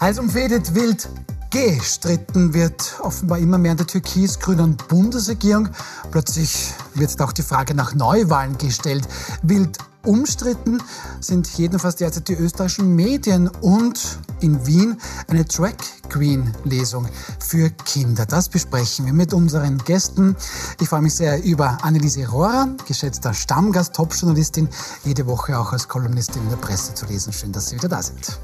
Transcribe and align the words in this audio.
Heiß 0.00 0.20
umfädet 0.20 0.76
wild 0.76 1.08
gestritten 1.50 2.54
wird 2.54 3.00
offenbar 3.02 3.38
immer 3.38 3.58
mehr 3.58 3.72
in 3.72 3.78
der 3.78 3.86
türkis-grünen 3.86 4.76
Bundesregierung. 4.88 5.70
Plötzlich 6.12 6.72
wird 6.94 7.20
auch 7.20 7.32
die 7.32 7.42
Frage 7.42 7.74
nach 7.74 7.94
Neuwahlen 7.94 8.56
gestellt. 8.58 9.08
Wild 9.42 9.78
umstritten 10.04 10.80
sind 11.20 11.48
jedenfalls 11.58 11.96
derzeit 11.96 12.28
die 12.28 12.34
österreichischen 12.34 12.94
Medien 12.94 13.48
und 13.60 14.18
in 14.40 14.64
Wien 14.66 15.00
eine 15.26 15.44
Drag 15.44 15.74
Queen 16.08 16.54
Lesung 16.62 17.08
für 17.40 17.70
Kinder. 17.70 18.24
Das 18.24 18.48
besprechen 18.48 19.04
wir 19.06 19.12
mit 19.12 19.34
unseren 19.34 19.78
Gästen. 19.78 20.36
Ich 20.80 20.88
freue 20.88 21.02
mich 21.02 21.14
sehr 21.14 21.42
über 21.42 21.78
Anneliese 21.82 22.28
Rohrer, 22.28 22.68
geschätzter 22.86 23.34
Stammgast, 23.34 23.94
Topjournalistin, 23.96 24.68
jede 25.04 25.26
Woche 25.26 25.58
auch 25.58 25.72
als 25.72 25.88
Kolumnistin 25.88 26.42
in 26.42 26.50
der 26.50 26.56
Presse 26.56 26.94
zu 26.94 27.06
lesen. 27.06 27.32
Schön, 27.32 27.50
dass 27.50 27.68
Sie 27.68 27.76
wieder 27.76 27.88
da 27.88 28.00
sind. 28.00 28.38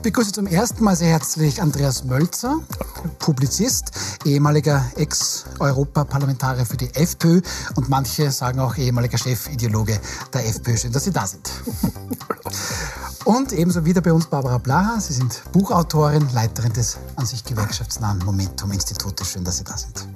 Ich 0.00 0.04
begrüße 0.04 0.32
zum 0.32 0.46
ersten 0.46 0.82
Mal 0.82 0.96
sehr 0.96 1.10
herzlich 1.10 1.60
Andreas 1.60 2.04
Mölzer, 2.04 2.60
Publizist, 3.18 3.90
ehemaliger 4.24 4.82
Ex-Europaparlamentarier 4.96 6.64
für 6.64 6.78
die 6.78 6.88
FPÖ 6.94 7.42
und 7.74 7.90
manche 7.90 8.30
sagen 8.30 8.60
auch 8.60 8.78
ehemaliger 8.78 9.18
Chefideologe 9.18 10.00
der 10.32 10.48
FPÖ. 10.48 10.78
Schön, 10.78 10.92
dass 10.92 11.04
Sie 11.04 11.10
da 11.10 11.26
sind. 11.26 11.50
Und 13.26 13.52
ebenso 13.52 13.84
wieder 13.84 14.00
bei 14.00 14.10
uns 14.10 14.24
Barbara 14.24 14.56
Blaha. 14.56 14.98
Sie 15.00 15.12
sind 15.12 15.42
Buchautorin, 15.52 16.26
Leiterin 16.32 16.72
des 16.72 16.96
an 17.16 17.26
sich 17.26 17.44
gewerkschaftsnahen 17.44 18.20
Momentum-Institutes. 18.24 19.28
Schön, 19.28 19.44
dass 19.44 19.58
Sie 19.58 19.64
da 19.64 19.76
sind. 19.76 20.08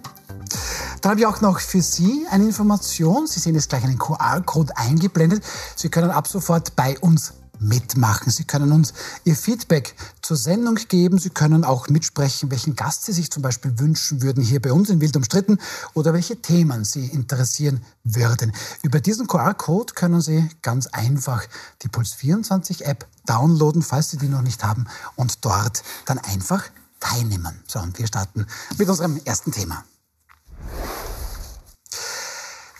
Dann 1.03 1.11
habe 1.11 1.21
ich 1.21 1.27
auch 1.27 1.43
noch 1.43 1.61
für 1.61 1.83
Sie 1.83 2.27
eine 2.31 2.45
Information. 2.45 3.27
Sie 3.27 3.39
sehen 3.39 3.55
jetzt 3.55 3.69
gleich 3.69 3.85
einen 3.85 3.99
QR-Code 3.99 4.75
eingeblendet. 4.79 5.45
Sie 5.77 5.91
können 5.91 6.11
ab 6.11 6.27
sofort 6.27 6.75
bei 6.75 6.99
uns 7.01 7.35
mitmachen. 7.65 8.31
Sie 8.31 8.45
können 8.45 8.73
uns 8.73 8.93
Ihr 9.25 9.37
Feedback 9.37 9.95
zur 10.23 10.37
Sendung 10.37 10.77
geben. 10.89 11.19
Sie 11.19 11.31
können 11.31 11.65
auch 11.65 11.89
mitsprechen, 11.89 12.51
welchen 12.51 12.77
Gast 12.77 13.05
Sie 13.05 13.13
sich 13.13 13.31
zum 13.31 13.43
Beispiel 13.43 13.79
wünschen 13.79 14.23
würden 14.23 14.43
hier 14.43 14.61
bei 14.61 14.73
uns 14.73 14.91
in 14.91 15.01
Wild 15.01 15.17
umstritten 15.17 15.59
oder 15.95 16.13
welche 16.13 16.41
Themen 16.41 16.85
Sie 16.85 17.07
interessieren 17.07 17.83
würden. 18.05 18.53
Über 18.83 19.01
diesen 19.01 19.27
QR-Code 19.27 19.95
können 19.95 20.21
Sie 20.21 20.49
ganz 20.63 20.87
einfach 20.89 21.45
die 21.83 21.89
Puls 21.89 22.13
24 22.13 22.85
App 22.85 23.07
downloaden, 23.27 23.83
falls 23.83 24.11
Sie 24.11 24.19
die 24.19 24.29
noch 24.29 24.43
nicht 24.43 24.65
haben, 24.65 24.87
und 25.17 25.45
dort 25.45 25.83
dann 26.07 26.19
einfach 26.19 26.65
teilnehmen. 27.01 27.63
So, 27.67 27.81
und 27.81 27.99
wir 27.99 28.07
starten 28.07 28.47
mit 28.79 28.89
unserem 28.89 29.21
ersten 29.25 29.53
Thema. 29.53 29.85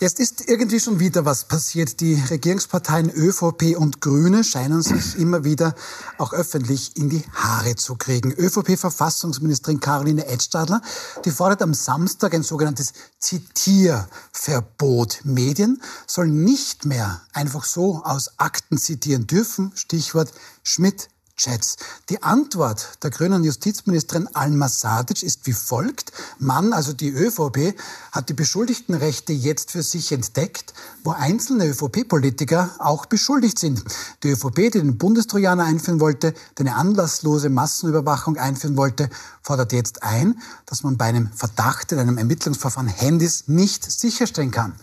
Jetzt 0.01 0.19
ist 0.19 0.49
irgendwie 0.49 0.81
schon 0.81 0.99
wieder 0.99 1.25
was 1.25 1.45
passiert. 1.45 2.01
Die 2.01 2.15
Regierungsparteien 2.15 3.11
ÖVP 3.11 3.77
und 3.77 4.01
Grüne 4.01 4.43
scheinen 4.43 4.83
sich 4.83 5.17
immer 5.17 5.45
wieder 5.45 5.77
auch 6.19 6.33
öffentlich 6.33 6.97
in 6.97 7.11
die 7.11 7.23
Haare 7.33 7.77
zu 7.77 7.95
kriegen. 7.95 8.33
ÖVP-Verfassungsministerin 8.33 9.79
Caroline 9.79 10.27
Edstadler, 10.27 10.83
die 11.25 11.31
fordert 11.31 11.63
am 11.63 11.75
Samstag 11.75 12.35
ein 12.35 12.43
sogenanntes 12.43 12.93
Zitierverbot. 13.21 15.21
Medien 15.23 15.81
sollen 16.09 16.43
nicht 16.43 16.85
mehr 16.85 17.23
einfach 17.33 17.65
so 17.65 18.03
aus 18.03 18.41
Akten 18.41 18.79
zitieren 18.79 19.29
dürfen. 19.29 19.71
Stichwort 19.77 20.33
Schmidt, 20.65 21.09
Chats. 21.37 21.77
Die 22.11 22.23
Antwort 22.23 23.03
der 23.03 23.11
grünen 23.11 23.43
Justizministerin 23.43 24.29
Alma 24.35 24.69
Sadic 24.69 25.25
ist 25.25 25.47
wie 25.49 25.53
folgt. 25.53 26.13
Mann, 26.39 26.73
also 26.73 26.93
die 26.93 27.11
ÖVP, 27.11 27.75
hat 28.13 28.29
die 28.29 28.35
Beschuldigtenrechte 28.35 29.33
jetzt 29.33 29.73
für 29.73 29.83
sich 29.83 30.13
entdeckt, 30.13 30.75
wo 31.03 31.11
einzelne 31.11 31.67
ÖVP-Politiker 31.67 32.77
auch 32.79 33.07
beschuldigt 33.07 33.59
sind. 33.59 33.83
Die 34.23 34.31
ÖVP, 34.31 34.55
die 34.55 34.71
den 34.71 34.97
Bundestrojaner 34.97 35.65
einführen 35.65 35.99
wollte, 35.99 36.35
die 36.57 36.61
eine 36.61 36.77
anlasslose 36.77 37.49
Massenüberwachung 37.49 38.37
einführen 38.37 38.77
wollte, 38.77 39.11
fordert 39.43 39.73
jetzt 39.73 40.05
ein, 40.05 40.41
dass 40.67 40.85
man 40.85 40.97
bei 40.97 41.07
einem 41.07 41.33
Verdacht 41.33 41.91
in 41.91 41.99
einem 41.99 42.17
Ermittlungsverfahren 42.17 42.89
Handys 42.89 43.49
nicht 43.49 43.91
sicherstellen 43.91 44.53
kann. 44.53 44.75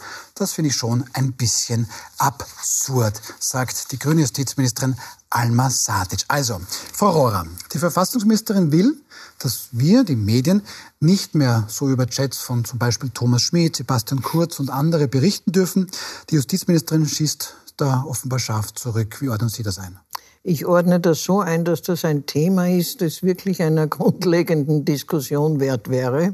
Das 0.42 0.54
finde 0.54 0.70
ich 0.70 0.76
schon 0.76 1.06
ein 1.14 1.34
bisschen 1.34 1.88
absurd, 2.18 3.22
sagt 3.38 3.92
die 3.92 4.00
grüne 4.00 4.22
Justizministerin 4.22 4.96
Alma 5.30 5.70
Sadic. 5.70 6.26
Also, 6.30 6.60
Frau 6.94 7.12
Rohrer, 7.12 7.46
die 7.72 7.78
Verfassungsministerin 7.78 8.72
will, 8.72 9.00
dass 9.38 9.68
wir, 9.72 10.04
die 10.04 10.16
Medien, 10.16 10.64
nicht 11.00 11.36
mehr 11.36 11.66
so 11.68 11.90
über 11.90 12.08
Chats 12.08 12.40
von 12.40 12.66
zum 12.66 12.80
Beispiel 12.80 13.12
Thomas 13.12 13.44
Schmidt, 13.44 13.76
Sebastian 13.76 14.24
Kurz 14.24 14.60
und 14.60 14.72
andere 14.72 15.08
berichten 15.08 15.52
dürfen. 15.52 15.92
Die 16.32 16.36
Justizministerin 16.38 17.06
schießt 17.06 17.54
da 17.78 18.04
offenbar 18.08 18.40
scharf 18.40 18.74
zurück. 18.74 19.22
Wie 19.22 19.30
ordnen 19.30 19.50
Sie 19.50 19.62
das 19.62 19.78
ein? 19.78 20.00
Ich 20.42 20.66
ordne 20.66 21.00
das 21.00 21.24
so 21.24 21.42
ein, 21.42 21.66
dass 21.66 21.84
das 21.84 22.04
ein 22.04 22.26
Thema 22.26 22.68
ist, 22.68 23.02
das 23.02 23.22
wirklich 23.22 23.62
einer 23.62 23.86
grundlegenden 23.96 24.86
Diskussion 24.86 25.60
wert 25.60 25.88
wäre 25.88 26.34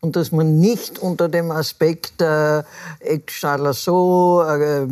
und 0.00 0.14
dass 0.14 0.30
man 0.30 0.58
nicht 0.60 0.98
unter 0.98 1.28
dem 1.28 1.50
Aspekt 1.50 2.22
äh, 2.22 2.62
Eckstadler 3.00 3.74
so, 3.74 4.42
äh, 4.42 4.86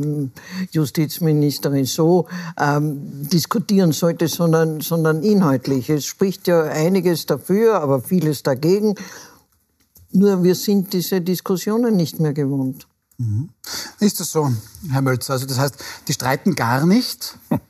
Justizministerin 0.73 1.85
so 1.85 2.27
ähm, 2.59 3.29
diskutieren 3.29 3.93
sollte, 3.93 4.27
sondern, 4.27 4.81
sondern 4.81 5.23
inhaltlich. 5.23 5.91
Es 5.91 6.07
spricht 6.07 6.49
ja 6.49 6.63
einiges 6.65 7.27
dafür, 7.27 7.81
aber 7.81 8.01
vieles 8.01 8.43
dagegen. 8.43 8.95
Nur 10.11 10.43
wir 10.43 10.55
sind 10.55 10.93
diese 10.93 11.21
Diskussionen 11.21 11.95
nicht 11.97 12.19
mehr 12.19 12.33
gewohnt. 12.33 12.89
Mhm. 13.19 13.51
Ist 14.01 14.21
das 14.21 14.33
so, 14.33 14.51
Herr 14.91 15.03
Mölzer? 15.03 15.35
Also 15.35 15.47
das 15.47 15.59
heißt, 15.59 15.77
die 16.09 16.13
streiten 16.13 16.55
gar 16.55 16.85
nicht? 16.85 17.39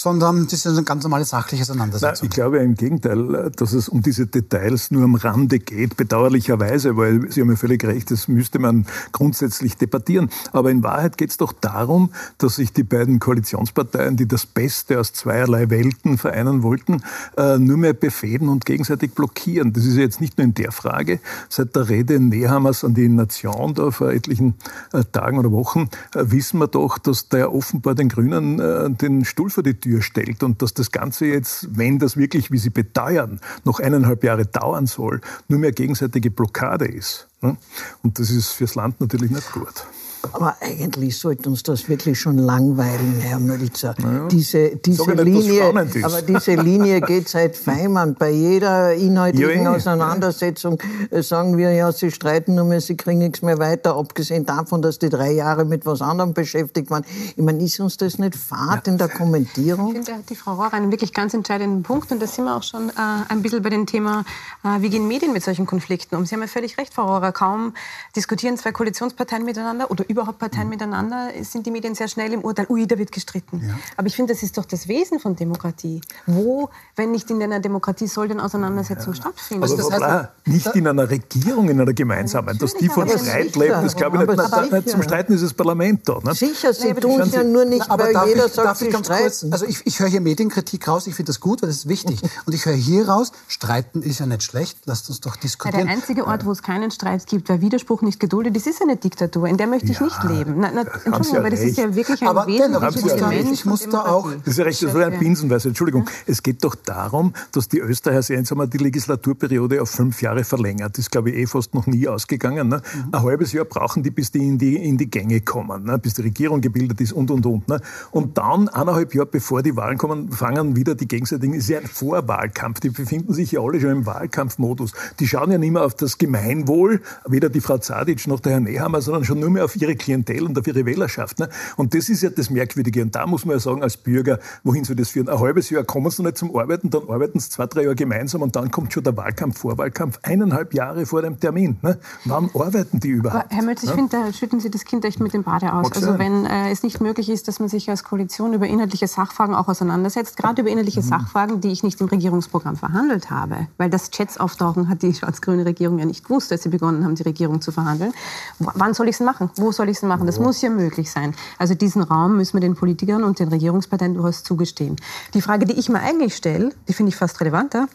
sondern 0.00 0.44
das 0.44 0.54
ist 0.54 0.66
eine 0.66 0.82
ganz 0.84 1.02
normale 1.02 1.24
sachliche 1.24 1.62
Auseinandersetzung. 1.62 2.28
Na, 2.28 2.28
ich 2.28 2.34
glaube 2.34 2.58
im 2.58 2.74
Gegenteil, 2.74 3.50
dass 3.56 3.72
es 3.72 3.88
um 3.88 4.02
diese 4.02 4.26
Details 4.26 4.90
nur 4.90 5.04
am 5.04 5.14
Rande 5.14 5.58
geht, 5.58 5.96
bedauerlicherweise, 5.96 6.96
weil 6.96 7.30
Sie 7.30 7.40
haben 7.40 7.50
ja 7.50 7.56
völlig 7.56 7.84
recht, 7.84 8.10
das 8.10 8.28
müsste 8.28 8.58
man 8.58 8.86
grundsätzlich 9.12 9.76
debattieren. 9.76 10.30
Aber 10.52 10.70
in 10.70 10.82
Wahrheit 10.82 11.18
geht 11.18 11.30
es 11.30 11.36
doch 11.36 11.52
darum, 11.52 12.10
dass 12.38 12.56
sich 12.56 12.72
die 12.72 12.84
beiden 12.84 13.18
Koalitionsparteien, 13.18 14.16
die 14.16 14.28
das 14.28 14.46
Beste 14.46 15.00
aus 15.00 15.12
zweierlei 15.12 15.70
Welten 15.70 16.18
vereinen 16.18 16.62
wollten, 16.62 17.02
äh, 17.36 17.58
nur 17.58 17.76
mehr 17.76 17.92
befehden 17.92 18.48
und 18.48 18.64
gegenseitig 18.64 19.14
blockieren. 19.14 19.72
Das 19.72 19.84
ist 19.84 19.96
ja 19.96 20.02
jetzt 20.02 20.20
nicht 20.20 20.38
nur 20.38 20.44
in 20.44 20.54
der 20.54 20.72
Frage. 20.72 21.20
Seit 21.48 21.74
der 21.74 21.88
Rede 21.88 22.20
Nehammers 22.20 22.84
an 22.84 22.94
die 22.94 23.08
Nation 23.08 23.74
da 23.74 23.90
vor 23.90 24.10
etlichen 24.10 24.54
äh, 24.92 25.02
Tagen 25.10 25.38
oder 25.38 25.52
Wochen 25.52 25.88
äh, 26.14 26.24
wissen 26.26 26.58
wir 26.60 26.68
doch, 26.68 26.98
dass 26.98 27.28
der 27.28 27.52
offenbar 27.52 27.94
den 27.94 28.08
Grünen 28.08 28.58
den 28.98 29.24
Stuhl 29.24 29.50
vor 29.50 29.62
die 29.62 29.74
Tür 29.74 29.87
Tür 29.88 30.02
stellt 30.02 30.42
und 30.42 30.60
dass 30.60 30.74
das 30.74 30.90
Ganze 30.92 31.26
jetzt, 31.26 31.66
wenn 31.70 31.98
das 31.98 32.16
wirklich, 32.16 32.50
wie 32.50 32.58
Sie 32.58 32.70
beteuern, 32.70 33.40
noch 33.64 33.80
eineinhalb 33.80 34.22
Jahre 34.22 34.44
dauern 34.44 34.86
soll, 34.86 35.20
nur 35.48 35.58
mehr 35.58 35.72
gegenseitige 35.72 36.30
Blockade 36.30 36.86
ist. 36.86 37.26
Ne? 37.40 37.56
Und 38.02 38.18
das 38.18 38.30
ist 38.30 38.50
fürs 38.50 38.74
Land 38.74 39.00
natürlich 39.00 39.30
nicht 39.30 39.50
gut. 39.52 39.86
Aber 40.32 40.56
eigentlich 40.60 41.18
sollte 41.18 41.48
uns 41.48 41.62
das 41.62 41.88
wirklich 41.88 42.18
schon 42.18 42.38
langweilen, 42.38 43.20
Herr 43.20 43.38
Mölzer. 43.38 43.94
Naja, 43.98 44.28
diese, 44.28 44.76
diese 44.76 45.12
Linie, 45.12 45.64
aber 46.02 46.22
diese 46.22 46.54
Linie 46.54 47.00
geht 47.06 47.28
seit 47.28 47.56
Feimann. 47.56 48.14
Bei 48.14 48.30
jeder 48.30 48.94
inhaltlichen 48.94 49.64
ja, 49.64 49.74
Auseinandersetzung 49.74 50.78
ja. 51.10 51.18
Äh, 51.18 51.22
sagen 51.22 51.56
wir 51.56 51.72
ja, 51.72 51.92
sie 51.92 52.10
streiten 52.10 52.54
nur 52.54 52.64
mehr, 52.64 52.80
sie 52.80 52.96
kriegen 52.96 53.18
nichts 53.18 53.42
mehr 53.42 53.58
weiter, 53.58 53.96
abgesehen 53.96 54.44
davon, 54.46 54.82
dass 54.82 54.98
die 54.98 55.08
drei 55.08 55.32
Jahre 55.32 55.64
mit 55.64 55.86
was 55.86 56.02
anderem 56.02 56.34
beschäftigt 56.34 56.90
waren. 56.90 57.04
Ich 57.36 57.42
meine, 57.42 57.62
ist 57.62 57.80
uns 57.80 57.96
das 57.96 58.18
nicht 58.18 58.36
fad 58.36 58.86
ja. 58.86 58.92
in 58.92 58.98
der 58.98 59.08
Kommentierung? 59.08 59.88
Ich 59.88 60.06
finde, 60.06 60.22
die 60.28 60.36
Frau 60.36 60.54
Rohr 60.54 60.72
einen 60.72 60.90
wirklich 60.90 61.12
ganz 61.12 61.34
entscheidenden 61.34 61.82
Punkt 61.82 62.10
und 62.12 62.20
da 62.20 62.26
sind 62.26 62.44
wir 62.44 62.56
auch 62.56 62.62
schon 62.62 62.90
äh, 62.90 62.92
ein 63.28 63.42
bisschen 63.42 63.62
bei 63.62 63.70
dem 63.70 63.86
Thema, 63.86 64.24
äh, 64.64 64.80
wie 64.80 64.90
gehen 64.90 65.08
Medien 65.08 65.32
mit 65.32 65.42
solchen 65.42 65.66
Konflikten 65.66 66.16
um? 66.16 66.26
Sie 66.26 66.34
haben 66.34 66.42
ja 66.42 66.48
völlig 66.48 66.78
recht, 66.78 66.94
Frau 66.94 67.06
Rohrer, 67.06 67.32
kaum 67.32 67.74
diskutieren 68.16 68.56
zwei 68.56 68.72
Koalitionsparteien 68.72 69.44
miteinander 69.44 69.90
oder 69.90 70.04
überhaupt 70.18 70.38
Parteien 70.38 70.64
mhm. 70.64 70.70
miteinander, 70.70 71.30
sind 71.42 71.66
die 71.66 71.70
Medien 71.70 71.94
sehr 71.94 72.08
schnell 72.08 72.32
im 72.32 72.42
Urteil, 72.42 72.66
ui, 72.68 72.86
da 72.86 72.98
wird 72.98 73.12
gestritten. 73.12 73.62
Ja. 73.66 73.78
Aber 73.96 74.06
ich 74.06 74.16
finde, 74.16 74.32
das 74.34 74.42
ist 74.42 74.58
doch 74.58 74.64
das 74.64 74.88
Wesen 74.88 75.18
von 75.20 75.36
Demokratie. 75.36 76.00
Wo, 76.26 76.70
wenn 76.96 77.10
nicht 77.10 77.30
in 77.30 77.42
einer 77.42 77.60
Demokratie, 77.60 78.06
soll 78.06 78.28
denn 78.28 78.40
Auseinandersetzung 78.40 79.14
ja. 79.14 79.20
stattfinden? 79.20 79.62
Also 79.62 79.76
das 79.76 79.90
heißt, 79.90 79.98
klar, 79.98 80.32
nicht 80.44 80.66
in 80.74 80.86
einer 80.86 81.08
Regierung, 81.08 81.68
in 81.68 81.80
einer 81.80 81.92
gemeinsamen. 81.92 82.58
Dass 82.58 82.74
die 82.74 82.88
von 82.88 83.08
Streit 83.08 83.56
lebt, 83.56 83.72
das 83.72 83.96
glaube 83.96 84.22
ich 84.22 84.28
nicht. 84.28 84.38
nicht, 84.38 84.72
nicht 84.72 84.90
zum 84.90 85.02
Streiten 85.02 85.32
ist 85.32 85.42
das 85.42 85.54
Parlament 85.54 86.08
da. 86.08 86.18
Nicht? 86.22 86.38
Sicher, 86.38 86.72
sie 86.72 86.92
tun 86.94 87.20
es 87.20 87.32
ja 87.32 87.44
nur 87.44 87.64
nicht, 87.64 87.86
Na, 87.88 87.98
weil 87.98 88.28
jeder 88.28 88.46
ich, 88.46 88.52
sagt, 88.52 88.78
sie 88.78 88.90
streiten. 88.90 89.22
Kurz, 89.22 89.46
also 89.50 89.66
ich, 89.66 89.86
ich 89.86 90.00
höre 90.00 90.08
hier 90.08 90.20
Medienkritik 90.20 90.86
raus, 90.88 91.06
ich 91.06 91.14
finde 91.14 91.30
das 91.30 91.40
gut, 91.40 91.62
weil 91.62 91.68
das 91.68 91.78
ist 91.78 91.88
wichtig. 91.88 92.20
Und 92.46 92.54
ich 92.54 92.66
höre 92.66 92.74
hier 92.74 93.08
raus, 93.08 93.32
streiten 93.48 94.02
ist 94.02 94.20
ja 94.20 94.26
nicht 94.26 94.42
schlecht, 94.42 94.78
lasst 94.86 95.08
uns 95.08 95.20
doch 95.20 95.36
diskutieren. 95.36 95.80
Ja, 95.80 95.86
der 95.86 95.94
einzige 95.94 96.26
Ort, 96.26 96.44
wo 96.44 96.52
es 96.52 96.62
keinen 96.62 96.90
Streit 96.90 97.26
gibt, 97.26 97.48
weil 97.48 97.60
Widerspruch 97.60 98.02
nicht 98.02 98.20
geduldet 98.20 98.56
ist, 98.56 98.66
ist 98.66 98.82
eine 98.82 98.96
Diktatur. 98.96 99.46
In 99.48 99.56
der 99.56 99.66
möchte 99.66 99.90
ich 99.90 99.97
ich 100.06 100.22
nicht 100.22 100.24
leben. 100.24 100.54
Na, 100.58 100.70
na, 100.74 100.80
Entschuldigung, 100.82 101.32
ja 101.32 101.40
aber 101.40 101.50
das 101.50 101.60
ist 101.60 101.78
ja 101.78 101.94
wirklich 101.94 102.22
ein 102.22 102.28
aber 102.28 102.46
wesentliches 102.46 103.12
Element 103.12 103.52
ich 103.52 103.64
muss 103.64 103.88
da 103.88 104.02
auch... 104.02 104.30
Das 104.32 104.48
ist 104.48 104.58
ja 104.58 104.64
recht, 104.64 104.82
das 104.82 104.94
war 104.94 105.06
ein 105.06 105.18
Binsenweise. 105.18 105.68
Entschuldigung, 105.68 106.08
es 106.26 106.42
geht 106.42 106.64
doch 106.64 106.74
darum, 106.74 107.32
dass 107.52 107.68
die 107.68 107.80
Österreicher 107.80 108.34
jetzt 108.34 108.54
wir 108.54 108.66
die 108.66 108.78
Legislaturperiode 108.78 109.80
auf 109.82 109.90
fünf 109.90 110.22
Jahre 110.22 110.44
verlängert. 110.44 110.92
Das 110.92 111.00
ist, 111.00 111.10
glaube 111.10 111.30
ich, 111.30 111.36
eh 111.36 111.46
fast 111.46 111.74
noch 111.74 111.86
nie 111.86 112.08
ausgegangen. 112.08 112.68
Ne? 112.68 112.82
Mhm. 112.94 113.14
Ein 113.14 113.22
halbes 113.22 113.52
Jahr 113.52 113.64
brauchen 113.64 114.02
die, 114.02 114.10
bis 114.10 114.30
die 114.30 114.46
in 114.46 114.58
die, 114.58 114.76
in 114.76 114.98
die 114.98 115.10
Gänge 115.10 115.40
kommen, 115.40 115.84
ne? 115.84 115.98
bis 115.98 116.14
die 116.14 116.22
Regierung 116.22 116.60
gebildet 116.60 117.00
ist 117.00 117.12
und, 117.12 117.30
und, 117.30 117.46
und. 117.46 117.68
Ne? 117.68 117.80
Und 118.10 118.38
dann, 118.38 118.68
eineinhalb 118.68 119.14
Jahre 119.14 119.26
bevor 119.26 119.62
die 119.62 119.76
Wahlen 119.76 119.98
kommen, 119.98 120.30
fangen 120.32 120.76
wieder 120.76 120.94
die 120.94 121.08
gegenseitigen, 121.08 121.54
ist 121.54 121.68
ja 121.68 121.78
ein 121.78 121.86
Vorwahlkampf. 121.86 122.80
Die 122.80 122.90
befinden 122.90 123.32
sich 123.32 123.52
ja 123.52 123.60
alle 123.60 123.80
schon 123.80 123.90
im 123.90 124.06
Wahlkampfmodus. 124.06 124.92
Die 125.20 125.26
schauen 125.26 125.50
ja 125.50 125.58
nicht 125.58 125.72
mehr 125.72 125.84
auf 125.84 125.94
das 125.94 126.18
Gemeinwohl, 126.18 127.00
weder 127.26 127.48
die 127.48 127.60
Frau 127.60 127.78
Zadic 127.78 128.26
noch 128.26 128.40
der 128.40 128.52
Herr 128.52 128.60
Nehammer, 128.60 129.00
sondern 129.00 129.24
schon 129.24 129.40
nur 129.40 129.50
mehr 129.50 129.64
auf 129.64 129.76
ihre 129.76 129.87
Klientel 129.96 130.44
und 130.44 130.58
auf 130.58 130.66
ihre 130.66 130.84
Wählerschaft. 130.86 131.38
Ne? 131.38 131.48
Und 131.76 131.94
das 131.94 132.08
ist 132.08 132.22
ja 132.22 132.30
das 132.30 132.50
Merkwürdige. 132.50 133.02
Und 133.02 133.14
da 133.14 133.26
muss 133.26 133.44
man 133.44 133.56
ja 133.56 133.60
sagen, 133.60 133.82
als 133.82 133.96
Bürger, 133.96 134.38
wohin 134.64 134.84
soll 134.84 134.96
das 134.96 135.10
führen? 135.10 135.28
Ein 135.28 135.38
halbes 135.38 135.70
Jahr 135.70 135.84
kommen 135.84 136.10
sie 136.10 136.22
nicht 136.22 136.38
zum 136.38 136.56
Arbeiten, 136.56 136.90
dann 136.90 137.08
arbeiten 137.08 137.38
sie 137.38 137.50
zwei, 137.50 137.66
drei 137.66 137.82
Jahre 137.82 137.96
gemeinsam 137.96 138.42
und 138.42 138.56
dann 138.56 138.70
kommt 138.70 138.92
schon 138.92 139.04
der 139.04 139.16
Wahlkampf, 139.16 139.58
Vorwahlkampf, 139.58 140.18
eineinhalb 140.22 140.74
Jahre 140.74 141.06
vor 141.06 141.22
dem 141.22 141.38
Termin. 141.40 141.76
Ne? 141.82 141.98
Wann 142.24 142.50
arbeiten 142.54 143.00
die 143.00 143.08
überhaupt? 143.08 143.46
Aber 143.46 143.54
Herr 143.54 143.64
Mölz, 143.64 143.82
ich 143.82 143.90
ne? 143.90 143.94
finde, 143.94 144.16
da 144.16 144.32
schütten 144.32 144.60
Sie 144.60 144.70
das 144.70 144.84
Kind 144.84 145.04
echt 145.04 145.20
mit 145.20 145.32
dem 145.34 145.42
Bade 145.42 145.72
aus. 145.72 145.84
Mag 145.84 145.96
also 145.96 146.08
sein. 146.08 146.18
wenn 146.18 146.46
äh, 146.46 146.70
es 146.70 146.82
nicht 146.82 147.00
möglich 147.00 147.28
ist, 147.28 147.48
dass 147.48 147.60
man 147.60 147.68
sich 147.68 147.88
als 147.90 148.04
Koalition 148.04 148.52
über 148.52 148.66
inhaltliche 148.66 149.06
Sachfragen 149.06 149.54
auch 149.54 149.68
auseinandersetzt, 149.68 150.36
gerade 150.36 150.62
über 150.62 150.70
inhaltliche 150.70 151.00
mhm. 151.00 151.06
Sachfragen, 151.06 151.60
die 151.60 151.70
ich 151.70 151.82
nicht 151.82 152.00
im 152.00 152.08
Regierungsprogramm 152.08 152.76
verhandelt 152.76 153.30
habe, 153.30 153.68
weil 153.76 153.90
das 153.90 154.10
Chats 154.10 154.38
auftauchen 154.38 154.88
hat 154.88 155.02
die 155.02 155.14
schwarz-grüne 155.28 155.64
Regierung 155.64 155.98
ja 155.98 156.04
nicht 156.04 156.24
gewusst, 156.24 156.52
als 156.52 156.62
sie 156.62 156.68
begonnen 156.68 157.04
haben, 157.04 157.14
die 157.14 157.22
Regierung 157.22 157.60
zu 157.60 157.72
verhandeln. 157.72 158.12
W 158.58 158.68
wann 158.74 158.94
soll 158.94 159.08
ich 159.08 159.16
es 159.16 159.20
machen? 159.20 159.50
Wo 159.56 159.72
soll 159.78 159.88
ich 159.88 159.96
es 159.96 160.02
machen? 160.02 160.26
Das 160.26 160.38
muss 160.38 160.60
ja 160.60 160.68
möglich 160.68 161.10
sein. 161.10 161.34
Also 161.56 161.74
diesen 161.74 162.02
Raum 162.02 162.36
müssen 162.36 162.54
wir 162.54 162.60
den 162.60 162.74
Politikern 162.74 163.24
und 163.24 163.38
den 163.38 163.48
Regierungsparteien 163.48 164.12
durchaus 164.12 164.42
zugestehen. 164.42 164.96
Die 165.32 165.40
Frage, 165.40 165.64
die 165.64 165.78
ich 165.78 165.88
mir 165.88 166.00
eigentlich 166.00 166.36
stelle, 166.36 166.74
die 166.86 166.92
finde 166.92 167.08
ich 167.08 167.16
fast 167.16 167.40
relevanter. 167.40 167.88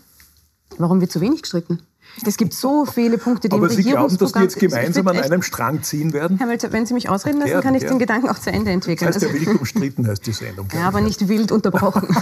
Warum 0.80 1.00
wird 1.01 1.12
zu 1.12 1.21
wenig 1.21 1.44
gestritten? 1.44 1.80
Es 2.25 2.38
gibt 2.38 2.54
so 2.54 2.86
viele 2.86 3.18
Punkte, 3.18 3.50
die 3.50 3.56
Aber 3.56 3.69
im 3.69 3.75
Sie 3.75 3.83
glauben, 3.83 4.18
dass 4.18 4.31
die 4.31 4.39
jetzt 4.39 4.60
gemeinsam 4.60 5.07
an 5.07 5.18
einem 5.18 5.42
Strang 5.42 5.81
ziehen 5.83 6.13
werden? 6.13 6.38
Herr 6.38 6.48
Melzer, 6.48 6.71
wenn 6.71 6.86
Sie 6.86 6.94
mich 6.94 7.10
ausreden 7.10 7.39
lassen, 7.39 7.62
kann 7.62 7.75
ich 7.75 7.83
ja. 7.83 7.89
den 7.89 8.00
Gedanken 8.00 8.30
auch 8.30 8.39
zu 8.39 8.51
Ende 8.51 8.71
entwickeln. 8.71 9.12
Das 9.12 9.21
heißt 9.21 9.33
ja 9.33 9.39
wild 9.39 9.60
umstritten, 9.60 10.07
heißt 10.07 10.25
die 10.25 10.31
Sendung. 10.31 10.68
Ja, 10.74 10.88
aber 10.88 11.01
nicht 11.01 11.27
wild 11.27 11.51
unterbrochen. 11.51 12.07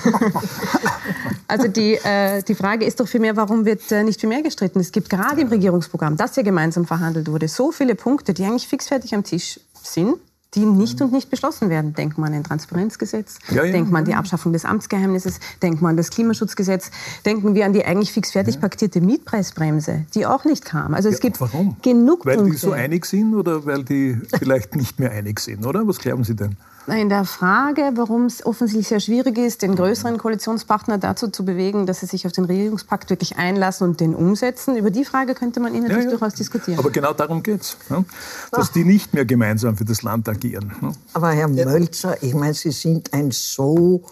also 1.48 1.68
die, 1.68 1.94
äh, 1.96 2.44
die 2.44 2.56
Frage 2.56 2.86
ist 2.86 3.00
doch 3.00 3.08
vielmehr, 3.08 3.36
warum 3.36 3.66
wird 3.66 3.92
äh, 3.92 4.04
nicht 4.04 4.20
viel 4.20 4.30
mehr 4.30 4.42
gestritten? 4.42 4.80
Es 4.80 4.92
gibt 4.92 5.10
gerade 5.10 5.42
im 5.42 5.48
Regierungsprogramm, 5.48 6.18
das 6.18 6.36
ja 6.36 6.44
gemeinsam 6.44 6.86
verhandelt 6.86 7.30
wurde, 7.30 7.48
so 7.48 7.72
viele 7.72 7.96
Punkte, 7.96 8.34
die 8.34 8.44
eigentlich 8.44 8.68
fixfertig 8.68 9.16
am 9.16 9.24
Tisch 9.24 9.60
sind, 9.82 10.16
die 10.54 10.66
nicht 10.66 11.02
und 11.02 11.14
nicht 11.14 11.30
beschlossen 11.30 11.70
werden. 11.70 11.94
Denkt 11.94 12.18
man 12.18 12.30
an 12.30 12.40
ein 12.40 12.44
Transparenzgesetz, 12.44 13.40
ja, 13.50 13.64
ja, 13.64 13.72
denkt 13.72 13.92
man 13.92 14.00
an 14.00 14.06
die 14.06 14.16
Abschaffung 14.16 14.52
des 14.52 14.66
Amtsgeheimnisses, 14.66 15.40
denkt 15.62 15.82
man 15.82 15.92
an 15.92 15.98
das 15.98 16.10
Klimaschutzgesetz, 16.10 16.92
denken 17.26 17.56
wir 17.56 17.66
an 17.66 17.74
die 17.74 17.86
eigentlich 17.86 18.12
fix 18.12 18.32
fertig 18.32 18.60
paktierte 18.60 19.00
Mietpreisbremse, 19.00 20.06
die 20.14 20.26
auch 20.26 20.44
nicht 20.44 20.66
kam. 20.66 20.94
Also 20.94 21.10
es 21.10 21.22
gibt 21.22 21.40
warum? 21.40 21.78
genug 21.82 22.26
Weil 22.26 22.38
Punkte. 22.38 22.54
die 22.54 22.58
so 22.58 22.72
einig 22.72 23.06
sind 23.06 23.34
oder 23.34 23.66
weil 23.66 23.84
die 23.84 24.20
vielleicht 24.38 24.76
nicht 24.76 25.00
mehr 25.00 25.12
einig 25.12 25.40
sind, 25.40 25.66
oder? 25.66 25.88
Was 25.88 26.00
glauben 26.00 26.24
Sie 26.24 26.36
denn? 26.36 26.58
In 26.88 27.10
der 27.10 27.26
Frage, 27.26 27.92
warum 27.94 28.26
es 28.26 28.44
offensichtlich 28.44 28.88
sehr 28.88 29.00
schwierig 29.00 29.38
ist, 29.38 29.62
den 29.62 29.76
größeren 29.76 30.18
Koalitionspartner 30.18 30.98
dazu 30.98 31.28
zu 31.28 31.46
bewegen, 31.46 31.86
dass 31.86 32.00
sie 32.00 32.08
sich 32.08 32.26
auf 32.26 32.32
den 32.32 32.46
Regierungspakt 32.46 33.12
wirklich 33.12 33.38
einlassen 33.38 33.88
und 33.88 34.00
den 34.00 34.16
umsetzen, 34.16 34.76
über 34.76 34.90
die 34.90 35.06
Frage 35.06 35.36
könnte 35.36 35.60
man 35.60 35.76
inhaltlich 35.76 36.06
ja, 36.06 36.12
ja. 36.12 36.18
durchaus 36.18 36.34
diskutieren. 36.34 36.80
Aber 36.80 36.90
genau 36.90 37.14
darum 37.14 37.44
geht 37.44 37.62
es, 37.62 37.78
ne? 37.90 38.04
dass 38.52 38.70
Ach. 38.70 38.74
die 38.74 38.84
nicht 38.84 39.14
mehr 39.14 39.26
gemeinsam 39.26 39.78
für 39.78 39.86
das 39.86 40.02
Land 40.02 40.28
agieren. 40.28 40.74
Ne? 40.82 40.92
Aber 41.14 41.30
Herr 41.30 41.48
Mölzer, 41.48 42.22
ich 42.24 42.34
meine, 42.34 42.56
Sie 42.56 42.72
sind 42.72 43.14
ein 43.14 43.30
so, 43.30 44.04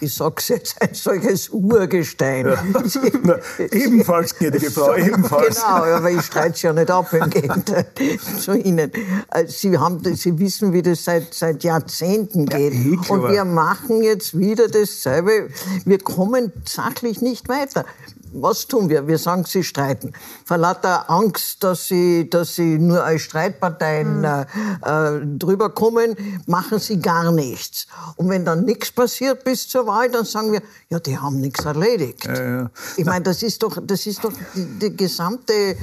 ich 0.00 0.14
sage 0.14 0.34
es 0.36 0.48
jetzt, 0.48 0.82
ein 0.82 0.92
solches 0.92 1.48
Urgestein. 1.48 2.46
Ja. 2.46 2.62
Na, 3.22 3.36
ebenfalls, 3.70 4.36
gnädige 4.36 4.70
Frau, 4.70 4.94
ebenfalls. 4.94 5.62
Genau, 5.62 5.82
aber 5.82 6.10
ich 6.10 6.20
streite 6.20 6.54
es 6.54 6.62
ja 6.62 6.74
nicht 6.74 6.90
ab 6.90 7.10
im 7.10 7.30
Gegenteil 7.30 7.86
zu 8.38 8.52
Ihnen. 8.52 8.92
Äh, 9.30 9.46
Sie, 9.46 9.76
haben, 9.78 10.04
Sie 10.14 10.38
wissen, 10.38 10.74
wie 10.74 10.82
das 10.82 11.04
seit, 11.04 11.32
seit 11.32 11.64
Jahrzehnten 11.64 12.17
Geht. 12.26 12.74
Ja, 12.74 13.14
und 13.14 13.30
wir 13.30 13.44
machen 13.44 14.02
jetzt 14.02 14.36
wieder 14.36 14.68
dasselbe. 14.68 15.48
Wir 15.84 15.98
kommen 15.98 16.52
sachlich 16.64 17.20
nicht 17.20 17.48
weiter. 17.48 17.84
Was 18.32 18.66
tun 18.66 18.88
wir? 18.88 19.06
Wir 19.06 19.18
sagen, 19.18 19.44
sie 19.44 19.64
streiten. 19.64 20.12
Vor 20.44 20.58
lauter 20.58 21.08
Angst, 21.10 21.64
dass 21.64 21.86
sie, 21.86 22.28
dass 22.28 22.54
sie 22.54 22.78
nur 22.78 23.02
als 23.02 23.22
Streitparteien 23.22 24.20
mhm. 24.20 24.24
äh, 24.24 25.38
drüber 25.38 25.70
kommen, 25.70 26.16
machen 26.46 26.78
sie 26.78 27.00
gar 27.00 27.32
nichts. 27.32 27.86
Und 28.16 28.28
wenn 28.28 28.44
dann 28.44 28.64
nichts 28.64 28.92
passiert 28.92 29.44
bis 29.44 29.68
zur 29.68 29.86
Wahl, 29.86 30.10
dann 30.10 30.24
sagen 30.24 30.52
wir, 30.52 30.62
ja, 30.88 30.98
die 31.00 31.16
haben 31.16 31.40
nichts 31.40 31.64
erledigt. 31.64 32.26
Ja, 32.26 32.60
ja. 32.60 32.70
Ich 32.96 33.04
meine, 33.04 33.24
das 33.24 33.42
ist 33.42 33.62
doch, 33.62 33.78
das 33.82 34.06
ist 34.06 34.24
doch 34.24 34.32
die, 34.54 34.64
die 34.78 34.96
gesamte 34.96 35.52
äh, 35.52 35.76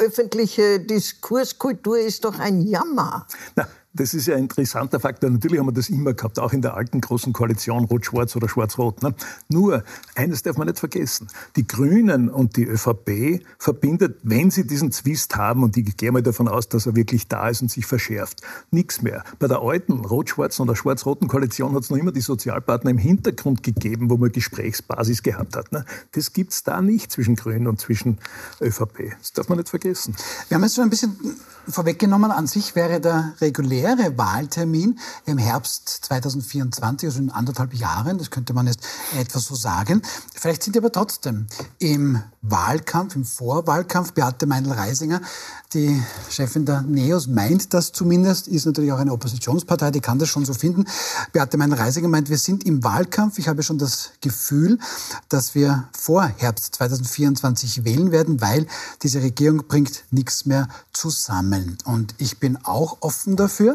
öffentliche 0.00 0.80
Diskurskultur 0.80 1.98
ist 1.98 2.24
doch 2.24 2.38
ein 2.38 2.62
Jammer. 2.62 3.26
Na, 3.54 3.68
das 3.94 4.14
ist 4.14 4.26
ja 4.26 4.34
ein 4.36 4.44
interessanter 4.44 5.00
Faktor. 5.00 5.30
Natürlich 5.30 5.58
haben 5.58 5.66
wir 5.66 5.72
das 5.72 5.88
immer 5.88 6.12
gehabt, 6.12 6.38
auch 6.38 6.52
in 6.52 6.62
der 6.62 6.74
alten 6.74 7.00
großen 7.00 7.32
Koalition, 7.32 7.84
Rot-Schwarz 7.84 8.36
oder 8.36 8.48
Schwarz-Rot. 8.48 9.02
Ne? 9.02 9.14
Nur, 9.48 9.82
eines 10.14 10.42
darf 10.42 10.56
man 10.56 10.66
nicht 10.66 10.78
vergessen. 10.78 11.28
Die 11.56 11.66
Grünen 11.66 12.28
und 12.28 12.56
die 12.56 12.64
ÖVP 12.64 13.42
verbindet, 13.58 14.20
wenn 14.22 14.50
sie 14.50 14.66
diesen 14.66 14.92
Zwist 14.92 15.36
haben, 15.36 15.62
und 15.62 15.76
ich 15.76 15.96
gehe 15.96 16.12
mal 16.12 16.22
davon 16.22 16.48
aus, 16.48 16.68
dass 16.68 16.86
er 16.86 16.96
wirklich 16.96 17.28
da 17.28 17.48
ist 17.48 17.62
und 17.62 17.70
sich 17.70 17.86
verschärft, 17.86 18.42
nichts 18.70 19.02
mehr. 19.02 19.24
Bei 19.38 19.48
der 19.48 19.60
alten 19.62 19.92
rot-schwarzen 19.92 20.62
oder 20.62 20.76
schwarz-roten 20.76 21.26
Koalition 21.26 21.74
hat 21.74 21.82
es 21.82 21.90
noch 21.90 21.96
immer 21.96 22.12
die 22.12 22.20
Sozialpartner 22.20 22.90
im 22.90 22.98
Hintergrund 22.98 23.62
gegeben, 23.62 24.10
wo 24.10 24.16
man 24.16 24.30
Gesprächsbasis 24.30 25.22
gehabt 25.22 25.56
hat. 25.56 25.72
Ne? 25.72 25.84
Das 26.12 26.32
gibt 26.32 26.52
es 26.52 26.62
da 26.62 26.82
nicht 26.82 27.10
zwischen 27.10 27.36
Grünen 27.36 27.66
und 27.66 27.80
zwischen 27.80 28.18
ÖVP. 28.60 29.16
Das 29.18 29.32
darf 29.32 29.48
man 29.48 29.58
nicht 29.58 29.70
vergessen. 29.70 30.14
Wir 30.48 30.56
haben 30.56 30.62
jetzt 30.62 30.76
schon 30.76 30.84
ein 30.84 30.90
bisschen 30.90 31.16
vorweggenommen, 31.66 32.30
an 32.30 32.46
sich 32.46 32.74
wäre 32.74 33.00
der 33.00 33.34
reguläre 33.88 34.18
Wahltermin 34.18 34.98
im 35.26 35.38
Herbst 35.38 35.88
2024, 36.02 37.08
also 37.08 37.18
in 37.20 37.30
anderthalb 37.30 37.74
Jahren, 37.74 38.18
das 38.18 38.30
könnte 38.30 38.52
man 38.52 38.66
jetzt 38.66 38.80
etwa 39.16 39.38
so 39.38 39.54
sagen. 39.54 40.02
Vielleicht 40.34 40.62
sind 40.62 40.76
aber 40.76 40.92
trotzdem 40.92 41.46
im 41.78 42.22
Wahlkampf, 42.42 43.16
im 43.16 43.24
Vorwahlkampf, 43.24 44.12
Beate 44.12 44.46
Meinl-Reisinger, 44.46 45.20
die 45.74 46.02
Chefin 46.30 46.64
der 46.64 46.82
NEOS, 46.82 47.26
meint 47.26 47.74
das 47.74 47.92
zumindest, 47.92 48.48
ist 48.48 48.64
natürlich 48.64 48.92
auch 48.92 48.98
eine 48.98 49.12
Oppositionspartei, 49.12 49.90
die 49.90 50.00
kann 50.00 50.18
das 50.18 50.28
schon 50.28 50.44
so 50.44 50.54
finden. 50.54 50.86
Beate 51.32 51.58
Meinl-Reisinger 51.58 52.08
meint, 52.08 52.30
wir 52.30 52.38
sind 52.38 52.64
im 52.64 52.82
Wahlkampf. 52.84 53.38
Ich 53.38 53.48
habe 53.48 53.62
schon 53.62 53.78
das 53.78 54.12
Gefühl, 54.20 54.78
dass 55.28 55.54
wir 55.54 55.88
vor 55.92 56.22
Herbst 56.24 56.76
2024 56.76 57.84
wählen 57.84 58.12
werden, 58.12 58.40
weil 58.40 58.66
diese 59.02 59.20
Regierung 59.20 59.66
bringt 59.66 60.04
nichts 60.10 60.46
mehr 60.46 60.68
zusammen. 60.92 61.76
Und 61.84 62.14
ich 62.18 62.38
bin 62.38 62.56
auch 62.64 62.98
offen 63.00 63.36
dafür, 63.36 63.67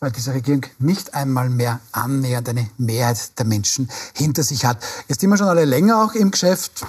weil 0.00 0.12
diese 0.12 0.32
Regierung 0.32 0.64
nicht 0.78 1.14
einmal 1.14 1.50
mehr 1.50 1.80
annähernd 1.92 2.48
eine 2.48 2.70
Mehrheit 2.78 3.38
der 3.38 3.46
Menschen 3.46 3.90
hinter 4.14 4.42
sich 4.42 4.64
hat. 4.64 4.78
Jetzt 5.08 5.20
sind 5.20 5.30
wir 5.30 5.36
schon 5.36 5.48
alle 5.48 5.64
länger 5.64 6.02
auch 6.04 6.14
im 6.14 6.30
Geschäft. 6.30 6.84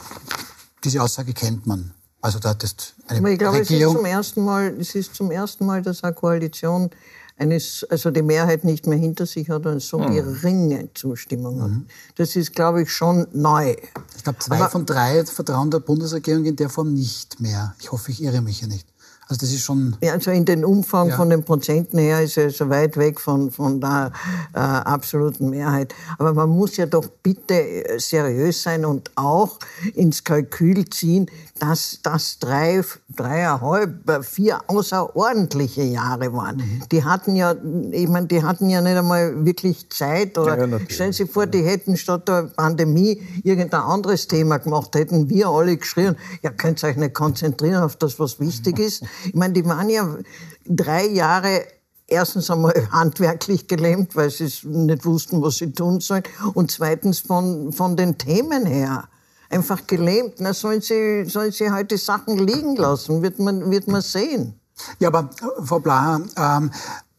Diese 0.84 1.02
Aussage 1.02 1.34
kennt 1.34 1.66
man. 1.66 1.92
Also 2.22 2.40
da 2.40 2.50
hat 2.50 2.64
es 2.64 2.76
eine 3.08 3.20
Aber 3.20 3.30
ich 3.32 3.40
glaube, 3.40 3.60
Regierung. 3.60 3.96
Es 3.96 4.00
ist, 4.00 4.04
zum 4.04 4.06
ersten 4.06 4.44
Mal, 4.44 4.78
es 4.80 4.96
ist 4.96 5.16
zum 5.16 5.32
ersten 5.32 5.66
Mal, 5.66 5.82
dass 5.82 6.04
eine 6.04 6.14
Koalition 6.14 6.90
eines, 7.38 7.86
also 7.90 8.12
die 8.12 8.22
Mehrheit 8.22 8.66
nicht 8.66 8.86
mehr 8.86 8.98
hinter 8.98 9.26
sich 9.26 9.50
hat 9.50 9.66
und 9.66 9.82
so 9.82 10.00
mhm. 10.00 10.14
geringe 10.14 10.90
Zustimmung 10.94 11.62
hat. 11.62 11.70
Mhm. 11.70 11.86
Das 12.16 12.36
ist, 12.36 12.54
glaube 12.54 12.84
ich, 12.84 12.92
schon 12.92 13.28
neu. 13.32 13.76
Ich 14.18 14.24
glaube, 14.24 14.40
zwei 14.40 14.58
Aber 14.58 14.70
von 14.70 14.86
drei 14.86 15.26
vertrauen 15.26 15.72
der 15.72 15.80
Bundesregierung 15.80 16.46
in 16.46 16.58
der 16.58 16.70
Form 16.70 16.94
nicht 16.94 17.40
mehr. 17.40 17.74
Ich 17.80 17.92
hoffe, 17.92 18.12
ich 18.12 18.22
irre 18.22 18.42
mich 18.42 18.60
hier 18.60 18.68
nicht. 18.68 18.86
Also 19.30 19.42
das 19.42 19.54
ist 19.54 19.62
schon. 19.62 19.96
Ja, 20.02 20.14
also 20.14 20.32
in 20.32 20.44
den 20.44 20.66
Umfang 20.66 21.10
ja. 21.10 21.16
von 21.16 21.30
den 21.30 21.44
Prozenten 21.44 22.00
her 22.00 22.24
ist 22.24 22.36
er 22.36 22.50
so 22.50 22.68
weit 22.68 22.98
weg 22.98 23.22
von, 23.22 23.52
von 23.52 23.80
der 23.80 24.12
äh, 24.54 24.58
absoluten 24.58 25.52
Mehrheit. 25.52 25.94
Aber 26.18 26.34
man 26.34 26.50
muss 26.50 26.78
ja 26.78 26.88
doch 26.88 27.08
bitte 27.22 27.54
äh, 27.54 28.00
seriös 28.00 28.64
sein 28.64 28.86
und 28.86 29.12
auch 29.14 29.60
ins 29.94 30.24
Kalkül 30.24 30.90
ziehen, 30.90 31.30
dass 31.60 32.00
das 32.04 32.40
drei, 32.40 32.82
dreieinhalb, 33.10 34.26
vier 34.26 34.62
außerordentliche 34.68 35.84
Jahre 35.84 36.34
waren. 36.34 36.58
Mhm. 36.58 36.84
Die 36.92 37.04
hatten 37.04 37.36
ja, 37.36 37.56
ich 37.92 38.08
meine, 38.08 38.28
die 38.28 38.44
hatten 38.44 38.70
ja 38.70 38.82
nicht 38.82 38.98
einmal 38.98 39.46
wirklich 39.46 39.90
Zeit. 39.90 40.38
Oder 40.38 40.68
ja, 40.68 40.80
stellen 40.88 41.14
Sie 41.14 41.26
vor, 41.26 41.48
die 41.48 41.64
hätten 41.64 41.98
statt 41.98 42.28
der 42.28 42.44
Pandemie 42.56 43.22
irgendein 43.44 43.82
anderes 43.82 44.28
Thema 44.28 44.58
gemacht, 44.58 44.96
hätten 44.96 45.30
wir 45.30 45.48
alle 45.48 45.78
geschrien, 45.78 46.16
ja, 46.42 46.52
könnt 46.52 46.84
ihr 46.84 46.90
euch 46.90 46.98
nicht 46.98 47.14
konzentrieren 47.14 47.84
auf 47.84 47.96
das, 47.96 48.20
was 48.20 48.40
wichtig 48.40 48.80
ist. 48.80 49.04
Ich 49.26 49.36
meine, 49.36 49.54
die 49.54 49.66
waren 49.66 49.90
ja 49.90 50.18
drei 50.66 51.08
Jahre 51.08 51.64
erstens 52.10 52.50
einmal 52.50 52.74
handwerklich 52.92 53.68
gelähmt, 53.68 54.16
weil 54.16 54.30
sie 54.30 54.50
nicht 54.68 55.06
wussten, 55.06 55.42
was 55.42 55.58
sie 55.58 55.72
tun 55.72 56.00
sollen. 56.00 56.24
Und 56.54 56.72
zweitens 56.72 57.20
von, 57.20 57.72
von 57.72 57.96
den 57.96 58.18
Themen 58.18 58.66
her. 58.66 59.08
Einfach 59.50 59.88
gelähmt. 59.88 60.36
Na, 60.40 60.54
sollen 60.54 60.82
sie, 60.82 61.26
sollen 61.26 61.52
sie 61.52 61.72
halt 61.72 61.92
die 61.92 61.98
Sachen 61.98 62.38
liegen 62.38 62.76
lassen, 62.76 63.22
wird 63.22 63.40
man, 63.40 63.70
wird 63.72 63.88
man 63.88 64.02
sehen. 64.02 64.60
Ja, 65.00 65.10
aber 65.10 65.30
äh, 65.42 65.66
Frau 65.66 65.80
Blaha, 65.80 66.22
ähm, 66.38 66.72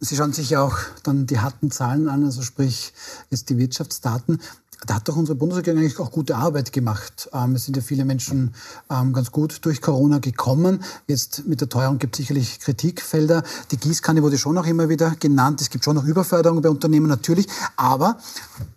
Sie 0.02 0.16
schauen 0.16 0.32
sich 0.32 0.48
ja 0.48 0.62
auch 0.62 0.78
dann 1.02 1.26
die 1.26 1.40
harten 1.40 1.70
Zahlen 1.70 2.08
an, 2.08 2.24
also 2.24 2.40
sprich 2.40 2.94
jetzt 3.28 3.50
die 3.50 3.58
Wirtschaftsdaten. 3.58 4.40
Da 4.86 4.94
hat 4.94 5.08
doch 5.08 5.16
unsere 5.16 5.36
Bundesregierung 5.36 5.80
eigentlich 5.80 5.98
auch 5.98 6.10
gute 6.10 6.36
Arbeit 6.36 6.72
gemacht. 6.72 7.28
Ähm, 7.34 7.54
es 7.54 7.66
sind 7.66 7.76
ja 7.76 7.82
viele 7.82 8.04
Menschen 8.04 8.54
ähm, 8.88 9.12
ganz 9.12 9.30
gut 9.30 9.58
durch 9.62 9.82
Corona 9.82 10.18
gekommen. 10.18 10.82
Jetzt 11.06 11.46
mit 11.46 11.60
der 11.60 11.68
Teuerung 11.68 11.98
gibt 11.98 12.14
es 12.14 12.18
sicherlich 12.18 12.60
Kritikfelder. 12.60 13.42
Die 13.70 13.76
Gießkanne 13.76 14.22
wurde 14.22 14.38
schon 14.38 14.56
auch 14.56 14.66
immer 14.66 14.88
wieder 14.88 15.14
genannt. 15.20 15.60
Es 15.60 15.68
gibt 15.68 15.84
schon 15.84 15.96
noch 15.96 16.04
Überförderung 16.04 16.62
bei 16.62 16.70
Unternehmen 16.70 17.08
natürlich. 17.08 17.46
Aber 17.76 18.18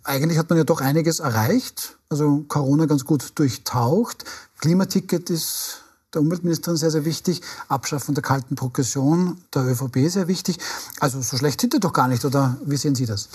eigentlich 0.02 0.38
hat 0.38 0.50
man 0.50 0.58
ja 0.58 0.64
doch 0.64 0.82
einiges 0.82 1.20
erreicht. 1.20 1.96
Also 2.10 2.44
Corona 2.48 2.84
ganz 2.84 3.06
gut 3.06 3.32
durchtaucht. 3.36 4.24
Klimaticket 4.60 5.30
ist 5.30 5.84
der 6.12 6.20
Umweltministerin 6.20 6.76
sehr, 6.76 6.90
sehr 6.90 7.04
wichtig. 7.04 7.40
Abschaffung 7.68 8.14
der 8.14 8.22
kalten 8.22 8.54
Progression 8.56 9.38
der 9.54 9.64
ÖVP 9.66 10.08
sehr 10.08 10.28
wichtig. 10.28 10.58
Also 11.00 11.20
so 11.22 11.36
schlecht 11.36 11.60
sind 11.60 11.72
die 11.72 11.80
doch 11.80 11.92
gar 11.92 12.08
nicht, 12.08 12.24
oder 12.24 12.56
wie 12.64 12.76
sehen 12.76 12.94
Sie 12.94 13.06
das? 13.06 13.28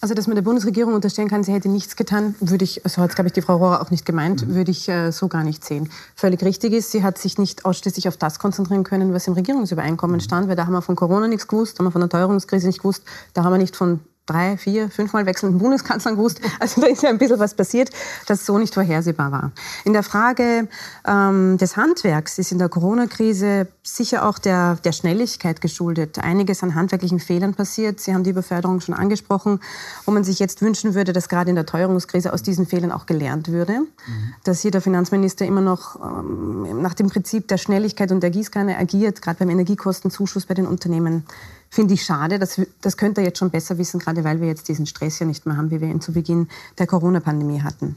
Also, 0.00 0.14
dass 0.14 0.28
man 0.28 0.36
der 0.36 0.42
Bundesregierung 0.42 0.94
unterstellen 0.94 1.28
kann, 1.28 1.42
sie 1.42 1.52
hätte 1.52 1.68
nichts 1.68 1.96
getan, 1.96 2.36
würde 2.38 2.62
ich, 2.62 2.82
so 2.84 3.02
hat 3.02 3.10
es, 3.10 3.16
glaube 3.16 3.28
ich, 3.28 3.32
die 3.32 3.42
Frau 3.42 3.56
Rohrer 3.56 3.82
auch 3.82 3.90
nicht 3.90 4.06
gemeint, 4.06 4.46
mhm. 4.46 4.54
würde 4.54 4.70
ich 4.70 4.88
äh, 4.88 5.10
so 5.10 5.26
gar 5.26 5.42
nicht 5.42 5.64
sehen. 5.64 5.90
Völlig 6.14 6.40
richtig 6.44 6.72
ist, 6.72 6.92
sie 6.92 7.02
hat 7.02 7.18
sich 7.18 7.36
nicht 7.36 7.64
ausschließlich 7.64 8.06
auf 8.06 8.16
das 8.16 8.38
konzentrieren 8.38 8.84
können, 8.84 9.12
was 9.12 9.26
im 9.26 9.32
Regierungsübereinkommen 9.32 10.20
stand, 10.20 10.48
weil 10.48 10.54
da 10.54 10.66
haben 10.66 10.72
wir 10.72 10.82
von 10.82 10.94
Corona 10.94 11.26
nichts 11.26 11.48
gewusst, 11.48 11.80
haben 11.80 11.86
wir 11.86 11.90
von 11.90 12.00
der 12.00 12.10
Teuerungskrise 12.10 12.68
nicht 12.68 12.78
gewusst, 12.78 13.02
da 13.34 13.42
haben 13.42 13.52
wir 13.52 13.58
nicht 13.58 13.74
von 13.74 13.98
drei, 14.28 14.56
vier, 14.56 14.90
fünfmal 14.90 15.26
wechselnden 15.26 15.58
Bundeskanzlern 15.58 16.16
gewusst. 16.16 16.40
Also 16.60 16.80
da 16.80 16.86
ist 16.86 17.02
ja 17.02 17.10
ein 17.10 17.18
bisschen 17.18 17.38
was 17.38 17.54
passiert, 17.54 17.90
das 18.26 18.44
so 18.44 18.58
nicht 18.58 18.74
vorhersehbar 18.74 19.32
war. 19.32 19.52
In 19.84 19.92
der 19.92 20.02
Frage 20.02 20.68
ähm, 21.06 21.56
des 21.58 21.76
Handwerks 21.76 22.38
ist 22.38 22.52
in 22.52 22.58
der 22.58 22.68
Corona-Krise 22.68 23.68
sicher 23.82 24.28
auch 24.28 24.38
der, 24.38 24.76
der 24.76 24.92
Schnelligkeit 24.92 25.60
geschuldet. 25.60 26.18
Einiges 26.18 26.62
an 26.62 26.74
handwerklichen 26.74 27.20
Fehlern 27.20 27.54
passiert. 27.54 28.00
Sie 28.00 28.14
haben 28.14 28.24
die 28.24 28.32
Beförderung 28.32 28.80
schon 28.80 28.94
angesprochen, 28.94 29.60
wo 30.04 30.12
man 30.12 30.24
sich 30.24 30.38
jetzt 30.38 30.62
wünschen 30.62 30.94
würde, 30.94 31.12
dass 31.12 31.28
gerade 31.28 31.50
in 31.50 31.56
der 31.56 31.66
Teuerungskrise 31.66 32.32
aus 32.32 32.42
diesen 32.42 32.66
Fehlern 32.66 32.92
auch 32.92 33.06
gelernt 33.06 33.48
würde. 33.48 33.80
Mhm. 33.80 34.34
Dass 34.44 34.60
hier 34.60 34.70
der 34.70 34.82
Finanzminister 34.82 35.46
immer 35.46 35.60
noch 35.60 35.96
ähm, 36.02 36.82
nach 36.82 36.94
dem 36.94 37.08
Prinzip 37.08 37.48
der 37.48 37.58
Schnelligkeit 37.58 38.12
und 38.12 38.22
der 38.22 38.30
Gießkanne 38.30 38.76
agiert, 38.76 39.22
gerade 39.22 39.38
beim 39.38 39.50
Energiekostenzuschuss 39.50 40.46
bei 40.46 40.54
den 40.54 40.66
Unternehmen 40.66 41.24
finde 41.70 41.94
ich 41.94 42.04
schade. 42.04 42.38
Das, 42.38 42.60
das 42.80 42.96
könnte 42.96 43.20
er 43.20 43.28
jetzt 43.28 43.38
schon 43.38 43.50
besser 43.50 43.78
wissen, 43.78 44.00
gerade 44.00 44.24
weil 44.24 44.40
wir 44.40 44.48
jetzt 44.48 44.68
diesen 44.68 44.86
Stress 44.86 45.18
ja 45.18 45.26
nicht 45.26 45.46
mehr 45.46 45.56
haben, 45.56 45.70
wie 45.70 45.80
wir 45.80 45.88
ihn 45.88 46.00
zu 46.00 46.12
Beginn 46.12 46.48
der 46.78 46.86
Corona-Pandemie 46.86 47.62
hatten. 47.62 47.96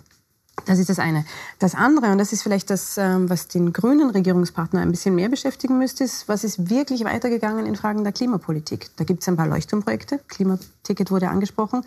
Das 0.66 0.78
ist 0.78 0.90
das 0.90 1.00
eine. 1.00 1.26
Das 1.60 1.76
andere, 1.76 2.12
und 2.12 2.18
das 2.18 2.34
ist 2.34 2.44
vielleicht 2.44 2.70
das, 2.70 2.98
ähm, 2.98 3.30
was 3.30 3.48
den 3.48 3.74
grünen 3.74 4.12
Regierungspartner 4.12 4.82
ein 4.82 4.92
bisschen 4.92 5.16
mehr 5.16 5.30
beschäftigen 5.30 5.78
müsste, 5.78 6.04
ist, 6.04 6.28
was 6.28 6.44
ist 6.44 6.70
wirklich 6.70 7.04
weitergegangen 7.04 7.66
in 7.66 7.76
Fragen 7.76 8.04
der 8.04 8.14
Klimapolitik. 8.14 8.90
Da 8.98 9.04
gibt 9.04 9.22
es 9.22 9.28
ein 9.28 9.38
paar 9.38 9.48
Leuchtturmprojekte, 9.48 10.20
Klimaticket 10.28 11.10
wurde 11.10 11.30
angesprochen, 11.30 11.84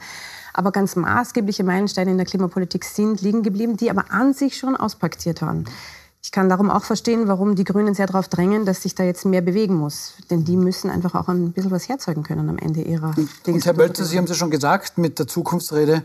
aber 0.53 0.73
ganz 0.73 0.97
maßgebliche 0.97 1.63
Meilensteine 1.63 2.11
in 2.11 2.17
der 2.17 2.27
Klimapolitik 2.27 2.85
sind 2.85 3.21
liegen 3.23 3.43
geblieben, 3.43 3.77
die 3.77 3.91
aber 3.91 4.11
an 4.11 4.35
sich 4.35 4.57
schon 4.57 4.77
auspaktiert 4.77 5.43
waren. 5.43 5.67
Ich 6.25 6.33
kann 6.33 6.49
darum 6.49 6.71
auch 6.71 6.85
verstehen, 6.85 7.29
warum 7.29 7.55
die 7.55 7.65
Grünen 7.65 7.93
sehr 7.93 8.07
darauf 8.07 8.29
drängen, 8.29 8.65
dass 8.65 8.83
sich 8.83 8.95
da 8.95 9.05
jetzt 9.05 9.27
mehr 9.27 9.43
bewegen 9.43 9.75
muss. 9.75 10.15
Denn 10.31 10.43
die 10.43 10.57
müssen 10.57 10.89
einfach 10.89 11.15
auch 11.15 11.29
ein 11.29 11.53
bisschen 11.53 11.71
was 11.71 11.87
herzeugen 11.87 12.23
können 12.23 12.49
am 12.49 12.57
Ende 12.57 12.81
ihrer 12.81 13.15
Und 13.47 13.67
Herr 13.67 13.75
Bölzer, 13.75 14.07
Sie 14.07 14.17
haben 14.17 14.25
es 14.25 14.31
ja 14.31 14.37
schon 14.37 14.51
gesagt 14.51 14.97
mit 14.97 15.19
der 15.19 15.27
Zukunftsrede 15.27 16.03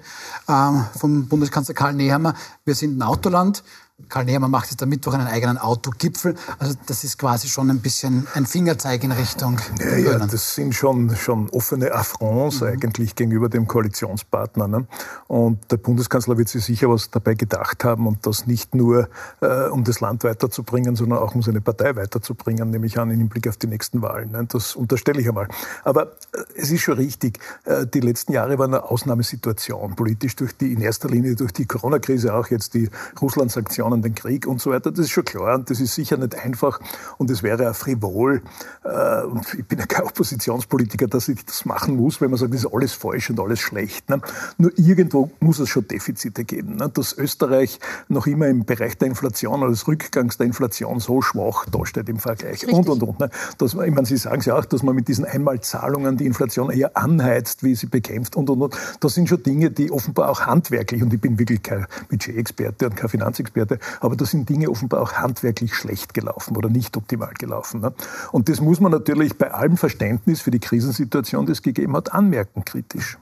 ähm, 0.49 0.85
vom 0.99 1.29
Bundeskanzler 1.29 1.73
Karl 1.73 1.93
Nehammer, 1.93 2.33
wir 2.65 2.75
sind 2.75 2.97
ein 2.97 3.01
Autoland. 3.01 3.63
Karl 4.07 4.25
Nehammer 4.25 4.47
macht 4.47 4.71
jetzt 4.71 4.81
am 4.81 4.89
Mittwoch 4.89 5.13
einen 5.13 5.27
eigenen 5.27 5.57
Autogipfel. 5.57 6.35
Also 6.57 6.75
das 6.87 7.03
ist 7.03 7.17
quasi 7.17 7.47
schon 7.47 7.69
ein 7.69 7.79
bisschen 7.79 8.27
ein 8.33 8.45
Fingerzeig 8.45 9.03
in 9.03 9.11
Richtung. 9.11 9.59
Ja, 9.79 9.97
ja 9.97 10.17
das 10.17 10.55
sind 10.55 10.73
schon, 10.73 11.15
schon 11.15 11.49
offene 11.49 11.91
Affronts 11.91 12.61
mhm. 12.61 12.67
eigentlich 12.67 13.15
gegenüber 13.15 13.49
dem 13.49 13.67
Koalitionspartner. 13.67 14.67
Ne? 14.67 14.87
Und 15.27 15.71
der 15.71 15.77
Bundeskanzler 15.77 16.37
wird 16.37 16.49
sich 16.49 16.63
sicher 16.63 16.89
was 16.89 17.09
dabei 17.11 17.33
gedacht 17.33 17.83
haben 17.83 18.07
und 18.07 18.25
das 18.25 18.47
nicht 18.47 18.73
nur, 18.73 19.09
äh, 19.41 19.67
um 19.67 19.83
das 19.83 19.99
Land 19.99 20.23
weiterzubringen, 20.23 20.95
sondern 20.95 21.19
auch 21.19 21.35
um 21.35 21.41
seine 21.41 21.61
Partei 21.61 21.95
weiterzubringen, 21.95 22.69
nämlich 22.69 22.97
an 22.97 23.11
im 23.11 23.29
Blick 23.29 23.47
auf 23.47 23.57
die 23.57 23.67
nächsten 23.67 24.01
Wahlen. 24.01 24.31
Ne? 24.31 24.45
Das 24.49 24.75
unterstelle 24.75 25.21
ich 25.21 25.27
einmal. 25.27 25.47
Aber 25.83 26.13
äh, 26.31 26.43
es 26.55 26.71
ist 26.71 26.81
schon 26.81 26.97
richtig, 26.97 27.39
äh, 27.65 27.85
die 27.85 27.99
letzten 27.99 28.33
Jahre 28.33 28.57
waren 28.57 28.73
eine 28.73 28.83
Ausnahmesituation, 28.83 29.95
politisch 29.95 30.35
durch 30.35 30.55
die, 30.55 30.73
in 30.73 30.81
erster 30.81 31.09
Linie 31.09 31.35
durch 31.35 31.51
die 31.51 31.65
Corona-Krise, 31.65 32.33
auch 32.33 32.47
jetzt 32.47 32.73
die 32.73 32.89
Russland-Sanktionen 33.21 33.88
Sanktionen, 33.89 34.01
den 34.01 34.15
Krieg 34.15 34.47
und 34.47 34.61
so 34.61 34.71
weiter. 34.71 34.91
Das 34.91 34.99
ist 34.99 35.11
schon 35.11 35.25
klar 35.25 35.55
und 35.55 35.69
das 35.69 35.79
ist 35.79 35.95
sicher 35.95 36.17
nicht 36.17 36.35
einfach 36.35 36.79
und 37.17 37.29
es 37.29 37.43
wäre 37.43 37.69
auch 37.69 37.75
frivol. 37.75 38.41
Äh, 38.83 39.23
und 39.23 39.53
ich 39.53 39.65
bin 39.65 39.79
ja 39.79 39.85
kein 39.85 40.03
Oppositionspolitiker, 40.03 41.07
dass 41.07 41.27
ich 41.27 41.43
das 41.45 41.65
machen 41.65 41.95
muss, 41.95 42.21
wenn 42.21 42.29
man 42.29 42.39
sagt, 42.39 42.53
das 42.53 42.61
ist 42.61 42.73
alles 42.73 42.93
falsch 42.93 43.29
und 43.29 43.39
alles 43.39 43.59
schlecht. 43.59 44.09
Ne? 44.09 44.21
Nur 44.57 44.71
irgendwo 44.77 45.31
muss 45.39 45.59
es 45.59 45.69
schon 45.69 45.87
Defizite 45.87 46.43
geben. 46.43 46.75
Ne? 46.75 46.89
Dass 46.89 47.17
Österreich 47.17 47.79
noch 48.07 48.27
immer 48.27 48.47
im 48.47 48.65
Bereich 48.65 48.97
der 48.97 49.07
Inflation 49.07 49.61
oder 49.61 49.71
des 49.71 49.87
Rückgangs 49.87 50.37
der 50.37 50.47
Inflation 50.47 50.99
so 50.99 51.21
schwach 51.21 51.65
dasteht 51.65 52.09
im 52.09 52.19
Vergleich 52.19 52.63
Richtig. 52.63 52.73
und 52.73 52.89
und 52.89 53.03
und. 53.03 53.19
Ne? 53.19 53.29
Dass 53.57 53.73
man, 53.73 53.87
ich 53.87 53.93
meine, 53.93 54.05
Sie 54.05 54.17
sagen 54.17 54.39
es 54.39 54.45
ja 54.45 54.57
auch, 54.57 54.65
dass 54.65 54.83
man 54.83 54.95
mit 54.95 55.07
diesen 55.07 55.25
Einmalzahlungen 55.25 56.17
die 56.17 56.25
Inflation 56.25 56.69
eher 56.69 56.95
anheizt, 56.95 57.63
wie 57.63 57.75
sie 57.75 57.87
bekämpft 57.87 58.35
und 58.35 58.49
und 58.49 58.61
und. 58.61 58.77
Das 58.99 59.13
sind 59.13 59.29
schon 59.29 59.43
Dinge, 59.43 59.71
die 59.71 59.91
offenbar 59.91 60.29
auch 60.29 60.41
handwerklich, 60.41 61.01
und 61.01 61.13
ich 61.13 61.21
bin 61.21 61.37
wirklich 61.37 61.61
kein 61.63 61.85
Budgetexperte 62.09 62.87
und 62.87 62.95
kein 62.95 63.09
Finanzexperte, 63.09 63.78
aber 63.99 64.15
da 64.15 64.25
sind 64.25 64.49
Dinge 64.49 64.69
offenbar 64.69 65.01
auch 65.01 65.13
handwerklich 65.13 65.75
schlecht 65.75 66.13
gelaufen 66.13 66.55
oder 66.57 66.69
nicht 66.69 66.95
optimal 66.97 67.33
gelaufen. 67.37 67.81
Ne? 67.81 67.93
Und 68.31 68.49
das 68.49 68.61
muss 68.61 68.79
man 68.79 68.91
natürlich 68.91 69.37
bei 69.37 69.51
allem 69.51 69.77
Verständnis 69.77 70.41
für 70.41 70.51
die 70.51 70.59
Krisensituation, 70.59 71.45
die 71.45 71.51
es 71.51 71.61
gegeben 71.61 71.95
hat, 71.95 72.13
anmerken, 72.13 72.65
kritisch. 72.65 73.17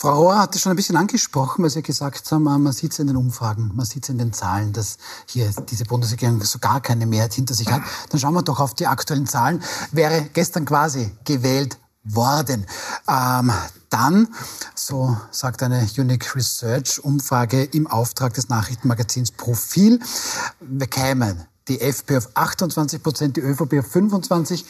Frau 0.00 0.14
Rohr 0.14 0.38
hat 0.38 0.54
es 0.54 0.60
schon 0.60 0.70
ein 0.70 0.76
bisschen 0.76 0.96
angesprochen, 0.96 1.64
weil 1.64 1.70
Sie 1.70 1.82
gesagt 1.82 2.30
haben, 2.30 2.44
man 2.44 2.70
sieht 2.70 2.92
es 2.92 3.00
in 3.00 3.08
den 3.08 3.16
Umfragen, 3.16 3.72
man 3.74 3.84
sieht 3.84 4.04
es 4.04 4.10
in 4.10 4.18
den 4.18 4.32
Zahlen, 4.32 4.72
dass 4.72 4.96
hier 5.26 5.50
diese 5.68 5.86
Bundesregierung 5.86 6.40
so 6.42 6.60
gar 6.60 6.80
keine 6.80 7.04
Mehrheit 7.04 7.34
hinter 7.34 7.54
sich 7.54 7.68
hat. 7.68 7.82
Dann 8.10 8.20
schauen 8.20 8.34
wir 8.34 8.42
doch 8.42 8.60
auf 8.60 8.74
die 8.74 8.86
aktuellen 8.86 9.26
Zahlen. 9.26 9.60
Wäre 9.90 10.28
gestern 10.32 10.66
quasi 10.66 11.10
gewählt 11.24 11.78
worden. 12.04 12.64
Ähm, 13.08 13.50
dann, 13.90 14.28
so 14.74 15.16
sagt 15.30 15.62
eine 15.62 15.86
Unique 15.96 16.34
Research 16.34 17.02
Umfrage 17.02 17.64
im 17.64 17.86
Auftrag 17.86 18.34
des 18.34 18.48
Nachrichtenmagazins 18.48 19.32
Profil, 19.32 20.00
bekämen 20.60 21.44
die 21.68 21.80
FPÖ 21.80 22.18
auf 22.18 22.28
28 22.34 23.02
Prozent, 23.02 23.36
die 23.36 23.40
ÖVP 23.40 23.80
auf 23.80 23.86
25, 23.86 24.64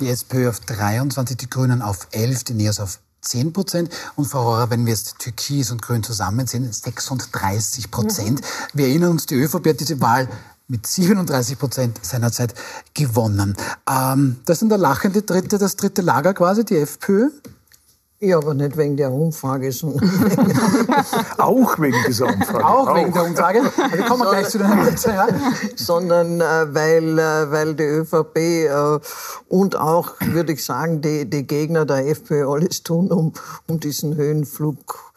die 0.00 0.08
SPÖ 0.08 0.50
auf 0.50 0.60
23, 0.60 1.36
die 1.36 1.48
Grünen 1.48 1.82
auf 1.82 2.08
11, 2.10 2.44
die 2.44 2.54
NEOS 2.54 2.80
auf 2.80 2.98
10 3.22 3.52
Prozent. 3.52 3.90
Und 4.16 4.26
Frau 4.26 4.42
Rohrer, 4.42 4.70
wenn 4.70 4.84
wir 4.84 4.92
jetzt 4.92 5.18
Türkis 5.18 5.70
und 5.70 5.82
Grün 5.82 6.02
zusammen 6.02 6.46
sind, 6.46 6.72
36 6.74 7.90
Prozent. 7.90 8.40
Mhm. 8.40 8.44
Wir 8.74 8.88
erinnern 8.88 9.12
uns, 9.12 9.26
die 9.26 9.36
ÖVP 9.36 9.68
hat 9.68 9.80
diese 9.80 10.00
Wahl 10.00 10.28
mit 10.68 10.86
37 10.86 11.58
Prozent 11.58 12.00
seinerzeit 12.02 12.54
gewonnen. 12.94 13.56
Ähm, 13.88 14.36
das 14.46 14.56
ist 14.56 14.62
dann 14.62 14.68
der 14.70 14.78
lachende 14.78 15.22
dritte, 15.22 15.58
das 15.58 15.76
dritte 15.76 16.02
Lager 16.02 16.34
quasi, 16.34 16.64
die 16.64 16.76
FPÖ. 16.76 17.30
Ja, 18.24 18.38
aber 18.38 18.54
nicht 18.54 18.76
wegen 18.78 18.96
der 18.96 19.12
Umfrage, 19.12 19.70
sondern 19.70 20.00
auch 21.38 21.78
wegen 21.78 21.96
dieser 22.06 22.26
Umfrage. 22.26 22.64
Auch, 22.64 22.88
auch. 22.88 22.96
wegen 22.96 23.12
der 23.12 23.24
Umfrage. 23.24 23.60
Wir 23.92 24.04
kommen 24.04 24.22
gleich 24.22 24.48
zu 24.48 24.58
den 24.58 24.70
ja. 24.70 25.28
Sondern 25.76 26.40
äh, 26.40 26.74
weil, 26.74 27.18
äh, 27.18 27.50
weil 27.50 27.74
die 27.74 27.82
ÖVP 27.82 28.36
äh, 28.36 28.98
und 29.48 29.76
auch, 29.76 30.12
würde 30.20 30.54
ich 30.54 30.64
sagen, 30.64 31.02
die, 31.02 31.28
die 31.28 31.46
Gegner 31.46 31.84
der 31.84 32.08
FPÖ 32.08 32.48
alles 32.48 32.82
tun, 32.82 33.12
um, 33.12 33.34
um 33.68 33.78
diesen 33.78 34.16
Höhenflug 34.16 35.12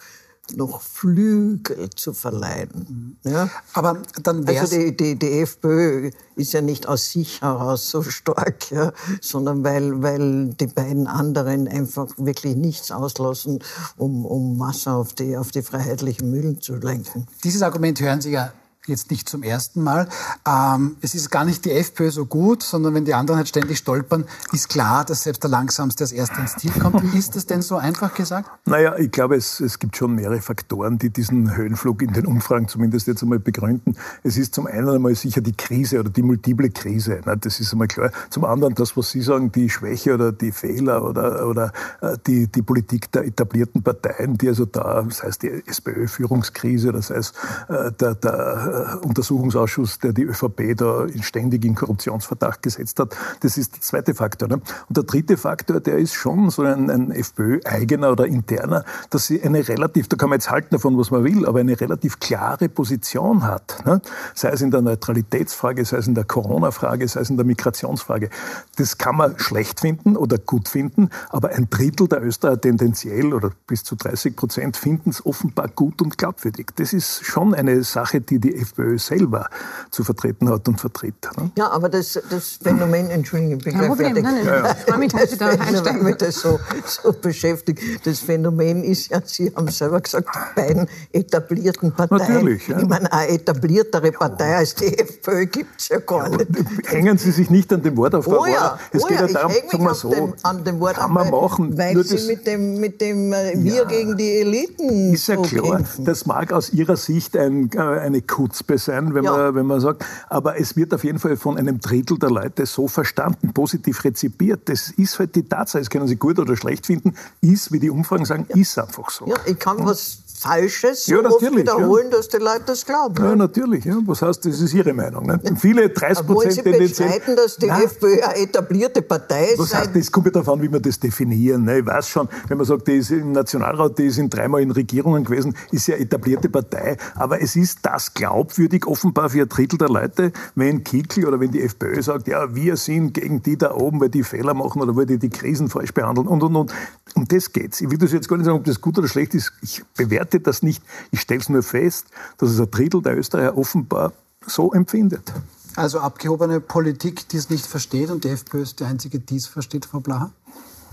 noch 0.56 0.82
Flügel 0.82 1.90
zu 1.92 2.14
verleihen. 2.14 3.18
Ja? 3.24 3.50
Aber 3.74 4.02
dann 4.24 4.48
wär's 4.48 4.72
also 4.72 4.78
die, 4.78 4.96
die, 4.96 5.20
die 5.20 5.40
FPÖ 5.42 6.12
ist 6.36 6.54
ja 6.54 6.62
nicht 6.62 6.88
aus 6.88 7.12
sich 7.12 7.42
heraus 7.42 7.90
so 7.90 8.04
stark, 8.04 8.72
ja, 8.72 8.94
sondern 9.22 9.64
weil, 9.64 10.02
weil 10.02 10.54
die 10.54 10.68
beiden 10.68 11.08
anderen 11.08 11.68
einfach 11.68 12.08
wirklich 12.18 12.56
nichts 12.56 12.92
auslassen, 12.92 13.60
um, 13.98 14.26
um 14.26 14.60
Wasser 14.60 14.96
auf 14.96 15.14
die, 15.14 15.38
auf 15.38 15.52
die 15.52 15.62
freiheitlichen 15.62 16.30
Mühlen 16.30 16.62
zu 16.62 16.76
lenken. 16.76 17.28
Dieses 17.44 17.62
Argument 17.62 18.00
hören 18.00 18.22
Sie 18.22 18.32
ja 18.32 18.54
jetzt 18.88 19.12
nicht 19.12 19.28
zum 19.28 19.44
ersten 19.44 19.84
Mal. 19.84 20.08
Ähm, 20.48 20.98
es 21.02 21.16
ist 21.16 21.30
gar 21.30 21.46
nicht 21.46 21.66
die 21.66 21.72
FPÖ 21.72 22.12
so 22.12 22.26
gut, 22.26 22.64
sondern 22.64 22.94
wenn 22.94 23.06
die 23.06 23.14
anderen 23.14 23.38
halt 23.38 23.48
ständig 23.48 23.78
stolpern, 23.78 24.26
ist 24.52 24.70
klar, 24.70 25.06
dass 25.06 25.24
selbst 25.24 25.44
der 25.44 25.50
Langsamste 25.50 26.04
als 26.04 26.12
Erster 26.12 26.40
ins 26.40 26.56
Ziel 26.56 26.72
kommt. 26.72 27.04
Ist 27.14 27.36
das 27.36 27.46
denn 27.46 27.62
so 27.62 27.78
einfach 27.78 28.14
gesagt? 28.14 28.50
Naja, 28.66 28.96
ich 28.98 29.12
glaube, 29.12 29.36
es, 29.36 29.60
es 29.60 29.80
gibt 29.80 29.98
schon 29.98 30.16
mehrere 30.16 30.42
Faktoren, 30.42 30.98
die 30.98 31.10
diesen 31.10 31.56
Höhenflug 31.56 32.02
in 32.02 32.14
den 32.14 32.26
Umfragen 32.26 32.68
zumindest 32.68 33.08
jetzt 33.08 33.24
einmal 33.24 33.40
begründen. 33.40 33.96
Es 34.24 34.38
ist 34.38 34.56
zum 34.56 34.68
einen 34.68 34.90
einmal 34.90 35.16
sicher 35.16 35.42
die 35.42 35.56
Krise 35.56 36.00
oder 36.00 36.10
die 36.10 36.22
multiple 36.22 36.70
Krise. 36.70 37.22
Ne? 37.26 37.38
Das 37.40 37.60
ist 37.60 37.72
einmal 37.74 37.88
klar. 37.88 38.12
Zum 38.30 38.46
anderen 38.46 38.76
das, 38.76 38.96
was 38.96 39.12
Sie 39.12 39.22
sagen, 39.22 39.52
die 39.52 39.70
Schwäche 39.70 40.14
oder 40.14 40.32
die 40.32 40.52
Fehler 40.52 41.04
oder, 41.04 41.48
oder 41.48 41.72
äh, 42.02 42.18
die, 42.26 42.48
die 42.48 42.62
Politik 42.62 43.12
der 43.12 43.26
etablierten 43.26 43.84
Parteien, 43.84 44.38
die 44.38 44.48
also 44.50 44.66
da, 44.66 45.02
das 45.02 45.24
heißt 45.24 45.44
die 45.44 45.64
SPÖ-Führungskrise, 45.66 46.92
das 46.92 47.10
heißt 47.10 47.34
äh, 47.70 47.92
der, 47.92 48.16
der 48.16 48.28
der 48.28 48.77
Untersuchungsausschuss, 49.02 50.00
der 50.00 50.14
die 50.14 50.24
ÖVP 50.24 50.76
da 50.76 51.08
ständig 51.22 51.66
in 51.66 51.76
Korruptionsverdacht 51.76 52.62
gesetzt 52.62 53.00
hat. 53.00 53.16
Das 53.42 53.58
ist 53.58 53.76
der 53.76 53.82
zweite 53.82 54.16
Faktor. 54.16 54.48
Ne? 54.48 54.56
Und 54.56 54.98
der 54.98 55.04
dritte 55.04 55.38
Faktor, 55.38 55.80
der 55.80 55.98
ist 55.98 56.14
schon 56.14 56.50
so 56.50 56.64
ein, 56.64 56.90
ein 56.90 57.12
FPÖ-eigener 57.12 58.12
oder 58.12 58.26
interner, 58.26 58.84
dass 59.10 59.28
sie 59.28 59.42
eine 59.42 59.68
relativ, 59.68 60.08
da 60.08 60.18
kann 60.18 60.30
man 60.30 60.38
jetzt 60.38 60.50
halten 60.50 60.70
davon, 60.72 60.98
was 60.98 61.12
man 61.12 61.24
will, 61.24 61.46
aber 61.46 61.60
eine 61.60 61.80
relativ 61.80 62.20
klare 62.20 62.70
Position 62.70 63.44
hat. 63.44 63.84
Ne? 63.86 64.02
Sei 64.34 64.50
es 64.50 64.62
in 64.62 64.72
der 64.72 64.82
Neutralitätsfrage, 64.82 65.86
sei 65.86 65.98
es 65.98 66.08
in 66.08 66.16
der 66.16 66.26
Corona-Frage, 66.26 67.08
sei 67.08 67.22
es 67.22 67.30
in 67.30 67.38
der 67.38 67.46
Migrationsfrage. 67.46 68.30
Das 68.76 68.98
kann 68.98 69.16
man 69.16 69.38
schlecht 69.40 69.80
finden 69.80 70.18
oder 70.18 70.38
gut 70.38 70.68
finden, 70.68 71.10
aber 71.30 71.50
ein 71.50 71.70
Drittel 71.70 72.08
der 72.08 72.24
Österreicher 72.24 72.62
tendenziell 72.62 73.34
oder 73.34 73.52
bis 73.68 73.84
zu 73.84 73.96
30 73.96 74.36
Prozent 74.36 74.78
finden 74.78 75.10
es 75.10 75.26
offenbar 75.26 75.68
gut 75.70 76.02
und 76.02 76.18
glaubwürdig. 76.18 76.68
Das 76.76 76.94
ist 76.94 77.26
schon 77.26 77.54
eine 77.54 77.84
Sache, 77.84 78.22
die 78.22 78.40
die 78.40 78.56
FPÖ 78.68 78.98
selber 78.98 79.50
zu 79.92 80.04
vertreten 80.04 80.50
hat 80.50 80.68
und 80.68 80.80
vertritt. 80.80 81.16
Ne? 81.38 81.52
Ja, 81.58 81.70
aber 81.70 81.90
das, 81.90 82.20
das 82.30 82.60
Phänomen, 82.62 83.10
Entschuldigung, 83.10 83.58
ich 83.58 83.64
bin 83.64 83.78
gleich 83.78 83.96
fertig. 83.96 84.24
Nein, 84.24 84.36
nein, 84.36 84.46
ja, 84.46 84.56
ja. 84.56 84.72
Ich 84.72 84.84
freue 84.84 84.98
mich, 85.00 85.12
dass 85.12 85.32
Sie 85.32 85.38
da 85.38 85.48
einsteigen. 85.50 86.04
Mich 86.08 86.18
das 86.18 86.36
so, 86.36 86.60
so 86.86 87.14
beschäftigt. 87.14 88.06
Das 88.06 88.20
Phänomen 88.20 88.84
ist 88.84 89.10
ja, 89.10 89.22
Sie 89.24 89.52
haben 89.56 89.68
selber 89.70 90.02
gesagt, 90.02 90.30
die 90.34 90.62
beiden 90.62 90.88
etablierten 91.12 91.92
Parteien. 91.92 92.34
Natürlich, 92.34 92.68
ja. 92.68 92.80
Ich 92.80 92.88
meine, 92.88 93.12
eine 93.12 93.32
etabliertere 93.32 94.12
Partei 94.12 94.56
als 94.56 94.76
die 94.76 94.98
FPÖ 94.98 95.46
gibt 95.48 95.82
es 95.82 95.90
ja 95.90 96.00
gar 96.00 96.30
nicht. 96.30 96.48
Hängen 96.86 97.18
Sie 97.18 97.32
sich 97.32 97.50
nicht 97.50 97.72
an 97.74 97.82
dem 97.82 97.98
Wort 97.98 98.16
auf, 98.16 98.28
oh 98.28 98.46
ja, 98.46 98.78
Es 98.92 99.04
oh 99.04 99.08
geht 99.08 99.20
ja, 99.20 99.28
ja 99.28 99.34
darum, 99.34 99.52
sagen 99.52 99.84
wir 99.84 99.94
so, 99.94 100.10
dem, 100.10 100.34
an 100.44 100.64
dem 100.64 100.80
Wort 100.80 100.96
kann 100.96 101.14
man 101.14 101.30
machen. 101.30 101.78
Weil 101.78 102.04
Sie 102.04 102.28
mit 102.28 102.46
dem, 102.48 102.80
mit 102.80 103.02
dem 103.02 103.34
äh, 103.34 103.54
Wir 103.56 103.76
ja, 103.76 103.84
gegen 103.86 104.18
die 104.18 104.38
Eliten 104.38 105.14
Ist 105.14 105.28
ja 105.28 105.36
so 105.36 105.42
klar, 105.44 105.78
kämpfen. 105.78 106.06
das 106.06 106.26
mag 106.26 106.52
aus 106.52 106.72
Ihrer 106.72 106.98
Sicht 106.98 107.36
ein, 107.38 107.70
äh, 107.74 107.80
eine 107.80 108.22
Kutzpe 108.58 108.78
sein, 108.78 109.14
wenn, 109.14 109.24
ja. 109.24 109.32
man, 109.32 109.56
wenn 109.56 109.66
man 109.66 109.80
sagt, 109.80 110.06
aber 110.30 110.60
es 110.60 110.76
wird 110.76 110.94
auf 110.94 111.04
jeden 111.04 111.20
Fall 111.20 111.38
von 111.38 111.58
einem 111.58 111.80
Drittel 111.80 112.18
der 112.18 112.30
Leute 112.30 112.66
so 112.66 112.88
verstanden, 112.88 113.54
positiv 113.54 114.04
rezipiert. 114.04 114.70
Das 114.70 114.90
ist 114.90 115.20
halt 115.20 115.36
die 115.36 115.44
Tatsache, 115.44 115.80
das 115.80 115.90
können 115.90 116.08
Sie 116.08 116.16
gut 116.16 116.40
oder 116.40 116.56
schlecht 116.56 116.86
finden, 116.86 117.16
ist, 117.42 117.72
wie 117.72 117.80
die 117.80 117.90
Umfragen 117.90 118.26
sagen, 118.26 118.46
ja. 118.50 118.56
ist 118.56 118.78
einfach 118.78 119.10
so. 119.10 119.28
Ja, 119.28 119.36
ich 119.46 119.60
kann 119.60 119.78
was 119.86 120.24
Falsches 120.40 121.06
so 121.06 121.16
ja, 121.16 121.28
oft 121.28 121.42
wiederholen, 121.42 122.10
ja. 122.12 122.18
dass 122.18 122.28
die 122.28 122.38
Leute 122.38 122.62
das 122.68 122.86
glauben. 122.86 123.16
Ja, 123.18 123.36
natürlich. 123.36 123.86
Ja. 123.86 123.98
Was 124.06 124.22
heißt, 124.22 124.46
das 124.46 124.62
ist 124.62 124.72
Ihre 124.72 124.94
Meinung. 124.94 125.26
Ne? 125.26 125.40
Viele 125.60 125.90
30 125.90 126.28
Prozent 126.28 126.54
Sie 126.54 126.62
bestreiten, 126.62 127.36
dass 127.36 127.58
die 127.58 127.66
Nein. 127.66 127.86
FPÖ 127.86 128.22
eine 128.22 128.38
etablierte 128.38 129.02
Partei 129.02 129.46
ist? 129.46 129.58
Was 129.58 129.74
heißt, 129.74 129.96
das 129.96 130.12
kommt 130.12 130.28
ja 130.28 130.34
darauf 130.34 130.50
an, 130.50 130.62
wie 130.62 130.72
wir 130.72 130.80
das 130.80 131.00
definieren. 131.00 131.64
Ne? 131.64 131.80
Ich 131.80 131.86
weiß 131.88 132.08
schon, 132.08 132.30
wenn 132.50 132.58
man 132.58 132.68
sagt, 132.68 132.88
die 132.88 132.98
ist 132.98 133.10
im 133.10 133.32
Nationalrat, 133.32 133.98
die 133.98 134.12
sind 134.12 134.32
dreimal 134.32 134.62
in 134.62 134.70
Regierungen 134.70 135.24
gewesen, 135.24 135.56
ist 135.72 135.88
ja 135.88 135.96
eine 135.96 136.04
etablierte 136.04 136.50
Partei. 136.50 136.98
Aber 137.16 137.42
es 137.42 137.56
ist 137.56 137.80
das 137.82 138.14
glaubwürdig 138.14 138.86
offenbar 138.86 139.32
für 139.32 139.42
ein 139.42 139.50
Drittel 139.50 139.80
der 139.80 139.90
Leute, 139.90 140.32
wenn 140.54 140.84
Kickl 140.84 141.26
oder 141.26 141.40
wenn 141.40 141.50
die 141.50 141.64
FPÖ 141.64 142.00
sagt, 142.04 142.28
ja, 142.28 142.54
wir 142.54 142.78
sind 142.78 143.16
gegen 143.16 143.42
die 143.42 143.58
da 143.58 143.74
oben, 143.74 144.00
weil 144.00 144.10
die 144.10 144.22
Fehler 144.22 144.54
machen 144.54 144.84
oder 144.84 144.96
weil 144.96 145.08
die 145.08 145.18
die 145.18 145.30
Krisen 145.30 145.68
falsch 145.68 145.96
behandeln 145.96 146.28
und, 146.28 146.44
und, 146.44 146.56
und. 146.56 146.74
Um 147.18 147.28
das 147.28 147.52
geht's. 147.52 147.82
Ich 147.82 147.90
will 147.90 147.98
das 147.98 148.12
jetzt 148.12 148.30
gar 148.30 148.38
nicht 148.38 148.46
sagen, 148.46 148.60
ob 148.60 148.66
das 148.66 148.80
gut 148.80 148.96
oder 149.00 149.08
schlecht 149.08 149.34
ist. 149.34 149.52
Ich 149.64 149.84
bewerte 149.96 150.40
das 150.40 150.62
nicht. 150.62 150.84
Ich 151.10 151.22
stelle 151.22 151.40
es 151.40 151.50
nur 151.50 151.64
fest, 151.64 152.06
dass 152.38 152.52
es 152.52 152.60
ein 152.60 152.70
Drittel 152.70 153.02
der 153.02 153.18
Österreicher 153.18 153.58
offenbar 153.58 154.14
so 154.46 154.72
empfindet. 154.72 155.34
Also 155.76 156.00
abgehobene 156.00 156.60
Politik, 156.60 157.28
die 157.30 157.38
es 157.38 157.50
nicht 157.50 157.66
versteht 157.66 158.12
und 158.12 158.24
die 158.24 158.30
FPÖ 158.30 158.62
ist 158.62 158.80
die 158.80 158.84
einzige, 158.84 159.18
die 159.18 159.38
es 159.38 159.48
versteht, 159.48 159.88
Frau 159.88 160.00
Blaha? 160.00 160.30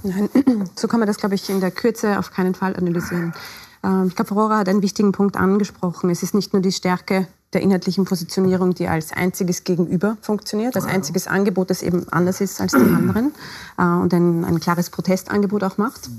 Nein, 0.02 0.30
so 0.76 0.88
kann 0.88 0.98
man 0.98 1.06
das, 1.06 1.18
glaube 1.18 1.34
ich, 1.34 1.50
in 1.50 1.60
der 1.60 1.70
Kürze 1.70 2.18
auf 2.18 2.30
keinen 2.30 2.54
Fall 2.54 2.74
analysieren. 2.74 3.34
Ähm, 3.82 4.06
ich 4.08 4.16
glaube, 4.16 4.28
Frau 4.30 4.44
Rohrer 4.44 4.56
hat 4.56 4.68
einen 4.70 4.80
wichtigen 4.80 5.12
Punkt 5.12 5.36
angesprochen. 5.36 6.08
Es 6.08 6.22
ist 6.22 6.34
nicht 6.34 6.54
nur 6.54 6.62
die 6.62 6.72
Stärke 6.72 7.28
der 7.54 7.62
inhaltlichen 7.62 8.04
Positionierung, 8.04 8.74
die 8.74 8.88
als 8.88 9.12
einziges 9.12 9.64
Gegenüber 9.64 10.16
funktioniert, 10.20 10.76
als 10.76 10.84
einziges 10.84 11.26
Angebot, 11.26 11.70
das 11.70 11.82
eben 11.82 12.08
anders 12.10 12.40
ist 12.40 12.60
als 12.60 12.72
die 12.72 12.78
anderen 12.78 13.32
äh, 13.78 13.82
und 13.82 14.12
ein, 14.12 14.44
ein 14.44 14.60
klares 14.60 14.90
Protestangebot 14.90 15.62
auch 15.64 15.78
macht. 15.78 16.10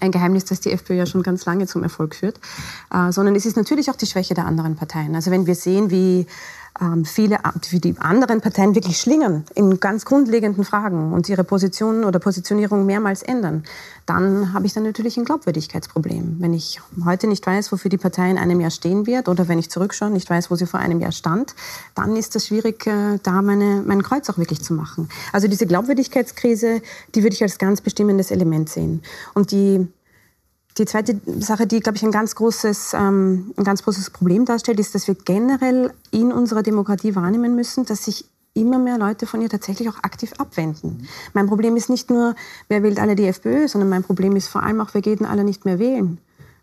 Ein 0.00 0.10
Geheimnis, 0.10 0.44
das 0.46 0.60
die 0.60 0.72
FPÖ 0.72 0.94
ja 0.94 1.06
schon 1.06 1.22
ganz 1.22 1.44
lange 1.44 1.66
zum 1.66 1.82
Erfolg 1.82 2.14
führt, 2.16 2.40
äh, 2.92 3.12
sondern 3.12 3.36
es 3.36 3.46
ist 3.46 3.56
natürlich 3.56 3.90
auch 3.90 3.96
die 3.96 4.06
Schwäche 4.06 4.34
der 4.34 4.46
anderen 4.46 4.76
Parteien. 4.76 5.14
Also 5.14 5.30
wenn 5.30 5.46
wir 5.46 5.54
sehen, 5.54 5.90
wie 5.90 6.26
ähm, 6.80 7.04
viele, 7.04 7.38
wie 7.70 7.78
die 7.78 7.96
anderen 7.98 8.40
Parteien 8.40 8.74
wirklich 8.74 8.98
schlingern 8.98 9.44
in 9.54 9.78
ganz 9.78 10.04
grundlegenden 10.04 10.64
Fragen 10.64 11.12
und 11.12 11.28
ihre 11.28 11.44
Position 11.44 12.04
oder 12.04 12.18
Positionierung 12.18 12.84
mehrmals 12.84 13.22
ändern, 13.22 13.62
dann 14.06 14.52
habe 14.52 14.66
ich 14.66 14.72
dann 14.72 14.82
natürlich 14.82 15.16
ein 15.16 15.24
Glaubwürdigkeitsproblem. 15.24 16.36
Wenn 16.40 16.52
ich 16.52 16.80
heute 17.04 17.26
nicht 17.26 17.46
weiß, 17.46 17.70
wofür 17.70 17.88
die 17.88 17.96
Partei 17.96 18.30
in 18.30 18.38
einem 18.38 18.60
Jahr 18.60 18.70
stehen 18.70 19.06
wird 19.06 19.28
oder 19.28 19.46
wenn 19.48 19.58
ich 19.58 19.70
zurückschaue, 19.70 20.10
nicht 20.10 20.28
weiß, 20.28 20.50
wo 20.50 20.56
sie 20.56 20.66
vor 20.66 20.80
einem 20.80 21.00
Jahr 21.00 21.12
stand, 21.12 21.54
dann 21.94 22.16
ist 22.16 22.34
es 22.34 22.48
schwierig, 22.48 22.86
äh, 22.86 23.18
da 23.22 23.40
meine, 23.40 23.82
mein 23.86 24.02
Kreuz 24.02 24.28
auch 24.28 24.38
wirklich 24.38 24.62
zu 24.62 24.74
machen. 24.74 25.08
Also 25.32 25.46
diese 25.48 25.66
Glaubwürdigkeitskrise, 25.66 26.82
die 27.14 27.22
würde 27.22 27.34
ich 27.34 27.42
als 27.42 27.58
ganz 27.58 27.80
bestimmendes 27.80 28.30
Element 28.30 28.68
sehen. 28.68 29.02
Und 29.34 29.52
die 29.52 29.86
die 30.78 30.86
zweite 30.86 31.20
Sache, 31.38 31.66
die, 31.66 31.80
glaube 31.80 31.96
ich, 31.96 32.02
ein 32.02 32.10
ganz, 32.10 32.34
großes, 32.34 32.94
ähm, 32.94 33.52
ein 33.56 33.64
ganz 33.64 33.82
großes 33.82 34.10
Problem 34.10 34.44
darstellt, 34.44 34.80
ist, 34.80 34.94
dass 34.94 35.06
wir 35.06 35.14
generell 35.14 35.92
in 36.10 36.32
unserer 36.32 36.62
Demokratie 36.62 37.14
wahrnehmen 37.14 37.54
müssen, 37.54 37.84
dass 37.84 38.04
sich 38.04 38.24
immer 38.54 38.78
mehr 38.78 38.98
Leute 38.98 39.26
von 39.26 39.40
ihr 39.42 39.48
tatsächlich 39.48 39.88
auch 39.88 40.02
aktiv 40.02 40.32
abwenden. 40.38 41.06
Mein 41.32 41.48
Problem 41.48 41.76
ist 41.76 41.90
nicht 41.90 42.10
nur, 42.10 42.34
wer 42.68 42.82
wählt 42.82 43.00
alle 43.00 43.16
die 43.16 43.26
FPÖ, 43.26 43.68
sondern 43.68 43.88
mein 43.88 44.04
Problem 44.04 44.36
ist 44.36 44.48
vor 44.48 44.62
allem 44.62 44.80
auch, 44.80 44.90
wer 44.92 45.00
geht 45.00 45.20
denn 45.20 45.26
alle 45.26 45.44
nicht 45.44 45.64
mehr 45.64 45.78
wählen. 45.78 46.18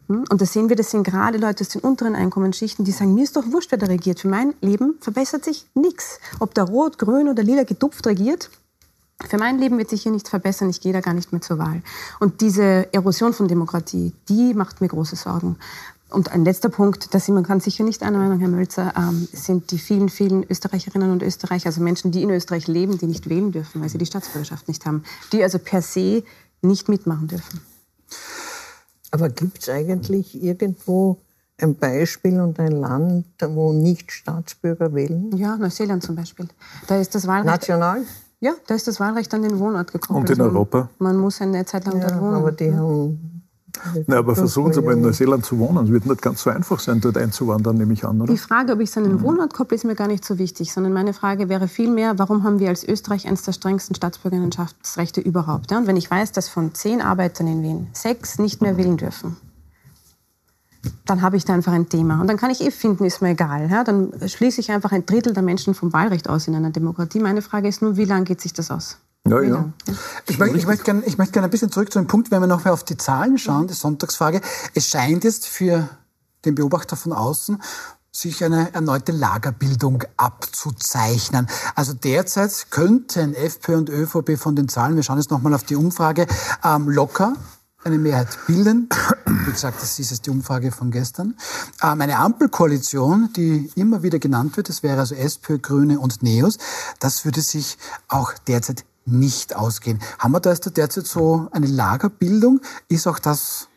Hm? 0.07 0.25
Und 0.29 0.41
da 0.41 0.45
sehen 0.45 0.69
wir, 0.69 0.75
das 0.75 0.91
sind 0.91 1.03
gerade 1.03 1.37
Leute 1.37 1.63
aus 1.63 1.69
den 1.69 1.81
unteren 1.81 2.15
Einkommensschichten, 2.15 2.85
die 2.85 2.91
sagen, 2.91 3.13
mir 3.13 3.23
ist 3.23 3.35
doch 3.35 3.51
wurscht, 3.51 3.71
wer 3.71 3.77
da 3.77 3.87
regiert. 3.87 4.21
Für 4.21 4.29
mein 4.29 4.53
Leben 4.61 4.95
verbessert 4.99 5.45
sich 5.45 5.65
nichts. 5.73 6.19
Ob 6.39 6.53
da 6.53 6.63
rot, 6.63 6.97
grün 6.97 7.27
oder 7.27 7.43
lila 7.43 7.63
gedupft 7.63 8.05
regiert, 8.07 8.49
für 9.29 9.37
mein 9.37 9.59
Leben 9.59 9.77
wird 9.77 9.89
sich 9.89 10.03
hier 10.03 10.11
nichts 10.11 10.29
verbessern, 10.29 10.69
ich 10.69 10.81
gehe 10.81 10.93
da 10.93 11.01
gar 11.01 11.13
nicht 11.13 11.31
mehr 11.31 11.41
zur 11.41 11.57
Wahl. 11.57 11.81
Und 12.19 12.41
diese 12.41 12.93
Erosion 12.93 13.33
von 13.33 13.47
Demokratie, 13.47 14.13
die 14.29 14.53
macht 14.53 14.81
mir 14.81 14.87
große 14.87 15.15
Sorgen. 15.15 15.57
Und 16.09 16.31
ein 16.31 16.43
letzter 16.43 16.69
Punkt, 16.69 17.13
da 17.13 17.19
sind 17.19 17.35
wir 17.35 17.41
ganz 17.41 17.63
sicher 17.63 17.85
nicht 17.85 18.03
einer 18.03 18.17
Meinung, 18.17 18.39
Herr 18.39 18.49
Mölzer, 18.49 18.93
ähm, 18.97 19.27
sind 19.31 19.71
die 19.71 19.77
vielen, 19.77 20.09
vielen 20.09 20.43
Österreicherinnen 20.49 21.09
und 21.09 21.23
Österreicher, 21.23 21.67
also 21.67 21.81
Menschen, 21.81 22.11
die 22.11 22.21
in 22.21 22.29
Österreich 22.29 22.67
leben, 22.67 22.97
die 22.97 23.07
nicht 23.07 23.29
wählen 23.29 23.51
dürfen, 23.53 23.81
weil 23.81 23.87
sie 23.87 23.97
die 23.97 24.05
Staatsbürgerschaft 24.05 24.67
nicht 24.67 24.85
haben, 24.85 25.03
die 25.31 25.41
also 25.41 25.57
per 25.57 25.81
se 25.81 26.23
nicht 26.61 26.89
mitmachen 26.89 27.29
dürfen. 27.29 27.61
Aber 29.11 29.29
gibt 29.29 29.59
es 29.61 29.69
eigentlich 29.69 30.41
irgendwo 30.41 31.17
ein 31.57 31.75
Beispiel 31.75 32.39
und 32.41 32.59
ein 32.59 32.73
Land, 32.73 33.25
wo 33.39 33.71
nicht 33.71 34.11
Staatsbürger 34.11 34.93
wählen? 34.93 35.35
Ja, 35.37 35.55
Neuseeland 35.55 36.03
zum 36.03 36.15
Beispiel. 36.15 36.47
Da 36.87 36.99
ist 36.99 37.15
das 37.15 37.27
Wahlrecht. 37.27 37.45
National? 37.45 38.03
Ja, 38.41 38.55
da 38.67 38.75
ist 38.75 38.87
das 38.87 38.99
Wahlrecht 38.99 39.33
an 39.33 39.43
den 39.43 39.59
Wohnort 39.59 39.91
gekommen. 39.93 40.21
Und 40.21 40.29
in 40.29 40.41
also 40.41 40.51
Europa? 40.51 40.89
Man 40.97 41.15
muss 41.15 41.41
eine 41.41 41.63
Zeit 41.65 41.85
lang 41.85 41.99
ja, 41.99 42.07
dort 42.07 42.21
wohnen. 42.21 42.35
Aber 42.35 42.51
die 42.51 42.73
haben 42.73 43.31
na, 44.07 44.17
aber 44.17 44.35
versuchen 44.35 44.73
Sie 44.73 44.81
mal 44.81 44.93
in 44.93 45.01
Neuseeland 45.01 45.45
zu 45.45 45.57
wohnen. 45.59 45.85
Es 45.85 45.91
wird 45.91 46.05
nicht 46.05 46.21
ganz 46.21 46.41
so 46.41 46.49
einfach 46.49 46.79
sein, 46.79 46.99
dort 47.01 47.17
einzuwandern, 47.17 47.77
nehme 47.77 47.93
ich 47.93 48.05
an, 48.05 48.21
oder? 48.21 48.31
Die 48.31 48.37
Frage, 48.37 48.73
ob 48.73 48.79
ich 48.79 48.89
es 48.89 48.97
an 48.97 49.03
den 49.03 49.13
mhm. 49.13 49.21
Wohnort 49.21 49.53
kopple, 49.53 49.75
ist 49.75 49.85
mir 49.85 49.95
gar 49.95 50.07
nicht 50.07 50.25
so 50.25 50.37
wichtig, 50.37 50.73
sondern 50.73 50.93
meine 50.93 51.13
Frage 51.13 51.49
wäre 51.49 51.67
vielmehr, 51.67 52.17
warum 52.17 52.43
haben 52.43 52.59
wir 52.59 52.69
als 52.69 52.83
Österreich 52.87 53.27
eines 53.27 53.43
der 53.43 53.53
strengsten 53.53 53.95
Staatsbürgerschaftsrechte 53.95 55.21
überhaupt? 55.21 55.71
Ja? 55.71 55.77
Und 55.77 55.87
wenn 55.87 55.97
ich 55.97 56.09
weiß, 56.09 56.31
dass 56.31 56.49
von 56.49 56.73
zehn 56.73 57.01
Arbeitern 57.01 57.47
in 57.47 57.63
Wien 57.63 57.87
sechs 57.93 58.39
nicht 58.39 58.61
mehr 58.61 58.77
wählen 58.77 58.97
dürfen, 58.97 59.37
dann 61.05 61.21
habe 61.21 61.37
ich 61.37 61.45
da 61.45 61.53
einfach 61.53 61.73
ein 61.73 61.89
Thema. 61.89 62.21
Und 62.21 62.27
dann 62.27 62.37
kann 62.37 62.49
ich 62.49 62.61
eh 62.61 62.71
finden, 62.71 63.05
ist 63.05 63.21
mir 63.21 63.29
egal. 63.29 63.69
Ja? 63.69 63.83
Dann 63.83 64.11
schließe 64.25 64.61
ich 64.61 64.71
einfach 64.71 64.91
ein 64.91 65.05
Drittel 65.05 65.33
der 65.33 65.43
Menschen 65.43 65.73
vom 65.73 65.93
Wahlrecht 65.93 66.29
aus 66.29 66.47
in 66.47 66.55
einer 66.55 66.71
Demokratie. 66.71 67.19
Meine 67.19 67.41
Frage 67.41 67.67
ist 67.67 67.81
nur, 67.81 67.97
wie 67.97 68.05
lange 68.05 68.25
geht 68.25 68.41
sich 68.41 68.53
das 68.53 68.71
aus? 68.71 68.97
Ja, 69.27 69.41
ja. 69.41 69.71
Ich 70.27 70.39
möchte, 70.39 70.57
ich, 70.57 70.65
möchte 70.65 70.83
gerne, 70.83 71.03
ich 71.05 71.17
möchte 71.17 71.33
gerne 71.33 71.47
ein 71.47 71.51
bisschen 71.51 71.71
zurück 71.71 71.91
zu 71.91 71.99
dem 71.99 72.07
Punkt, 72.07 72.31
wenn 72.31 72.41
wir 72.41 72.47
noch 72.47 72.65
mal 72.65 72.71
auf 72.71 72.83
die 72.83 72.97
Zahlen 72.97 73.37
schauen, 73.37 73.67
die 73.67 73.73
Sonntagsfrage. 73.73 74.41
Es 74.73 74.87
scheint 74.87 75.23
jetzt 75.23 75.47
für 75.47 75.89
den 76.43 76.55
Beobachter 76.55 76.95
von 76.95 77.13
außen 77.13 77.61
sich 78.13 78.43
eine 78.43 78.73
erneute 78.73 79.13
Lagerbildung 79.13 80.03
abzuzeichnen. 80.17 81.47
Also 81.75 81.93
derzeit 81.93 82.67
könnten 82.69 83.33
FPÖ 83.33 83.77
und 83.77 83.89
ÖVP 83.89 84.37
von 84.37 84.55
den 84.55 84.67
Zahlen, 84.67 84.97
wir 84.97 85.03
schauen 85.03 85.17
jetzt 85.17 85.31
nochmal 85.31 85.53
auf 85.53 85.63
die 85.63 85.77
Umfrage, 85.77 86.27
ähm, 86.63 86.89
locker 86.89 87.35
eine 87.83 87.97
Mehrheit 87.97 88.27
bilden. 88.47 88.89
Wie 89.45 89.51
gesagt, 89.51 89.81
das 89.81 89.97
ist 89.97 90.11
jetzt 90.11 90.27
die 90.27 90.29
Umfrage 90.29 90.71
von 90.71 90.91
gestern. 90.91 91.35
Ähm, 91.81 91.99
eine 91.99 92.19
Ampelkoalition, 92.19 93.33
die 93.35 93.71
immer 93.75 94.03
wieder 94.03 94.19
genannt 94.19 94.55
wird, 94.55 94.69
das 94.69 94.83
wäre 94.83 94.99
also 94.99 95.15
SPÖ, 95.15 95.57
Grüne 95.57 95.99
und 95.99 96.21
NEOS, 96.21 96.59
das 96.99 97.25
würde 97.25 97.41
sich 97.41 97.79
auch 98.07 98.33
derzeit 98.47 98.85
nicht 99.05 99.55
ausgehen. 99.55 99.99
Haben 100.19 100.33
wir 100.33 100.39
da 100.41 100.51
jetzt 100.51 100.77
derzeit 100.77 101.07
so 101.07 101.47
eine 101.51 101.65
Lagerbildung? 101.65 102.61
Ist 102.87 103.07
auch 103.07 103.17
das, 103.17 103.67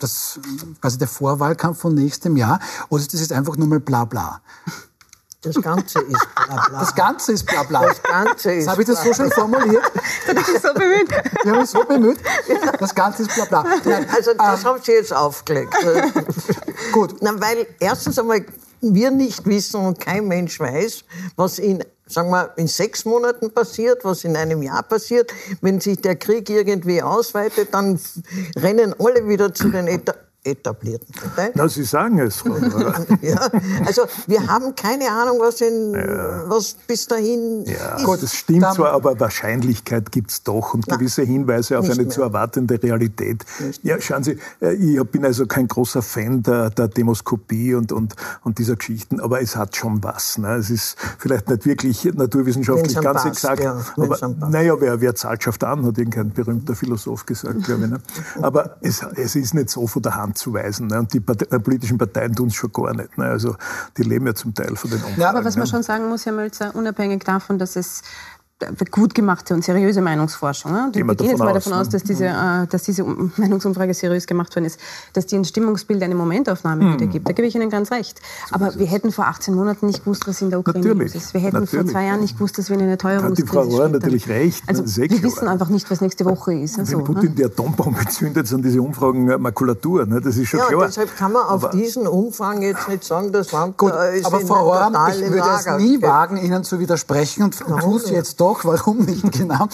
das 0.00 0.40
quasi 0.80 0.98
der 0.98 1.08
Vorwahlkampf 1.08 1.78
von 1.78 1.94
nächstem 1.94 2.36
Jahr? 2.36 2.58
Oder 2.88 3.02
ist 3.02 3.14
das 3.14 3.20
jetzt 3.20 3.32
einfach 3.32 3.56
nur 3.56 3.68
mal 3.68 3.80
bla 3.80 4.04
bla? 4.06 4.40
Das 5.46 5.62
Ganze 5.62 6.00
ist 6.00 6.28
bla 6.34 6.66
bla. 6.68 6.80
Das 6.80 6.94
Ganze 6.94 7.32
ist 7.32 7.46
bla 7.46 7.62
bla. 7.62 7.82
Das 7.86 8.02
Ganze 8.02 8.52
ist 8.52 8.68
Habe 8.68 8.82
ich 8.82 8.88
das 8.88 9.02
so 9.02 9.14
schön 9.14 9.30
formuliert? 9.30 9.82
Das 10.26 10.48
ist 10.48 10.62
so 10.62 10.74
bemüht. 10.74 11.08
Ich 11.42 11.50
habe 11.50 11.60
mich 11.60 11.70
so 11.70 11.84
bemüht. 11.84 12.18
Das 12.78 12.94
Ganze 12.94 13.22
ist 13.22 13.34
bla 13.34 13.44
bla. 13.44 13.64
Nein, 13.84 14.06
also 14.14 14.34
das 14.34 14.60
ähm, 14.60 14.64
haben 14.66 14.80
Sie 14.82 14.92
jetzt 14.92 15.12
aufgelegt. 15.12 15.74
Gut. 16.92 17.16
Na, 17.20 17.40
weil 17.40 17.66
erstens 17.78 18.18
einmal 18.18 18.44
wir 18.80 19.10
nicht 19.10 19.46
wissen 19.46 19.80
und 19.80 20.00
kein 20.00 20.26
Mensch 20.26 20.58
weiß, 20.58 21.04
was 21.36 21.58
in 21.58 21.82
sagen 22.08 22.30
wir, 22.30 22.52
in 22.56 22.68
sechs 22.68 23.04
Monaten 23.04 23.50
passiert, 23.52 24.04
was 24.04 24.24
in 24.24 24.36
einem 24.36 24.62
Jahr 24.62 24.82
passiert. 24.82 25.32
Wenn 25.60 25.80
sich 25.80 26.00
der 26.00 26.16
Krieg 26.16 26.48
irgendwie 26.48 27.02
ausweitet, 27.02 27.68
dann 27.72 28.00
rennen 28.56 28.94
alle 28.98 29.28
wieder 29.28 29.52
zu 29.52 29.68
den 29.70 29.88
Eta 29.88 30.14
etablierten 30.46 31.14
Parteien. 31.14 31.52
Na, 31.54 31.68
Sie 31.68 31.84
sagen 31.84 32.18
es, 32.20 32.36
Frau 32.36 32.56
ja, 33.22 33.50
Also 33.84 34.02
wir 34.26 34.46
haben 34.46 34.74
keine 34.74 35.10
Ahnung, 35.10 35.38
was, 35.40 35.60
in, 35.60 35.94
ja. 35.94 36.44
was 36.48 36.76
bis 36.86 37.06
dahin 37.06 37.64
ja. 37.66 37.96
ist. 37.96 38.04
Gut, 38.04 38.22
das 38.22 38.34
stimmt 38.34 38.62
Dann, 38.62 38.74
zwar, 38.74 38.92
aber 38.92 39.18
Wahrscheinlichkeit 39.18 40.12
gibt 40.12 40.30
es 40.30 40.42
doch 40.42 40.74
und 40.74 40.84
Na, 40.88 40.96
gewisse 40.96 41.22
Hinweise 41.22 41.78
auf 41.78 41.86
eine 41.86 41.96
mehr. 42.02 42.08
zu 42.08 42.22
erwartende 42.22 42.82
Realität. 42.82 43.44
Nicht 43.60 43.84
ja, 43.84 44.00
schauen 44.00 44.22
Sie, 44.22 44.38
äh, 44.60 44.74
ich 44.74 45.02
bin 45.10 45.24
also 45.24 45.46
kein 45.46 45.68
großer 45.68 46.02
Fan 46.02 46.42
der, 46.42 46.70
der 46.70 46.88
Demoskopie 46.88 47.74
und, 47.74 47.92
und, 47.92 48.14
und 48.44 48.58
dieser 48.58 48.76
Geschichten, 48.76 49.20
aber 49.20 49.40
es 49.40 49.56
hat 49.56 49.76
schon 49.76 50.02
was. 50.02 50.38
Ne? 50.38 50.54
Es 50.54 50.70
ist 50.70 50.96
vielleicht 51.18 51.48
nicht 51.48 51.66
wirklich 51.66 52.04
naturwissenschaftlich 52.04 52.94
ganz 52.94 53.22
passt, 53.22 53.26
exakt, 53.26 53.62
ja, 53.62 53.84
aber 53.96 54.18
naja, 54.50 54.80
wer, 54.80 55.00
wer 55.00 55.14
zahlt, 55.14 55.42
schafft 55.42 55.64
an, 55.64 55.84
hat 55.84 55.98
irgendein 55.98 56.32
berühmter 56.32 56.74
Philosoph 56.74 57.26
gesagt, 57.26 57.64
glaube 57.64 57.84
ich. 57.84 57.90
Ne? 57.90 58.00
Aber 58.42 58.76
es, 58.80 59.02
es 59.16 59.36
ist 59.36 59.54
nicht 59.54 59.70
so 59.70 59.86
von 59.86 60.02
der 60.02 60.14
Hand 60.14 60.35
anzuweisen. 60.36 60.88
Ne? 60.88 60.98
Und 60.98 61.12
die 61.12 61.20
Partei, 61.20 61.46
äh, 61.54 61.58
politischen 61.58 61.98
Parteien 61.98 62.34
tun 62.34 62.48
es 62.48 62.54
schon 62.54 62.70
gar 62.72 62.94
nicht. 62.94 63.16
Ne? 63.16 63.24
Also 63.24 63.56
die 63.96 64.02
leben 64.02 64.26
ja 64.26 64.34
zum 64.34 64.54
Teil 64.54 64.76
von 64.76 64.90
den 64.90 65.00
Umfragen. 65.00 65.20
Ja, 65.20 65.30
aber 65.30 65.44
was 65.44 65.56
man 65.56 65.66
schon 65.66 65.82
sagen 65.82 66.08
muss, 66.08 66.26
Herr 66.26 66.32
Mölzer, 66.32 66.74
unabhängig 66.74 67.24
davon, 67.24 67.58
dass 67.58 67.76
es 67.76 68.02
gut 68.90 69.14
gemachte 69.14 69.52
und 69.52 69.62
seriöse 69.62 70.00
Meinungsforschung. 70.00 70.72
Ne? 70.72 70.90
Ich 70.94 71.18
gehe 71.18 71.28
jetzt 71.28 71.38
mal 71.38 71.52
davon 71.52 71.74
aus, 71.74 71.90
dass, 71.90 72.02
diese, 72.02 72.24
mhm. 72.24 72.64
äh, 72.64 72.66
dass 72.66 72.84
diese 72.84 73.04
Meinungsumfrage 73.36 73.92
seriös 73.92 74.26
gemacht 74.26 74.56
worden 74.56 74.64
ist, 74.64 74.80
dass 75.12 75.26
die 75.26 75.36
ein 75.36 75.44
Stimmungsbild 75.44 76.02
eine 76.02 76.14
Momentaufnahme 76.14 76.84
mhm. 76.84 76.94
wiedergibt. 76.94 77.28
Da 77.28 77.32
gebe 77.32 77.46
ich 77.46 77.54
Ihnen 77.54 77.68
ganz 77.68 77.90
recht. 77.90 78.20
Aber 78.50 78.74
wir 78.78 78.86
hätten 78.86 79.12
vor 79.12 79.26
18 79.26 79.54
Monaten 79.54 79.86
nicht 79.86 80.04
gewusst, 80.04 80.26
was 80.26 80.40
in 80.40 80.48
der 80.48 80.60
Ukraine 80.60 80.86
natürlich, 80.86 81.14
los 81.14 81.22
ist. 81.22 81.34
Wir 81.34 81.42
hätten 81.42 81.60
natürlich. 81.60 81.84
vor 81.84 81.92
zwei 81.92 82.06
Jahren 82.06 82.20
nicht 82.20 82.38
gewusst, 82.38 82.56
dass 82.56 82.70
wir 82.70 82.76
in 82.76 82.82
eine 82.82 82.96
Teuerungskrise 82.96 83.58
Hat 83.58 83.66
die 83.66 83.70
Frau 83.70 83.76
Rohr 83.76 83.88
natürlich 83.90 84.28
recht. 84.28 84.62
Also 84.66 84.84
wir 84.96 85.08
klar. 85.08 85.22
wissen 85.22 85.48
einfach 85.48 85.68
nicht, 85.68 85.90
was 85.90 86.00
nächste 86.00 86.24
Woche 86.24 86.54
ist. 86.54 86.78
Wenn 86.78 86.86
also, 86.86 86.98
Putin 87.00 87.30
ne? 87.30 87.34
die 87.36 87.44
Atombombe 87.44 88.06
zündet, 88.08 88.48
sind 88.48 88.64
diese 88.64 88.80
Umfragen 88.80 89.26
Makulatur. 89.40 90.06
Ne? 90.06 90.22
Das 90.22 90.36
ist 90.36 90.48
schon 90.48 90.60
ja, 90.60 90.66
klar. 90.66 90.86
deshalb 90.86 91.14
kann 91.14 91.32
man 91.32 91.42
auf 91.42 91.64
aber 91.64 91.76
diesen 91.76 92.06
Umfragen 92.06 92.62
jetzt 92.62 92.88
nicht 92.88 93.04
sagen, 93.04 93.32
das 93.32 93.52
Land 93.52 93.76
Gut, 93.76 93.92
ist 94.14 94.24
aber 94.24 94.40
Frau 94.40 94.70
Rohr, 94.70 94.90
ich 95.10 95.30
würde 95.30 95.48
es 95.58 95.66
nie 95.76 96.00
wagen, 96.00 96.38
Ihnen 96.38 96.64
zu 96.64 96.78
widersprechen 96.80 97.42
und 97.44 97.58
tue 97.80 97.98
es 97.98 98.08
jetzt 98.08 98.40
doch. 98.40 98.45
Warum 98.46 98.98
nicht? 98.98 99.22
genau. 99.32 99.68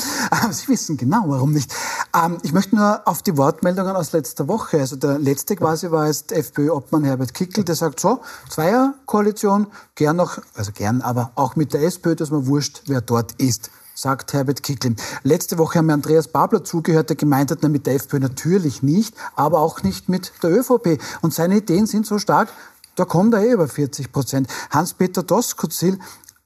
Sie 0.50 0.68
wissen 0.68 0.96
genau, 0.96 1.24
warum 1.26 1.52
nicht. 1.52 1.72
Ähm, 2.14 2.38
ich 2.42 2.52
möchte 2.52 2.76
nur 2.76 3.06
auf 3.06 3.22
die 3.22 3.36
Wortmeldungen 3.36 3.94
aus 3.96 4.12
letzter 4.12 4.48
Woche. 4.48 4.80
Also 4.80 4.96
der 4.96 5.18
letzte 5.18 5.56
quasi 5.56 5.90
war 5.90 6.06
jetzt 6.06 6.32
FPÖ-Obmann 6.32 7.04
Herbert 7.04 7.34
Kickel, 7.34 7.64
der 7.64 7.74
sagt 7.74 8.00
so, 8.00 8.20
Zweierkoalition, 8.48 9.66
gern 9.94 10.16
noch, 10.16 10.38
also 10.54 10.72
gern, 10.72 11.02
aber 11.02 11.32
auch 11.34 11.56
mit 11.56 11.72
der 11.72 11.82
SPÖ, 11.82 12.14
dass 12.14 12.30
man 12.30 12.46
wurscht, 12.46 12.82
wer 12.86 13.00
dort 13.00 13.32
ist 13.32 13.70
sagt 13.94 14.32
Herbert 14.32 14.62
Kickl. 14.62 14.96
Letzte 15.22 15.58
Woche 15.58 15.78
haben 15.78 15.86
wir 15.86 15.92
Andreas 15.92 16.26
Babler 16.26 16.64
zugehört, 16.64 17.10
der 17.10 17.16
gemeint 17.16 17.50
hat, 17.50 17.62
mit 17.62 17.86
der 17.86 17.94
FPÖ 17.94 18.20
natürlich 18.20 18.82
nicht, 18.82 19.14
aber 19.36 19.60
auch 19.60 19.82
nicht 19.82 20.08
mit 20.08 20.32
der 20.42 20.50
ÖVP. 20.50 20.98
Und 21.20 21.34
seine 21.34 21.58
Ideen 21.58 21.86
sind 21.86 22.06
so 22.06 22.18
stark, 22.18 22.48
da 22.94 23.06
kommt 23.06 23.32
er 23.32 23.42
eh 23.42 23.52
über 23.52 23.68
40 23.68 24.12
Prozent. 24.12 24.48
Hans-Peter 24.70 25.22
Doskozil 25.22 25.98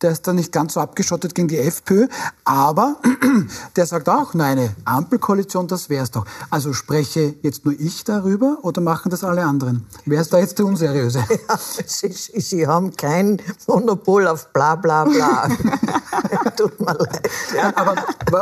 der 0.02 0.10
ist 0.10 0.26
dann 0.26 0.36
nicht 0.36 0.52
ganz 0.52 0.74
so 0.74 0.80
abgeschottet 0.80 1.34
gegen 1.34 1.48
die 1.48 1.58
FPÖ, 1.58 2.06
aber 2.44 2.96
der 3.76 3.86
sagt 3.86 4.08
auch, 4.10 4.34
nein, 4.34 4.58
eine 4.58 4.76
Ampelkoalition, 4.84 5.68
das 5.68 5.88
wäre 5.88 6.04
es 6.04 6.10
doch. 6.10 6.26
Also 6.50 6.74
spreche 6.74 7.34
jetzt 7.42 7.64
nur 7.64 7.74
ich 7.78 8.04
darüber 8.04 8.58
oder 8.62 8.82
machen 8.82 9.10
das 9.10 9.24
alle 9.24 9.42
anderen? 9.44 9.86
Wer 10.04 10.20
ist 10.20 10.32
da 10.32 10.38
jetzt 10.38 10.58
der 10.58 10.66
Unseriöse? 10.66 11.24
Ja, 11.48 11.58
Sie, 11.86 12.12
Sie 12.12 12.66
haben 12.66 12.96
kein 12.96 13.40
Monopol 13.66 14.26
auf 14.26 14.52
bla 14.52 14.74
bla 14.74 15.04
bla. 15.04 15.48
Tut 16.56 16.80
mir 16.80 16.94
leid. 16.94 17.30
Ja, 17.54 17.72
aber 17.76 17.94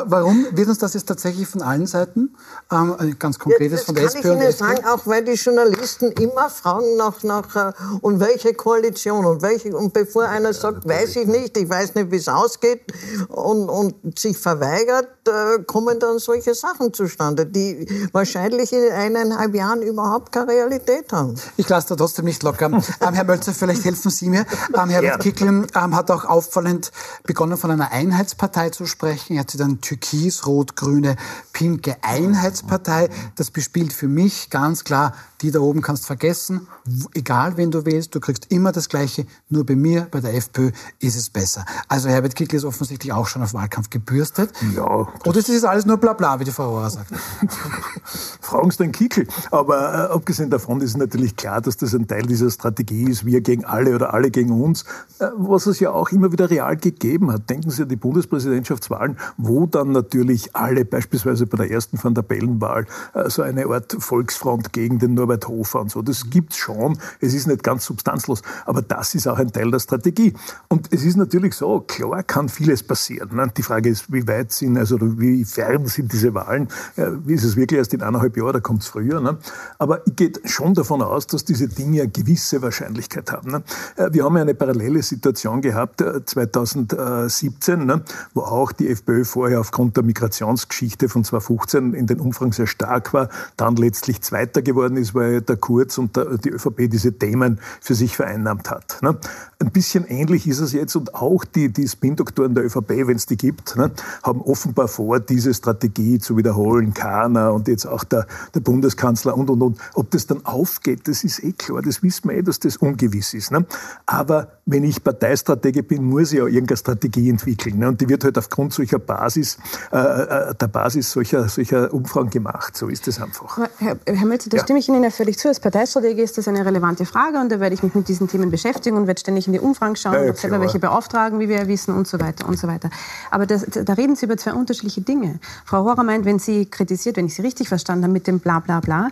warum 0.07 0.47
wird 0.53 0.69
uns 0.69 0.79
das 0.79 0.95
jetzt 0.95 1.07
tatsächlich 1.07 1.47
von 1.47 1.61
allen 1.61 1.87
Seiten, 1.87 2.35
ähm, 2.71 3.17
ganz 3.19 3.39
konkretes 3.39 3.81
ja, 3.81 3.87
von 3.87 3.95
der 3.95 4.05
SPÖ 4.05 4.33
und 4.33 4.39
ich 4.39 4.45
Ihnen 4.45 4.53
sagen, 4.53 4.85
auch 4.87 5.07
weil 5.07 5.25
die 5.25 5.33
Journalisten 5.33 6.13
immer 6.13 6.49
fragen 6.49 6.97
nach, 6.97 7.23
nach 7.23 7.57
äh, 7.57 7.73
und 8.01 8.21
welche 8.21 8.55
Koalition 8.55 9.25
und 9.25 9.43
welche, 9.43 9.77
und 9.77 9.93
bevor 9.93 10.25
einer 10.25 10.53
sagt, 10.53 10.89
weiß 10.89 11.17
ich 11.17 11.27
nicht, 11.27 11.44
nicht, 11.45 11.57
ich 11.57 11.69
weiß 11.69 11.95
nicht, 11.95 12.11
wie 12.11 12.17
es 12.17 12.29
ausgeht 12.29 12.81
und, 13.29 13.69
und 13.69 14.19
sich 14.19 14.37
verweigert, 14.37 15.09
äh, 15.29 15.63
kommen 15.65 15.99
dann 16.01 16.19
solche 16.19 16.55
Sachen 16.55 16.93
zustande, 16.93 17.47
die 17.47 17.87
wahrscheinlich 18.13 18.73
in 18.73 18.91
eineinhalb 18.93 19.55
Jahren 19.55 19.83
überhaupt 19.83 20.33
keine 20.33 20.53
Realität 20.53 21.13
haben. 21.13 21.35
Ich 21.57 21.69
lasse 21.69 21.89
da 21.89 21.97
trotzdem 21.97 22.25
nicht 22.25 22.43
locker. 22.43 22.67
ähm, 22.67 22.83
Herr 23.15 23.25
Mölzer, 23.25 23.53
vielleicht 23.53 23.85
helfen 23.85 24.11
Sie 24.11 24.29
mir. 24.29 24.47
Ähm, 24.75 24.89
Herbert 24.89 25.13
ja. 25.13 25.19
Kickl 25.19 25.67
ähm, 25.75 25.97
hat 25.97 26.11
auch 26.11 26.25
auffallend 26.25 26.91
begonnen, 27.25 27.57
von 27.57 27.71
einer 27.71 27.93
Einheitspartei 27.93 28.71
zu 28.71 28.87
sprechen. 28.87 29.35
Er 29.35 29.41
hat 29.41 29.51
sie 29.51 29.59
dann 29.59 29.81
türkis-rot-grüne, 29.81 31.17
pinke 31.53 31.97
Einheitspartei. 32.03 33.11
Das 33.37 33.51
bespielt 33.51 33.93
für 33.93 34.09
mich 34.09 34.51
ganz 34.51 34.85
klar 34.85 35.13
die 35.45 35.51
da 35.51 35.61
oben 35.61 35.83
kannst 35.83 36.07
vergessen, 36.07 36.69
egal 37.13 37.59
wen 37.59 37.71
du 37.71 37.85
wählst, 37.85 38.15
du 38.15 38.21
kriegst 38.21 38.51
immer 38.51 38.73
das 38.73 38.89
Gleiche, 38.89 39.27
nur 39.51 39.67
bei 39.67 39.77
mir, 39.77 40.09
bei 40.11 40.21
der 40.21 40.35
FPÖ, 40.35 40.71
ist 41.01 41.17
es 41.17 41.29
besser. 41.35 41.67
Also 41.89 42.09
Herbert 42.09 42.35
Kickl 42.35 42.57
ist 42.57 42.65
offensichtlich 42.65 43.13
auch 43.13 43.27
schon 43.27 43.43
auf 43.43 43.53
Wahlkampf 43.53 43.91
gebürstet. 43.91 44.53
Ja. 44.75 45.07
Oder 45.27 45.39
ist 45.39 45.51
das 45.51 45.65
alles 45.65 45.85
nur 45.85 45.99
Blabla, 45.99 46.41
wie 46.41 46.45
die 46.45 46.51
Frau 46.51 46.71
Rohr 46.71 46.89
sagt? 46.89 47.13
Fragen 48.41 48.71
Sie 48.71 48.79
den 48.79 48.93
Kickl. 48.93 49.27
Aber 49.51 49.77
äh, 49.77 50.15
abgesehen 50.15 50.49
davon 50.49 50.81
ist 50.81 50.97
natürlich 50.97 51.37
klar, 51.37 51.61
dass 51.61 51.77
das 51.77 51.95
ein 51.95 52.09
Teil 52.09 52.23
dieser 52.23 52.51
Strategie 52.51 53.11
ist, 53.11 53.27
wir 53.27 53.43
gegen 53.43 53.67
alle 53.67 53.95
oder 53.95 54.15
alle 54.15 54.31
gegen 54.31 54.63
uns, 54.63 54.85
äh, 55.19 55.27
was 55.37 55.67
es 55.67 55.79
ja 55.79 55.91
auch 55.91 56.09
immer 56.11 56.33
wieder 56.33 56.49
real 56.49 56.79
gegeben 56.79 57.31
hat. 57.31 57.51
Denken 57.51 57.71
Sie 57.71 57.83
an 57.83 57.91
die 57.91 57.97
Bundespräsidentschaftswahlen, 57.97 59.19
wo 59.37 59.67
dann 59.67 59.93
natürlich 59.93 60.57
alle, 60.57 60.87
beispielsweise 60.87 61.47
bei 61.47 61.59
der 61.59 61.71
ersten 61.71 62.03
Van 62.03 62.15
der 62.15 62.23
Bellen-Wahl, 62.23 62.87
äh, 63.13 63.29
so 63.29 63.43
eine 63.43 63.67
Art 63.67 63.95
Volksfront 63.99 64.73
gegen 64.73 64.99
den 64.99 65.13
Norbert 65.13 65.35
Norbert 65.35 65.49
Hofer 65.49 65.81
und 65.81 65.91
so. 65.91 66.03
Das 66.03 66.31
gibt's 66.31 66.57
schon. 66.57 66.99
Es 67.21 67.35
ist 67.35 67.47
nicht 67.47 67.63
ganz 67.63 67.85
substanzlos. 67.85 68.43
Aber 68.67 68.83
das 68.83 69.15
ist 69.15 69.27
auch 69.27 69.39
ein 69.39 69.53
Teil 69.53 69.71
der 69.71 69.81
Strategie. 69.81 70.35
Und 70.69 70.93
es 70.93 71.05
ist 71.05 71.17
natürlich 71.17 71.24
so, 71.53 71.81
klar 71.81 72.23
kann 72.23 72.49
vieles 72.49 72.83
passieren. 72.83 73.37
Ne? 73.37 73.51
Die 73.57 73.63
Frage 73.63 73.89
ist, 73.89 74.13
wie 74.13 74.27
weit 74.27 74.53
sind, 74.53 74.79
also 74.79 74.99
wie 75.01 75.45
fern 75.45 75.87
sind 75.87 76.13
diese 76.13 76.35
Wahlen? 76.35 76.69
Wie 76.97 77.35
ist 77.35 77.45
es 77.45 77.57
wirklich 77.57 77.79
erst 77.79 77.95
in 77.95 78.03
eineinhalb 78.03 78.37
Jahren, 78.37 78.53
da 78.53 78.61
kommt 78.61 78.83
es 78.83 78.89
früher. 78.89 79.21
Ne? 79.21 79.39
Aber 79.79 80.07
ich 80.07 80.17
gehe 80.17 80.33
schon 80.45 80.75
davon 80.75 81.03
aus, 81.03 81.27
dass 81.27 81.45
diese 81.45 81.69
Dinge 81.69 82.03
eine 82.03 82.11
gewisse 82.11 82.63
Wahrscheinlichkeit 82.63 83.33
haben. 83.33 83.51
Ne? 83.51 83.63
Äh, 83.97 84.13
wir 84.13 84.25
haben 84.25 84.37
ja 84.37 84.43
eine 84.43 84.55
parallele 84.55 85.03
Situation 85.03 85.61
gehabt, 85.61 86.03
2017, 86.25 87.91
äh, 87.91 88.01
wo 88.35 88.43
auch 88.43 88.73
die 88.73 88.89
FPÖ 88.89 89.25
vorher 89.25 89.61
aufgrund 89.61 89.97
der 89.97 90.05
Migrationsgeschichte 90.05 91.09
von 91.09 91.25
2015 91.25 91.95
in 91.95 92.07
den 92.07 92.21
Umfragen 92.21 92.53
sehr 92.53 92.67
stark 92.67 93.13
war, 93.13 93.29
dann 93.57 93.77
letztlich 93.77 94.21
Zweiter 94.23 94.63
geworden 94.63 94.97
ist, 94.97 95.15
weil 95.15 95.41
der 95.41 95.57
Kurz 95.57 95.99
und 95.99 96.17
die 96.45 96.51
ÖVP 96.51 96.91
diese 96.91 97.13
Themen 97.13 97.61
für 97.81 97.95
sich 97.95 98.17
vereinnahmt 98.17 98.71
hat. 98.71 99.01
Ein 99.03 99.71
bisschen 99.73 100.05
ähnlich 100.07 100.47
ist 100.47 100.61
es 100.61 100.73
jetzt 100.73 100.95
und 100.97 101.14
auch 101.15 101.45
die, 101.45 101.69
die 101.69 101.87
Spin-Doktoren 101.89 102.55
der 102.55 102.65
ÖVP, 102.65 103.07
wenn 103.07 103.17
es 103.17 103.27
die 103.27 103.37
gibt, 103.37 103.77
ne, 103.77 103.91
haben 104.23 104.41
offenbar 104.41 104.89
vor, 104.89 105.21
diese 105.21 105.55
Strategie 105.55 106.19
zu 106.19 106.37
wiederholen. 106.37 106.93
Kahner 106.95 107.53
und 107.53 107.69
jetzt 107.69 107.87
auch 107.87 108.05
der, 108.05 108.27
der 108.55 108.61
Bundeskanzler 108.61 109.37
und, 109.37 109.51
und, 109.51 109.63
und. 109.63 109.79
Ob 109.95 110.11
das 110.11 110.27
dann 110.27 110.45
aufgeht, 110.45 111.09
das 111.09 111.25
ist 111.25 111.43
eh 111.43 111.53
klar, 111.53 111.83
das 111.83 112.03
wissen 112.03 112.29
wir 112.29 112.37
eh, 112.37 112.43
dass 112.43 112.59
das 112.59 112.77
ungewiss 112.77 113.35
ist. 113.35 113.51
Ne? 113.51 113.65
Aber 114.07 114.49
wenn 114.67 114.85
ich 114.85 115.03
Parteistratege 115.05 115.83
bin, 115.83 116.05
muss 116.05 116.33
ich 116.33 116.39
ja 116.39 116.47
irgendeine 116.47 116.77
Strategie 116.77 117.29
entwickeln. 117.29 117.79
Ne? 117.79 117.89
Und 117.89 118.01
die 118.01 118.09
wird 118.09 118.25
halt 118.25 118.39
aufgrund 118.39 118.73
solcher 118.73 118.99
Basis, 118.99 119.59
äh, 119.93 119.99
äh 119.99 120.55
der 120.55 120.69
Basis 120.69 121.11
solcher, 121.11 121.49
solcher 121.49 121.93
Umfragen 121.93 122.31
gemacht. 122.31 122.77
So 122.77 122.89
ist 122.89 123.07
es 123.07 123.21
einfach. 123.21 123.59
Herr, 123.79 123.99
Herr 124.07 124.27
Mölzer, 124.27 124.49
da 124.49 124.57
ja. 124.57 124.63
stimme 124.63 124.79
ich 124.79 124.89
Ihnen 124.89 125.03
ja 125.03 125.11
völlig 125.11 125.39
zu. 125.39 125.49
Als 125.49 125.61
Parteistratege 125.61 126.23
ist 126.23 126.39
das 126.39 126.49
eine 126.49 126.65
relevante 126.65 127.05
Frage 127.05 127.39
und 127.39 127.53
da 127.53 127.61
werde 127.61 127.75
ich 127.75 127.83
mich 127.83 127.95
mit 127.95 128.09
diesen 128.09 128.29
Themen 128.29 128.51
beschäftigen 128.51 128.97
und 128.97 129.07
werde 129.07 129.21
ständig 129.21 129.47
in 129.47 129.53
die 129.53 129.61
Umfragen 129.61 129.97
schauen, 129.97 130.15
ja, 130.15 130.35
selber 130.35 130.61
welche 130.61 130.79
beauftragen, 130.79 131.41
wie 131.41 131.49
wir 131.49 131.59
ja 131.59 131.69
wissen 131.69 131.95
und 131.95 132.09
so 132.09 132.19
weiter 132.19 132.49
und 132.49 132.59
so 132.59 132.67
weiter. 132.67 132.89
Aber 133.31 133.47
das, 133.47 133.67
da 133.69 133.93
reden 133.93 134.17
Sie 134.17 134.25
über 134.25 134.37
zwei 134.39 134.55
unterschiedliche 134.55 135.03
Dinge. 135.03 135.41
Frau 135.67 135.85
Horer 135.85 136.05
meint, 136.05 136.25
wenn 136.25 136.39
sie 136.39 136.67
kritisiert, 136.67 137.17
wenn 137.17 137.27
ich 137.27 137.35
Sie 137.35 137.43
richtig 137.43 137.69
verstanden 137.69 138.05
habe 138.05 138.13
mit 138.13 138.27
dem 138.27 138.41
Bla 138.41 138.61
bla 138.61 138.81
bla, 138.81 139.09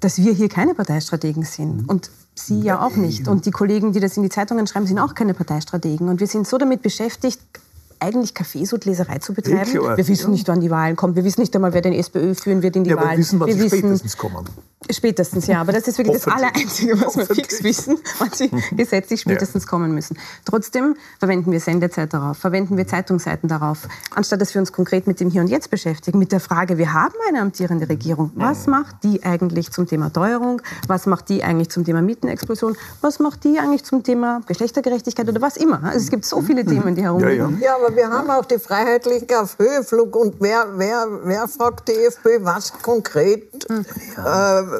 dass 0.00 0.18
wir 0.18 0.32
hier 0.32 0.48
keine 0.48 0.74
Parteistrategen 0.74 1.44
sind. 1.44 1.88
Und 1.88 2.10
Sie 2.34 2.60
ja 2.60 2.84
auch 2.84 2.96
nicht. 2.96 3.28
Und 3.28 3.46
die 3.46 3.50
Kollegen, 3.50 3.92
die 3.92 4.00
das 4.00 4.16
in 4.16 4.22
die 4.22 4.28
Zeitungen 4.28 4.66
schreiben, 4.66 4.86
sind 4.86 4.98
auch 4.98 5.14
keine 5.14 5.34
Parteistrategen. 5.34 6.08
Und 6.08 6.20
wir 6.20 6.26
sind 6.26 6.46
so 6.46 6.56
damit 6.58 6.82
beschäftigt, 6.82 7.40
eigentlich 8.00 8.34
Kaffeesudleserei 8.34 9.18
zu 9.18 9.32
betreiben. 9.32 9.72
Wir 9.72 10.08
wissen 10.08 10.32
nicht, 10.32 10.48
wann 10.48 10.60
die 10.60 10.70
Wahlen 10.70 10.96
kommen. 10.96 11.14
Wir 11.14 11.24
wissen 11.24 11.40
nicht 11.40 11.54
einmal, 11.54 11.72
wer 11.72 11.82
den 11.82 11.92
SPÖ 11.92 12.34
führen 12.34 12.62
wird 12.62 12.76
in 12.76 12.84
die 12.84 12.90
ja, 12.90 12.96
Wahlen. 12.96 13.10
wir 13.10 13.18
wissen, 13.18 13.38
wann 13.38 13.48
wir 13.48 13.54
sie 13.54 13.62
wissen, 13.62 13.78
spätestens 13.78 14.16
kommen. 14.16 14.48
Spätestens, 14.90 15.46
ja. 15.46 15.60
Aber 15.60 15.72
das 15.72 15.88
ist 15.88 15.98
wirklich 15.98 16.22
das 16.22 16.32
Allereinzige, 16.32 17.00
was 17.00 17.16
wir 17.16 17.26
fix 17.26 17.62
wissen, 17.62 17.98
wann 18.18 18.30
sie 18.32 18.50
gesetzlich 18.76 19.20
spätestens 19.20 19.64
ja. 19.64 19.68
kommen 19.68 19.92
müssen. 19.92 20.18
Trotzdem 20.44 20.96
verwenden 21.18 21.52
wir 21.52 21.60
Sendezeit 21.60 22.12
darauf, 22.12 22.38
verwenden 22.38 22.76
wir 22.76 22.86
Zeitungsseiten 22.86 23.48
darauf, 23.48 23.88
anstatt 24.14 24.40
dass 24.40 24.54
wir 24.54 24.60
uns 24.60 24.72
konkret 24.72 25.06
mit 25.06 25.20
dem 25.20 25.30
Hier 25.30 25.40
und 25.40 25.48
Jetzt 25.48 25.70
beschäftigen, 25.70 26.18
mit 26.18 26.32
der 26.32 26.40
Frage, 26.40 26.78
wir 26.78 26.92
haben 26.92 27.14
eine 27.28 27.40
amtierende 27.40 27.88
Regierung. 27.88 28.32
Was 28.34 28.66
macht 28.66 28.96
die 29.04 29.22
eigentlich 29.22 29.70
zum 29.70 29.86
Thema 29.86 30.12
Teuerung? 30.12 30.62
Was 30.88 31.06
macht 31.06 31.28
die 31.28 31.42
eigentlich 31.42 31.70
zum 31.70 31.84
Thema 31.84 32.02
Mietenexplosion? 32.02 32.76
Was 33.00 33.18
macht 33.18 33.44
die 33.44 33.58
eigentlich 33.58 33.84
zum 33.84 34.02
Thema 34.02 34.40
Geschlechtergerechtigkeit 34.46 35.28
oder 35.28 35.40
was 35.40 35.56
immer? 35.56 35.82
Also 35.84 35.98
es 35.98 36.10
gibt 36.10 36.24
so 36.24 36.40
viele 36.40 36.64
Themen, 36.64 36.94
die 36.94 37.02
herumliegen. 37.02 37.60
Ja, 37.60 37.66
ja. 37.68 37.76
ja, 37.76 37.76
aber 37.76 37.94
wir 37.94 38.08
haben 38.08 38.30
auch 38.30 38.44
die 38.44 38.58
Freiheitlichen 38.58 39.28
auf 39.36 39.58
Höheflug. 39.58 40.16
Und 40.16 40.36
wer, 40.40 40.66
wer, 40.76 41.06
wer 41.24 41.48
fragt 41.48 41.88
die 41.88 41.92
FPÖ, 41.92 42.38
was 42.44 42.72
konkret 42.82 43.66
hm. 43.68 43.84
äh, 44.16 44.71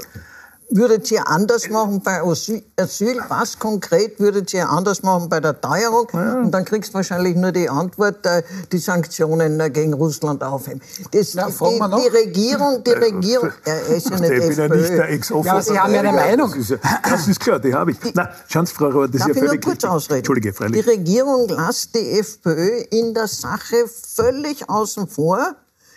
würdet 0.74 1.10
ihr 1.10 1.28
anders 1.28 1.68
machen 1.68 2.00
bei 2.02 2.22
Asyl? 2.22 3.18
Was 3.28 3.58
konkret 3.58 4.18
würdet 4.18 4.52
ihr 4.54 4.68
anders 4.68 5.02
machen 5.02 5.28
bei 5.28 5.40
der 5.40 5.60
Teuerung? 5.60 6.08
Ja. 6.12 6.40
Und 6.40 6.50
dann 6.50 6.64
kriegst 6.64 6.90
du 6.90 6.94
wahrscheinlich 6.94 7.36
nur 7.36 7.52
die 7.52 7.68
Antwort, 7.68 8.24
äh, 8.26 8.42
die 8.70 8.78
Sanktionen 8.78 9.60
äh, 9.60 9.70
gegen 9.70 9.92
Russland 9.94 10.42
aufheben. 10.42 10.80
Das, 11.12 11.34
Na, 11.34 11.48
die, 11.48 11.54
die, 11.54 12.08
Regierung, 12.08 12.82
die 12.84 12.90
Regierung, 12.90 13.50
er 13.64 13.86
ist 13.86 14.10
ja 14.10 14.18
nicht 14.18 14.32
ich 14.32 14.48
bin 14.48 14.58
ja 14.58 14.68
nicht 14.68 14.90
der 14.90 15.10
ex 15.10 15.28
Ja, 15.28 15.62
Sie 15.62 15.78
haben 15.78 15.94
ja 15.94 16.00
eine 16.00 16.12
Meinung. 16.12 16.54
Das 17.02 17.28
ist 17.28 17.40
klar, 17.40 17.58
die 17.58 17.74
habe 17.74 17.92
ich. 17.92 17.98
Na, 18.14 18.30
schauen 18.48 18.66
Sie, 18.66 18.74
Frau 18.74 18.88
Rohr, 18.88 19.08
das 19.08 19.22
ist 19.22 19.28
ja 19.28 19.34
völlig 19.34 19.64
nur 19.64 19.72
kurz 19.72 19.84
ausreden? 19.84 20.18
Entschuldige, 20.18 20.52
freilich. 20.52 20.82
Die 20.82 20.90
Regierung 20.90 21.48
lässt 21.48 21.94
die 21.94 22.18
FPÖ 22.18 22.84
in 22.90 23.14
der 23.14 23.28
Sache 23.28 23.86
völlig 23.88 24.68
außen 24.68 25.06
vor 25.06 25.54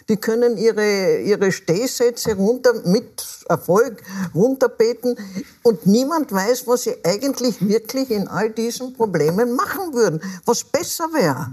die 0.09 0.17
können 0.17 0.57
ihre, 0.57 1.19
ihre 1.19 1.51
Stehsätze 1.51 2.35
runter, 2.35 2.73
mit 2.85 3.23
Erfolg 3.47 4.03
runterbeten 4.33 5.17
und 5.63 5.85
niemand 5.85 6.31
weiß, 6.31 6.67
was 6.67 6.83
sie 6.83 6.95
eigentlich 7.03 7.67
wirklich 7.67 8.11
in 8.11 8.27
all 8.27 8.49
diesen 8.49 8.93
Problemen 8.93 9.55
machen 9.55 9.93
würden, 9.93 10.21
was 10.45 10.63
besser 10.63 11.05
wäre. 11.13 11.51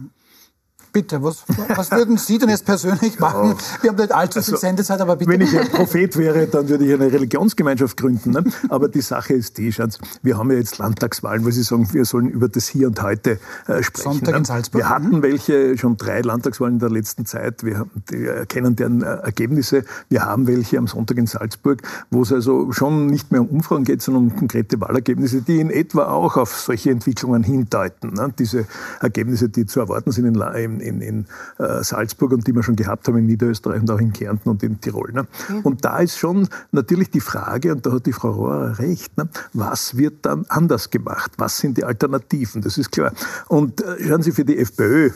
Bitte, 0.93 1.23
was, 1.23 1.45
was 1.75 1.91
würden 1.91 2.19
Sie 2.19 2.39
denn 2.39 2.51
jetzt 2.51 2.67
persönlich 2.67 3.19
machen? 3.19 3.57
Wir 3.81 3.91
haben 3.91 3.97
nicht 3.97 4.13
allzu 4.13 4.43
viel 4.43 4.55
also, 4.55 4.67
Sendezeit, 4.67 5.01
aber 5.01 5.17
bitte. 5.17 5.31
Wenn 5.31 5.41
ich 5.41 5.59
ein 5.59 5.69
Prophet 5.71 6.19
wäre, 6.19 6.47
dann 6.47 6.69
würde 6.69 6.85
ich 6.85 6.93
eine 6.93 7.11
Religionsgemeinschaft 7.11 7.97
gründen. 7.97 8.31
Ne? 8.31 8.45
Aber 8.69 8.89
die 8.89 9.01
Sache 9.01 9.33
ist 9.33 9.57
die, 9.57 9.73
Schatz, 9.73 9.99
wir 10.23 10.37
haben 10.37 10.51
ja 10.51 10.59
jetzt 10.59 10.77
Landtagswahlen, 10.77 11.47
weil 11.47 11.53
Sie 11.53 11.63
sagen, 11.63 11.91
wir 11.95 12.05
sollen 12.05 12.29
über 12.29 12.49
das 12.49 12.69
Hier 12.69 12.89
und 12.89 13.01
Heute 13.03 13.39
äh, 13.67 13.83
sprechen. 13.83 14.13
Sonntag 14.13 14.33
ne? 14.33 14.39
in 14.39 14.45
Salzburg. 14.45 14.83
Wir 14.83 14.89
hatten 14.91 15.23
welche, 15.23 15.79
schon 15.79 15.97
drei 15.97 16.21
Landtagswahlen 16.21 16.75
in 16.75 16.81
der 16.81 16.91
letzten 16.91 17.25
Zeit. 17.25 17.65
Wir, 17.65 17.87
wir 18.09 18.45
kennen 18.45 18.77
deren 18.77 19.03
äh, 19.03 19.07
Ergebnisse. 19.07 19.85
Wir 20.11 20.27
haben 20.27 20.47
welche 20.47 20.77
am 20.77 20.89
Sonntag 20.89 21.17
in 21.17 21.27
Salzburg, 21.27 21.81
wo 22.11 22.23
es 22.23 22.33
also 22.33 22.71
schon 22.73 23.07
nicht 23.07 23.33
mehr 23.33 23.41
um 23.41 23.49
Umfragen 23.49 23.85
geht, 23.85 24.03
sondern 24.03 24.25
um 24.25 24.37
konkrete 24.37 24.81
Wahlergebnisse, 24.81 25.41
die 25.41 25.61
in 25.61 25.71
etwa 25.71 26.07
auch 26.09 26.37
auf 26.37 26.55
solche 26.55 26.91
Entwicklungen 26.91 27.43
hindeuten. 27.43 28.13
Ne? 28.15 28.33
Diese 28.39 28.67
Ergebnisse, 29.01 29.49
die 29.49 29.65
zu 29.65 29.81
erwarten 29.81 30.13
sind 30.13 30.27
in, 30.27 30.35
in, 30.35 30.81
in 30.83 31.27
äh, 31.59 31.83
Salzburg 31.83 32.33
und 32.33 32.47
die 32.47 32.55
wir 32.55 32.63
schon 32.63 32.77
gehabt 32.77 33.09
haben 33.09 33.19
in 33.19 33.27
Niederösterreich 33.27 33.81
und 33.81 33.91
auch 33.91 34.01
in 34.01 34.13
Kärnten 34.13 34.49
und 34.49 34.63
in 34.63 34.81
Tirol. 34.81 35.13
Ne? 35.13 35.27
Mhm. 35.49 35.61
Und 35.61 35.85
da 35.85 35.99
ist 35.99 36.19
schon 36.19 36.49
natürlich 36.73 37.11
die 37.11 37.21
Frage, 37.21 37.73
und 37.73 37.87
da 37.87 37.93
hat 37.93 38.07
die 38.07 38.13
Frau 38.13 38.31
Rohrer 38.31 38.79
recht, 38.79 39.17
ne? 39.17 39.29
was 39.53 39.97
wird 39.97 40.27
dann 40.27 40.45
anders 40.49 40.91
gemacht? 40.91 41.33
Was 41.39 41.59
sind 41.59 41.79
die 41.79 41.85
Alternativen? 41.85 42.63
Das 42.63 42.79
ist 42.79 42.93
klar. 42.93 43.13
Und 43.49 43.81
äh, 43.81 43.97
schauen 44.07 44.23
Sie, 44.23 44.33
für 44.33 44.45
die 44.45 44.59
FPÖ 44.59 45.11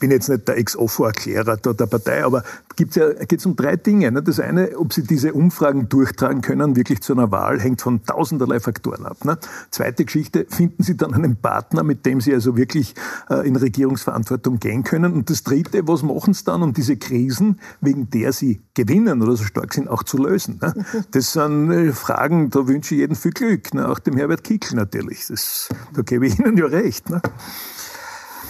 bin 0.00 0.10
jetzt 0.10 0.28
nicht 0.28 0.48
der 0.48 0.56
Ex-Ofo-Erklärer 0.56 1.56
der 1.58 1.86
Partei, 1.86 2.24
aber 2.24 2.42
geht 2.76 2.96
ja, 2.96 3.08
es 3.08 3.46
um 3.46 3.54
drei 3.54 3.76
Dinge. 3.76 4.10
Ne? 4.10 4.22
Das 4.22 4.40
eine, 4.40 4.76
ob 4.78 4.92
Sie 4.92 5.02
diese 5.02 5.34
Umfragen 5.34 5.88
durchtragen 5.88 6.40
können, 6.40 6.76
wirklich 6.76 7.02
zu 7.02 7.12
einer 7.12 7.30
Wahl, 7.30 7.60
hängt 7.60 7.82
von 7.82 8.04
tausenderlei 8.04 8.60
Faktoren 8.60 9.06
ab. 9.06 9.24
Ne? 9.24 9.38
Zweite 9.70 10.04
Geschichte, 10.04 10.46
finden 10.48 10.82
Sie 10.82 10.96
dann 10.96 11.14
einen 11.14 11.36
Partner, 11.36 11.82
mit 11.82 12.06
dem 12.06 12.20
Sie 12.20 12.32
also 12.32 12.56
wirklich 12.56 12.94
äh, 13.28 13.46
in 13.46 13.56
Regierungsverantwortung 13.56 14.58
gehen 14.58 14.82
können. 14.82 15.12
Und 15.12 15.30
das 15.30 15.42
Dritte, 15.42 15.86
was 15.86 16.02
machen 16.02 16.32
Sie 16.32 16.44
dann, 16.44 16.62
um 16.62 16.72
diese 16.72 16.96
Krisen, 16.96 17.60
wegen 17.80 18.08
der 18.10 18.32
Sie 18.32 18.60
gewinnen 18.74 19.22
oder 19.22 19.36
so 19.36 19.44
stark 19.44 19.74
sind, 19.74 19.88
auch 19.88 20.02
zu 20.02 20.16
lösen? 20.16 20.58
Ne? 20.62 20.74
Das 21.10 21.32
sind 21.32 21.70
äh, 21.70 21.92
Fragen, 21.92 22.50
da 22.50 22.66
wünsche 22.66 22.94
ich 22.94 23.00
jedem 23.00 23.16
viel 23.16 23.32
Glück, 23.32 23.74
ne? 23.74 23.88
auch 23.88 23.98
dem 23.98 24.16
Herbert 24.16 24.44
Kickl 24.44 24.74
natürlich. 24.74 25.26
Das, 25.28 25.68
da 25.94 26.02
gebe 26.02 26.26
ich 26.26 26.38
Ihnen 26.38 26.56
ja 26.56 26.66
recht. 26.66 27.10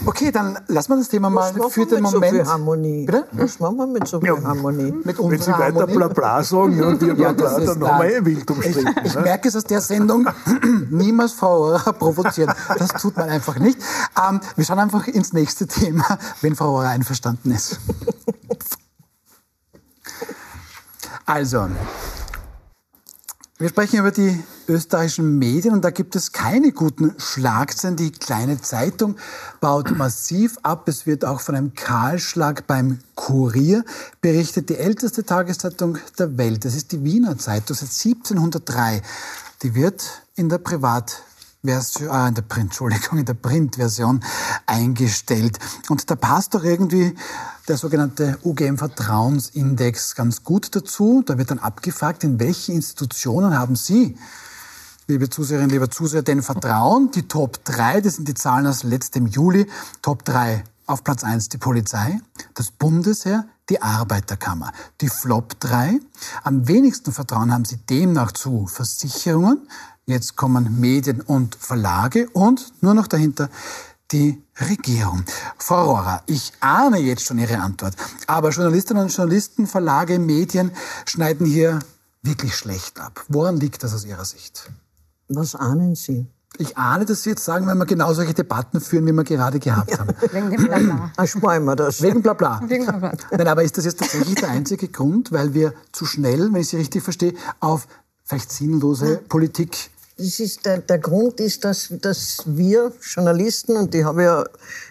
Okay, 0.07 0.31
dann 0.31 0.59
lassen 0.69 0.91
wir 0.91 0.97
das 0.97 1.09
Thema 1.09 1.29
mal 1.29 1.53
für 1.69 1.87
den 1.87 2.03
Moment. 2.03 2.33
So 2.33 2.39
viel 2.39 2.47
Harmonie? 2.47 3.07
Bitte? 3.07 3.27
Was 3.33 3.61
machen 3.61 3.77
wir 3.77 3.87
mit 3.87 4.09
so 4.09 4.21
viel 4.21 4.29
ja, 4.29 4.43
Harmonie? 4.43 4.93
Mit 5.05 5.19
Wenn 5.19 5.41
Sie 5.41 5.53
weiter 5.53 5.87
Blabla 5.87 6.43
sagen 6.43 6.83
und 6.83 7.01
wir 7.01 7.15
Blabla, 7.15 7.59
ja, 7.59 7.67
dann 7.67 7.87
haben 7.87 8.03
wir 8.03 8.17
eh 8.17 8.25
wild 8.25 8.51
umstritten. 8.51 8.95
Ich, 9.01 9.07
ich 9.07 9.15
ne? 9.15 9.21
merke 9.23 9.49
es 9.49 9.57
aus 9.57 9.65
der 9.65 9.81
Sendung, 9.81 10.27
niemals 10.91 11.33
Frau 11.33 11.59
Rohrer 11.59 11.93
provozieren. 11.93 12.55
Das 12.79 12.89
tut 13.01 13.17
man 13.17 13.29
einfach 13.29 13.59
nicht. 13.59 13.79
Ähm, 14.17 14.41
wir 14.57 14.65
schauen 14.65 14.79
einfach 14.79 15.07
ins 15.07 15.33
nächste 15.33 15.67
Thema, 15.67 16.19
wenn 16.41 16.57
Frau 16.57 16.71
Rohrer 16.71 16.89
einverstanden 16.89 17.51
ist. 17.53 17.79
Also, 21.27 21.69
wir 23.61 23.69
sprechen 23.69 23.99
über 23.99 24.11
die 24.11 24.43
österreichischen 24.69 25.39
Medien 25.39 25.75
und 25.75 25.85
da 25.85 25.91
gibt 25.91 26.17
es 26.17 26.33
keine 26.33 26.73
guten 26.73 27.15
Schlagzeilen. 27.19 27.95
Die 27.95 28.11
kleine 28.11 28.59
Zeitung 28.63 29.17
baut 29.61 29.91
massiv 29.91 30.57
ab. 30.63 30.89
Es 30.89 31.05
wird 31.05 31.27
auch 31.27 31.43
von 31.43 31.55
einem 31.55 31.75
Kahlschlag 31.75 32.67
beim 32.67 33.01
Kurier 33.17 33.85
berichtet. 34.23 34.71
Die 34.71 34.77
älteste 34.77 35.25
Tageszeitung 35.25 35.99
der 36.19 36.39
Welt, 36.39 36.65
das 36.65 36.75
ist 36.75 36.93
die 36.93 37.05
Wiener 37.05 37.37
Zeitung 37.37 37.77
seit 37.77 37.91
1703. 37.91 39.03
Die 39.63 39.75
wird 39.75 40.23
in 40.37 40.49
der 40.49 40.59
Privat 40.59 41.23
Version, 41.63 42.09
ah, 42.09 42.29
in 42.29 42.35
der 42.35 42.43
Print, 42.43 42.67
Entschuldigung, 42.71 43.19
in 43.19 43.25
der 43.27 43.35
Printversion 43.35 44.21
eingestellt. 44.67 45.59
Und 45.89 46.11
da 46.11 46.17
passt 46.17 46.55
doch 46.55 46.65
irgendwie 46.65 47.15
der 47.69 47.77
sogenannte 47.77 48.39
UGM 48.43 48.79
Vertrauensindex 48.79 50.15
ganz 50.15 50.43
gut 50.43 50.75
dazu. 50.75 51.23
Da 51.25 51.37
wird 51.37 51.51
dann 51.51 51.59
abgefragt, 51.59 52.25
in 52.25 52.41
welche 52.41 52.73
Institutionen 52.73 53.59
haben 53.59 53.77
Sie, 53.77 54.17
liebe 55.07 55.29
Zuseherinnen, 55.29 55.71
lieber 55.71 55.91
Zuseher, 55.91 56.23
denn 56.23 56.43
Vertrauen? 56.43 57.11
Die 57.11 57.29
Top 57.29 57.63
3, 57.65 58.01
das 58.01 58.17
sind 58.17 58.29
die 58.29 58.35
Zahlen 58.35 58.67
aus 58.67 58.83
letztem 58.83 59.27
Juli. 59.27 59.67
Top 60.01 60.25
3 60.25 60.65
auf 60.87 61.05
Platz 61.05 61.23
1 61.25 61.51
die 61.51 61.59
Polizei, 61.59 62.21
das 62.55 62.71
Bundesheer, 62.71 63.45
die 63.69 63.81
Arbeiterkammer. 63.81 64.73
Die 65.01 65.09
Flop 65.09 65.59
3. 65.61 66.01
Am 66.43 66.67
wenigsten 66.67 67.13
Vertrauen 67.13 67.53
haben 67.53 67.65
sie 67.65 67.77
demnach 67.77 68.33
zu 68.33 68.67
Versicherungen, 68.67 69.69
Jetzt 70.07 70.37
kommen 70.37 70.81
Medien 70.81 71.21
und 71.21 71.55
Verlage 71.55 72.29
und 72.31 72.73
nur 72.81 72.95
noch 72.95 73.07
dahinter 73.07 73.49
die 74.13 74.43
Regierung. 74.59 75.25
Frau 75.57 75.93
Rohrer, 75.93 76.23
ich 76.27 76.53
ahne 76.61 76.99
jetzt 76.99 77.25
schon 77.25 77.39
Ihre 77.39 77.59
Antwort, 77.59 77.95
aber 78.27 78.51
Journalistinnen 78.51 79.05
und 79.05 79.15
Journalisten, 79.15 79.67
Verlage, 79.67 80.19
Medien 80.19 80.73
schneiden 81.07 81.47
hier 81.47 81.79
wirklich 82.23 82.55
schlecht 82.57 83.01
ab. 83.01 83.25
Woran 83.29 83.59
liegt 83.59 83.83
das 83.83 83.95
aus 83.95 84.05
Ihrer 84.05 84.25
Sicht? 84.25 84.71
Was 85.29 85.55
ahnen 85.55 85.95
Sie? 85.95 86.27
Ich 86.59 86.77
ahne, 86.77 87.05
dass 87.05 87.23
Sie 87.23 87.31
jetzt 87.31 87.45
sagen, 87.45 87.67
wenn 87.69 87.79
wir 87.79 87.87
genau 87.87 88.13
solche 88.13 88.35
Debatten 88.35 88.81
führen, 88.81 89.07
wie 89.07 89.13
wir 89.13 89.25
gerade 89.25 89.61
gehabt 89.61 89.99
haben. 89.99 90.15
Wegen 90.33 90.51
dem 90.51 90.65
Blabla. 90.65 91.13
Ach, 91.17 91.27
sparen 91.27 91.65
wir 91.65 91.77
das. 91.77 92.03
Wegen 92.03 92.21
Blabla. 92.21 92.61
Wegen 92.67 92.85
Blabla. 92.85 93.13
Nein, 93.31 93.49
aber 93.49 93.63
ist 93.63 93.79
das 93.79 93.85
jetzt 93.85 94.01
tatsächlich 94.01 94.35
der 94.35 94.51
einzige 94.51 94.89
Grund, 94.89 95.31
weil 95.31 95.55
wir 95.55 95.73
zu 95.93 96.05
schnell, 96.05 96.53
wenn 96.53 96.61
ich 96.61 96.69
Sie 96.69 96.77
richtig 96.77 97.03
verstehe, 97.03 97.35
auf 97.61 97.87
vielleicht 98.31 98.53
sinnlose 98.53 99.21
Politik 99.29 99.91
das 100.17 100.39
ist 100.39 100.67
der, 100.67 100.79
der 100.79 100.99
Grund 100.99 101.41
ist, 101.41 101.65
dass, 101.65 101.89
dass 102.03 102.43
wir 102.45 102.93
Journalisten, 103.01 103.75
und 103.79 103.95
ich 103.95 104.05
habe 104.05 104.23
ja, 104.23 104.45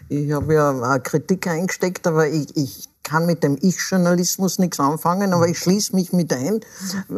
ich 0.07 0.31
habe 0.31 0.55
ja 0.55 0.97
Kritik 0.97 1.45
eingesteckt, 1.45 2.07
aber 2.07 2.27
ich, 2.27 2.57
ich 2.57 2.89
kann 3.03 3.27
mit 3.27 3.43
dem 3.43 3.55
Ich-Journalismus 3.61 4.57
nichts 4.57 4.79
anfangen, 4.79 5.31
aber 5.33 5.47
ich 5.47 5.59
schließe 5.59 5.95
mich 5.95 6.13
mit 6.13 6.33
ein. 6.33 6.61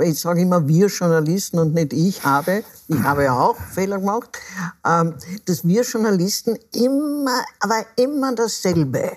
Ich 0.01 0.19
sage 0.19 0.41
immer 0.41 0.67
wir 0.67 0.87
Journalisten 0.87 1.59
und 1.59 1.73
nicht 1.73 1.93
ich 1.93 2.23
habe. 2.25 2.65
Ich 2.89 2.99
habe 2.99 3.23
ja 3.23 3.39
auch 3.39 3.55
Fehler 3.55 3.99
gemacht. 3.99 4.37
Ähm, 4.85 5.15
dass 5.45 5.65
wir 5.65 5.83
Journalisten 5.83 6.57
immer, 6.73 7.45
aber 7.61 7.85
immer 7.95 8.35
dasselbe 8.35 9.11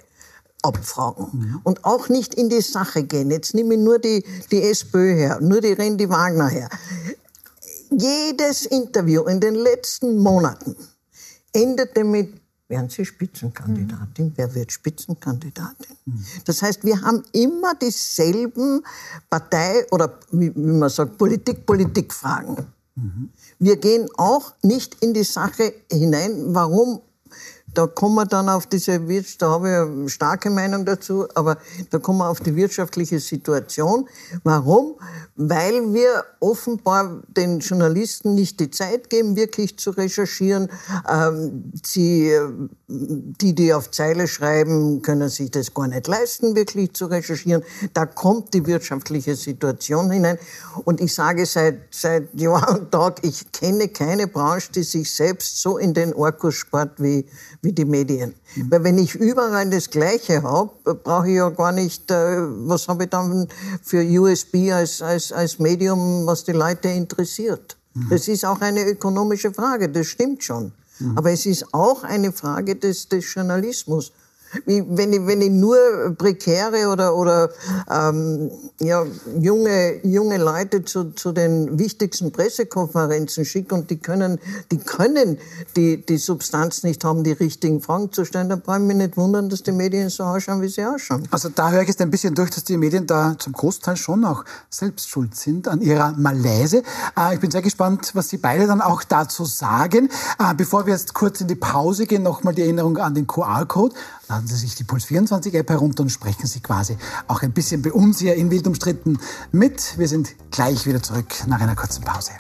abfragen 0.64 1.28
mhm. 1.32 1.60
und 1.62 1.84
auch 1.84 2.08
nicht 2.08 2.34
in 2.34 2.48
die 2.48 2.62
Sache 2.62 3.04
gehen. 3.04 3.30
Jetzt 3.30 3.54
nehme 3.54 3.74
ich 3.74 3.80
nur 3.80 3.98
die, 3.98 4.24
die 4.50 4.62
SPÖ 4.62 5.14
her, 5.14 5.38
nur 5.40 5.60
die 5.60 5.72
Randy 5.72 6.08
Wagner 6.08 6.48
her 6.48 6.68
jedes 7.98 8.66
Interview 8.66 9.22
in 9.24 9.40
den 9.40 9.54
letzten 9.54 10.18
Monaten 10.18 10.76
endete 11.52 12.04
mit 12.04 12.40
werden 12.66 12.88
Sie 12.88 13.04
Spitzenkandidatin? 13.04 14.26
Mhm. 14.26 14.32
Wer 14.36 14.54
wird 14.54 14.72
Spitzenkandidatin? 14.72 15.96
Mhm. 16.06 16.24
Das 16.46 16.62
heißt, 16.62 16.82
wir 16.82 17.00
haben 17.02 17.22
immer 17.32 17.74
dieselben 17.74 18.82
Partei- 19.28 19.86
oder 19.90 20.18
wie, 20.32 20.50
man 20.50 20.88
sagt, 20.88 21.18
Politik-Politik-Fragen. 21.18 22.66
Mhm. 22.94 23.28
Wir 23.58 23.76
gehen 23.76 24.08
auch 24.16 24.54
nicht 24.62 24.96
in 25.02 25.12
die 25.12 25.24
Sache 25.24 25.74
hinein, 25.92 26.54
warum 26.54 27.02
da 27.74 27.86
kommen 27.86 28.14
wir 28.14 28.26
dann 28.26 28.48
auf 28.48 28.66
diese 28.66 29.08
Wirtschaft, 29.08 29.42
da 29.42 29.50
habe 29.50 29.68
ich 29.68 29.74
eine 29.74 30.08
starke 30.08 30.50
Meinung 30.50 30.84
dazu, 30.84 31.26
aber 31.34 31.58
da 31.90 31.98
kommen 31.98 32.18
wir 32.18 32.28
auf 32.28 32.40
die 32.40 32.54
wirtschaftliche 32.56 33.20
Situation. 33.20 34.08
Warum? 34.44 34.96
Weil 35.36 35.92
wir 35.92 36.24
offenbar 36.40 37.22
den 37.36 37.60
Journalisten 37.60 38.34
nicht 38.34 38.60
die 38.60 38.70
Zeit 38.70 39.10
geben, 39.10 39.36
wirklich 39.36 39.78
zu 39.78 39.90
recherchieren. 39.90 40.70
Ähm, 41.08 41.72
sie, 41.84 42.32
die, 42.88 43.54
die 43.54 43.74
auf 43.74 43.90
Zeile 43.90 44.28
schreiben, 44.28 45.02
können 45.02 45.28
sich 45.28 45.50
das 45.50 45.74
gar 45.74 45.88
nicht 45.88 46.06
leisten, 46.06 46.54
wirklich 46.54 46.92
zu 46.92 47.06
recherchieren. 47.06 47.62
Da 47.92 48.06
kommt 48.06 48.54
die 48.54 48.66
wirtschaftliche 48.66 49.34
Situation 49.34 50.10
hinein. 50.10 50.38
Und 50.84 51.00
ich 51.00 51.14
sage 51.14 51.46
seit, 51.46 51.80
seit 51.90 52.32
Jahr 52.40 52.78
und 52.78 52.92
Tag, 52.92 53.20
ich 53.22 53.50
kenne 53.52 53.88
keine 53.88 54.26
Branche, 54.26 54.70
die 54.72 54.82
sich 54.82 55.12
selbst 55.12 55.60
so 55.60 55.78
in 55.78 55.94
den 55.94 56.14
Orkus 56.14 56.54
spart 56.54 57.02
wie, 57.02 57.26
wie 57.64 57.72
die 57.72 57.84
Medien. 57.84 58.34
Mhm. 58.54 58.70
Weil 58.70 58.84
wenn 58.84 58.98
ich 58.98 59.14
überall 59.14 59.68
das 59.70 59.90
Gleiche 59.90 60.42
habe, 60.42 60.70
brauche 61.02 61.28
ich 61.28 61.36
ja 61.36 61.48
gar 61.48 61.72
nicht, 61.72 62.10
äh, 62.10 62.36
was 62.68 62.86
habe 62.88 63.04
ich 63.04 63.10
dann 63.10 63.48
für 63.82 64.04
USB 64.20 64.70
als, 64.72 65.02
als, 65.02 65.32
als 65.32 65.58
Medium, 65.58 66.26
was 66.26 66.44
die 66.44 66.52
Leute 66.52 66.88
interessiert. 66.88 67.76
Mhm. 67.94 68.08
Das 68.10 68.28
ist 68.28 68.44
auch 68.44 68.60
eine 68.60 68.84
ökonomische 68.84 69.52
Frage, 69.52 69.88
das 69.88 70.06
stimmt 70.06 70.44
schon. 70.44 70.72
Mhm. 70.98 71.18
Aber 71.18 71.32
es 71.32 71.46
ist 71.46 71.72
auch 71.72 72.04
eine 72.04 72.32
Frage 72.32 72.76
des, 72.76 73.08
des 73.08 73.32
Journalismus 73.32 74.12
wenn 74.66 75.12
ich, 75.12 75.26
wenn 75.26 75.40
ich 75.40 75.50
nur 75.50 75.76
prekäre 76.16 76.88
oder, 76.88 77.14
oder 77.16 77.50
ähm, 77.90 78.50
ja, 78.80 79.04
junge, 79.40 80.04
junge 80.04 80.38
Leute 80.38 80.84
zu, 80.84 81.12
zu 81.12 81.32
den 81.32 81.78
wichtigsten 81.78 82.32
Pressekonferenzen 82.32 83.44
schicke 83.44 83.74
und 83.74 83.90
die 83.90 83.98
können, 83.98 84.38
die, 84.70 84.78
können 84.78 85.38
die, 85.76 86.04
die 86.04 86.16
Substanz 86.16 86.82
nicht 86.82 87.04
haben, 87.04 87.24
die 87.24 87.32
richtigen 87.32 87.80
Fragen 87.80 88.12
zu 88.12 88.24
stellen, 88.24 88.48
dann 88.48 88.60
brauche 88.60 88.78
ich 88.78 88.84
mich 88.84 88.96
nicht 88.96 89.16
wundern, 89.16 89.48
dass 89.48 89.62
die 89.62 89.72
Medien 89.72 90.08
so 90.08 90.24
ausschauen, 90.24 90.62
wie 90.62 90.68
sie 90.68 90.84
ausschauen. 90.84 91.26
Also 91.30 91.48
da 91.48 91.70
höre 91.70 91.82
ich 91.82 91.88
jetzt 91.88 92.00
ein 92.00 92.10
bisschen 92.10 92.34
durch, 92.34 92.50
dass 92.50 92.64
die 92.64 92.76
Medien 92.76 93.06
da 93.06 93.36
zum 93.38 93.52
Großteil 93.52 93.96
schon 93.96 94.24
auch 94.24 94.44
selbst 94.70 95.08
schuld 95.08 95.34
sind 95.34 95.68
an 95.68 95.80
ihrer 95.80 96.12
Malaise. 96.12 96.82
Äh, 97.18 97.34
ich 97.34 97.40
bin 97.40 97.50
sehr 97.50 97.62
gespannt, 97.62 98.10
was 98.14 98.28
Sie 98.28 98.38
beide 98.38 98.66
dann 98.66 98.80
auch 98.80 99.04
dazu 99.04 99.44
sagen. 99.44 100.08
Äh, 100.38 100.54
bevor 100.56 100.86
wir 100.86 100.92
jetzt 100.92 101.14
kurz 101.14 101.40
in 101.40 101.48
die 101.48 101.54
Pause 101.54 102.06
gehen, 102.06 102.22
nochmal 102.22 102.54
die 102.54 102.62
Erinnerung 102.62 102.96
an 102.98 103.14
den 103.14 103.26
QR-Code. 103.26 103.94
Laden 104.28 104.46
Sie 104.46 104.56
sich 104.56 104.74
die 104.74 104.84
Puls24-App 104.84 105.68
herunter 105.68 106.02
und 106.02 106.08
sprechen 106.10 106.46
Sie 106.46 106.60
quasi 106.60 106.96
auch 107.28 107.42
ein 107.42 107.52
bisschen 107.52 107.82
bei 107.82 107.92
uns 107.92 108.20
hier 108.20 108.34
in 108.34 108.50
Wild 108.50 108.66
umstritten 108.66 109.18
mit. 109.52 109.98
Wir 109.98 110.08
sind 110.08 110.34
gleich 110.50 110.86
wieder 110.86 111.02
zurück 111.02 111.26
nach 111.46 111.60
einer 111.60 111.76
kurzen 111.76 112.02
Pause. 112.04 112.32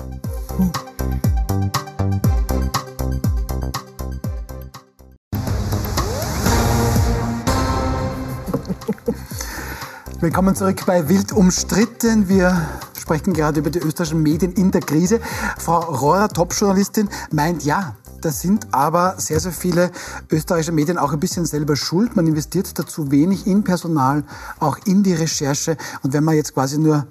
Willkommen 10.20 10.56
zurück 10.56 10.86
bei 10.86 11.06
Wild 11.10 11.32
umstritten. 11.32 12.30
Wir 12.30 12.66
sprechen 12.98 13.34
gerade 13.34 13.60
über 13.60 13.68
die 13.68 13.80
österreichischen 13.80 14.22
Medien 14.22 14.52
in 14.52 14.70
der 14.70 14.80
Krise. 14.80 15.20
Frau 15.58 15.80
Rohrer, 15.80 16.30
Top-Journalistin, 16.30 17.10
meint 17.30 17.62
ja, 17.62 17.94
da 18.24 18.30
sind 18.30 18.72
aber 18.72 19.16
sehr, 19.18 19.38
sehr 19.38 19.52
viele 19.52 19.90
österreichische 20.30 20.72
Medien 20.72 20.96
auch 20.96 21.12
ein 21.12 21.20
bisschen 21.20 21.44
selber 21.44 21.76
schuld. 21.76 22.16
Man 22.16 22.26
investiert 22.26 22.78
dazu 22.78 23.10
wenig 23.10 23.46
in 23.46 23.64
Personal, 23.64 24.24
auch 24.60 24.78
in 24.86 25.02
die 25.02 25.12
Recherche. 25.12 25.76
Und 26.02 26.12
wenn 26.14 26.24
man 26.24 26.34
jetzt 26.34 26.54
quasi 26.54 26.78
nur 26.78 27.06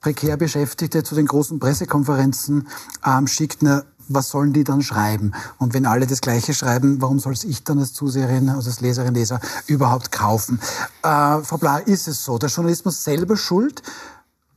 prekär 0.00 0.36
Beschäftigte 0.36 1.02
zu 1.02 1.14
den 1.14 1.26
großen 1.26 1.58
Pressekonferenzen 1.58 2.68
ähm, 3.06 3.26
schickt, 3.26 3.62
na, 3.62 3.84
was 4.08 4.28
sollen 4.28 4.52
die 4.52 4.64
dann 4.64 4.82
schreiben? 4.82 5.32
Und 5.58 5.72
wenn 5.72 5.86
alle 5.86 6.06
das 6.06 6.20
Gleiche 6.20 6.52
schreiben, 6.52 7.00
warum 7.00 7.18
soll 7.18 7.32
es 7.32 7.44
ich 7.44 7.64
dann 7.64 7.78
als 7.78 7.94
Zuseherin, 7.94 8.50
also 8.50 8.68
als 8.68 8.82
Leserin, 8.82 9.14
Leser 9.14 9.40
überhaupt 9.66 10.12
kaufen? 10.12 10.60
Äh, 11.02 11.38
Frau 11.40 11.56
Bla, 11.56 11.78
ist 11.78 12.06
es 12.06 12.22
so, 12.22 12.36
der 12.36 12.50
Journalismus 12.50 13.02
selber 13.02 13.38
schuld 13.38 13.82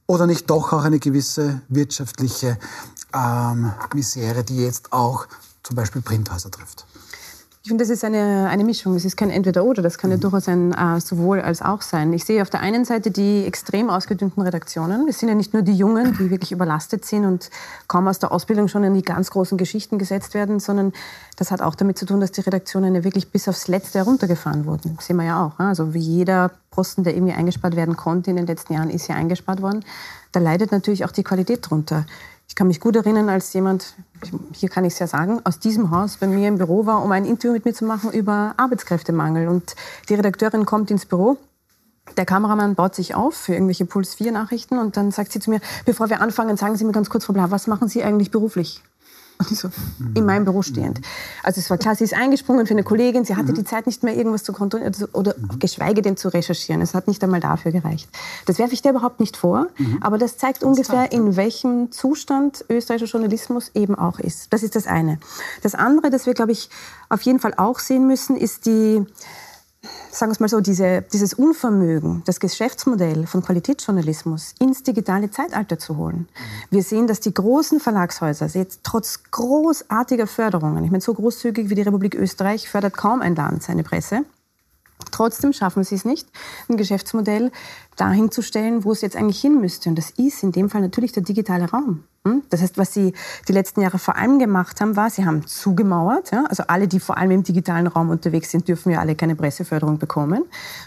oder 0.06 0.28
nicht 0.28 0.50
doch 0.50 0.74
auch 0.74 0.84
eine 0.84 1.00
gewisse 1.00 1.62
wirtschaftliche 1.70 2.58
ähm, 3.14 3.72
Misere, 3.94 4.44
die 4.44 4.58
jetzt 4.58 4.92
auch 4.92 5.28
zum 5.68 5.76
Beispiel 5.76 6.02
Printhäuser 6.02 6.50
trifft? 6.50 6.86
Ich 7.68 7.70
finde, 7.70 7.84
das 7.84 7.90
ist 7.90 8.06
eine, 8.06 8.48
eine 8.48 8.64
Mischung. 8.64 8.96
Es 8.96 9.04
ist 9.04 9.18
kein 9.18 9.30
Entweder-Oder. 9.30 9.82
Das 9.82 9.98
kann 9.98 10.10
ja 10.10 10.16
mhm. 10.16 10.22
durchaus 10.22 10.48
ein 10.48 10.72
äh, 10.72 11.02
sowohl 11.02 11.42
als 11.42 11.62
auch 11.62 11.82
sein. 11.82 12.14
Ich 12.14 12.24
sehe 12.24 12.42
auf 12.42 12.50
der 12.50 12.62
einen 12.62 12.86
Seite 12.86 13.12
die 13.12 13.44
extrem 13.44 13.90
ausgedünnten 13.90 14.42
Redaktionen. 14.42 15.06
Es 15.10 15.20
sind 15.20 15.28
ja 15.28 15.36
nicht 15.36 15.54
nur 15.54 15.64
die 15.64 15.74
Jungen, 15.74 16.16
die 16.18 16.30
wirklich 16.30 16.54
überlastet 16.54 17.04
sind 17.04 17.26
und 17.26 17.50
kaum 17.90 18.08
aus 18.08 18.20
der 18.20 18.32
Ausbildung 18.32 18.70
schon 18.70 18.86
in 18.86 18.94
die 18.94 19.02
ganz 19.02 19.32
großen 19.32 19.58
Geschichten 19.58 19.98
gesetzt 19.98 20.34
werden, 20.34 20.62
sondern 20.62 20.94
das 21.36 21.52
hat 21.52 21.62
auch 21.62 21.76
damit 21.76 21.98
zu 21.98 22.06
tun, 22.06 22.22
dass 22.22 22.32
die 22.32 22.40
Redaktionen 22.40 22.96
ja 22.96 23.04
wirklich 23.04 23.32
bis 23.32 23.50
aufs 23.50 23.68
Letzte 23.68 23.98
heruntergefahren 24.00 24.66
wurden. 24.66 24.96
Das 24.96 25.08
sehen 25.08 25.18
wir 25.18 25.26
ja 25.26 25.46
auch. 25.46 25.60
Also 25.60 25.94
wie 25.94 26.00
jeder 26.00 26.52
Posten, 26.72 27.04
der 27.04 27.16
irgendwie 27.16 27.34
eingespart 27.34 27.76
werden 27.76 27.98
konnte 27.98 28.30
in 28.30 28.38
den 28.38 28.48
letzten 28.48 28.76
Jahren, 28.76 28.90
ist 28.90 29.10
ja 29.10 29.16
eingespart 29.16 29.62
worden. 29.62 29.84
Da 30.32 30.40
leidet 30.40 30.72
natürlich 30.72 31.04
auch 31.04 31.12
die 31.12 31.24
Qualität 31.24 31.70
drunter. 31.70 32.06
Ich 32.48 32.56
kann 32.56 32.68
mich 32.68 32.80
gut 32.80 32.96
erinnern, 32.96 33.30
als 33.30 33.54
jemand, 33.54 33.94
hier 34.54 34.70
kann 34.70 34.86
ich 34.86 34.94
es 34.94 35.00
ja 35.00 35.08
sagen, 35.08 35.42
aus 35.44 35.60
diesem 35.60 35.92
Haus 35.92 36.18
bei 36.18 36.28
mir 36.28 36.48
im 36.48 36.58
Büro 36.58 36.86
war, 36.86 37.04
um 37.04 37.12
ein 37.12 37.26
Interview 37.26 37.54
mit 37.54 37.66
mir 37.66 37.74
zu 37.74 37.86
machen 37.86 38.12
über 38.12 38.54
Arbeitskräftemangel. 38.58 39.48
Und 39.48 39.76
die 40.10 40.16
Redakteurin 40.16 40.66
kommt 40.66 40.90
ins 40.90 41.06
Büro, 41.06 41.38
der 42.16 42.26
Kameramann 42.26 42.76
baut 42.76 42.96
sich 42.96 43.16
auf 43.16 43.36
für 43.36 43.54
irgendwelche 43.54 43.86
Puls 43.86 44.16
4 44.16 44.32
Nachrichten 44.32 44.78
und 44.78 44.96
dann 44.96 45.12
sagt 45.12 45.32
sie 45.34 45.40
zu 45.40 45.50
mir, 45.50 45.60
bevor 45.86 46.10
wir 46.10 46.22
anfangen, 46.22 46.56
sagen 46.56 46.78
Sie 46.78 46.86
mir 46.86 46.94
ganz 46.94 47.10
kurz, 47.10 47.26
Frau 47.26 47.34
Blau, 47.34 47.52
was 47.52 47.68
machen 47.68 47.90
Sie 47.90 48.04
eigentlich 48.04 48.32
beruflich? 48.32 48.82
Und 49.40 49.50
so, 49.56 49.70
in 50.16 50.26
meinem 50.26 50.46
Büro 50.46 50.62
stehend. 50.62 51.00
Also 51.44 51.60
es 51.60 51.70
war 51.70 51.78
klar, 51.78 51.96
sie 51.96 52.04
ist 52.04 52.14
eingesprungen 52.14 52.66
für 52.66 52.74
eine 52.74 52.84
Kollegin, 52.84 53.24
sie 53.24 53.36
hatte 53.36 53.54
die 53.54 53.64
Zeit 53.64 53.86
nicht 53.86 54.04
mehr, 54.04 54.16
irgendwas 54.16 54.44
zu 54.44 54.54
kontrollieren 54.54 54.94
also, 54.94 55.08
oder 55.14 55.36
geschweige 55.60 56.02
denn 56.02 56.18
zu 56.18 56.30
recherchieren. 56.30 56.82
Es 56.82 56.94
hat 56.94 57.08
nicht 57.08 57.24
einmal 57.24 57.40
dafür 57.40 57.72
gereicht. 57.72 58.10
Das 58.46 58.58
werfe 58.58 58.74
ich 58.74 58.82
dir 58.82 58.92
überhaupt 58.92 59.20
nicht 59.20 59.38
vor, 59.38 59.68
aber 60.02 60.18
das 60.18 60.38
zeigt 60.38 60.64
ungefähr, 60.64 61.12
in 61.12 61.36
welchem 61.36 61.92
Zustand 61.92 62.66
österreichischer 62.70 63.20
Journalismus 63.20 63.72
eben 63.76 63.96
auch 63.96 64.20
ist. 64.20 64.54
Das 64.54 64.64
ist 64.64 64.76
das 64.76 64.88
eine. 64.88 65.20
Das 65.62 65.76
andere, 65.76 66.10
das 66.10 66.26
wir, 66.26 66.34
glaube 66.34 66.52
ich, 66.52 66.70
auf 67.10 67.22
jeden 67.22 67.40
Fall 67.40 67.54
auch 67.58 67.80
sehen 67.80 68.08
müssen, 68.08 68.36
ist 68.36 68.66
die 68.66 69.06
sagen 70.12 70.30
wir 70.30 70.34
es 70.34 70.40
mal 70.40 70.50
so, 70.50 70.62
diese, 70.62 71.04
dieses 71.14 71.34
Unvermögen, 71.34 72.24
das 72.26 72.40
Geschäftsmodell 72.40 73.28
von 73.28 73.44
Qualitätsjournalismus 73.44 74.56
ins 74.60 74.84
digitale 74.84 75.30
Zeitalter 75.32 75.78
zu 75.80 75.98
holen. 75.98 76.28
Wir 76.70 76.84
sehen, 76.84 77.08
dass 77.08 77.20
die 77.20 77.34
großen 77.34 77.80
Verlagshäuser 77.80 78.48
jetzt 78.48 78.82
trotz 78.84 79.24
großartiger 79.32 80.28
Förderungen, 80.28 80.84
ich 80.84 80.92
meine, 80.92 81.02
so 81.02 81.14
großzügig 81.14 81.70
wie 81.70 81.76
die 81.76 81.84
Republik 81.84 82.16
Österreich 82.16 82.70
fördert 82.70 82.96
kaum 82.98 83.22
ein 83.22 83.36
Land 83.36 83.64
seine 83.64 83.84
Presse, 83.84 84.26
Trotzdem 85.12 85.54
schaffen 85.54 85.84
sie 85.84 85.96
es 85.96 86.06
nicht, 86.06 86.28
ein 86.70 86.78
Geschäftsmodell 86.78 87.52
dahin 87.96 88.32
zu 88.32 88.42
stellen, 88.42 88.84
wo 88.84 88.92
es 88.92 89.02
jetzt 89.02 89.16
eigentlich 89.16 89.40
hin 89.40 89.60
müsste. 89.62 89.90
Und 89.90 89.96
das 89.96 90.12
ist 90.12 90.44
in 90.44 90.52
dem 90.52 90.70
Fall 90.70 90.82
natürlich 90.82 91.12
der 91.12 91.24
digitale 91.24 91.70
Raum. 91.70 92.04
Hm? 92.28 92.44
Das 92.50 92.62
heißt, 92.62 92.78
was 92.78 92.94
sie 92.94 93.14
die 93.48 93.54
letzten 93.54 93.82
Jahre 93.82 94.00
vor 94.00 94.16
allem 94.16 94.40
gemacht 94.40 94.82
haben, 94.82 94.96
war, 94.96 95.10
sie 95.10 95.26
haben 95.26 95.46
zugemauert. 95.46 96.32
Also 96.50 96.64
alle, 96.68 96.88
die 96.88 97.00
vor 97.00 97.18
allem 97.18 97.32
im 97.32 97.44
digitalen 97.44 97.88
Raum 97.88 98.10
unterwegs 98.10 98.52
sind, 98.52 98.68
dürfen 98.68 98.92
ja 98.92 99.00
alle 99.00 99.16
keine 99.16 99.36
Presseförderung 99.36 99.98
bekommen. 99.98 100.44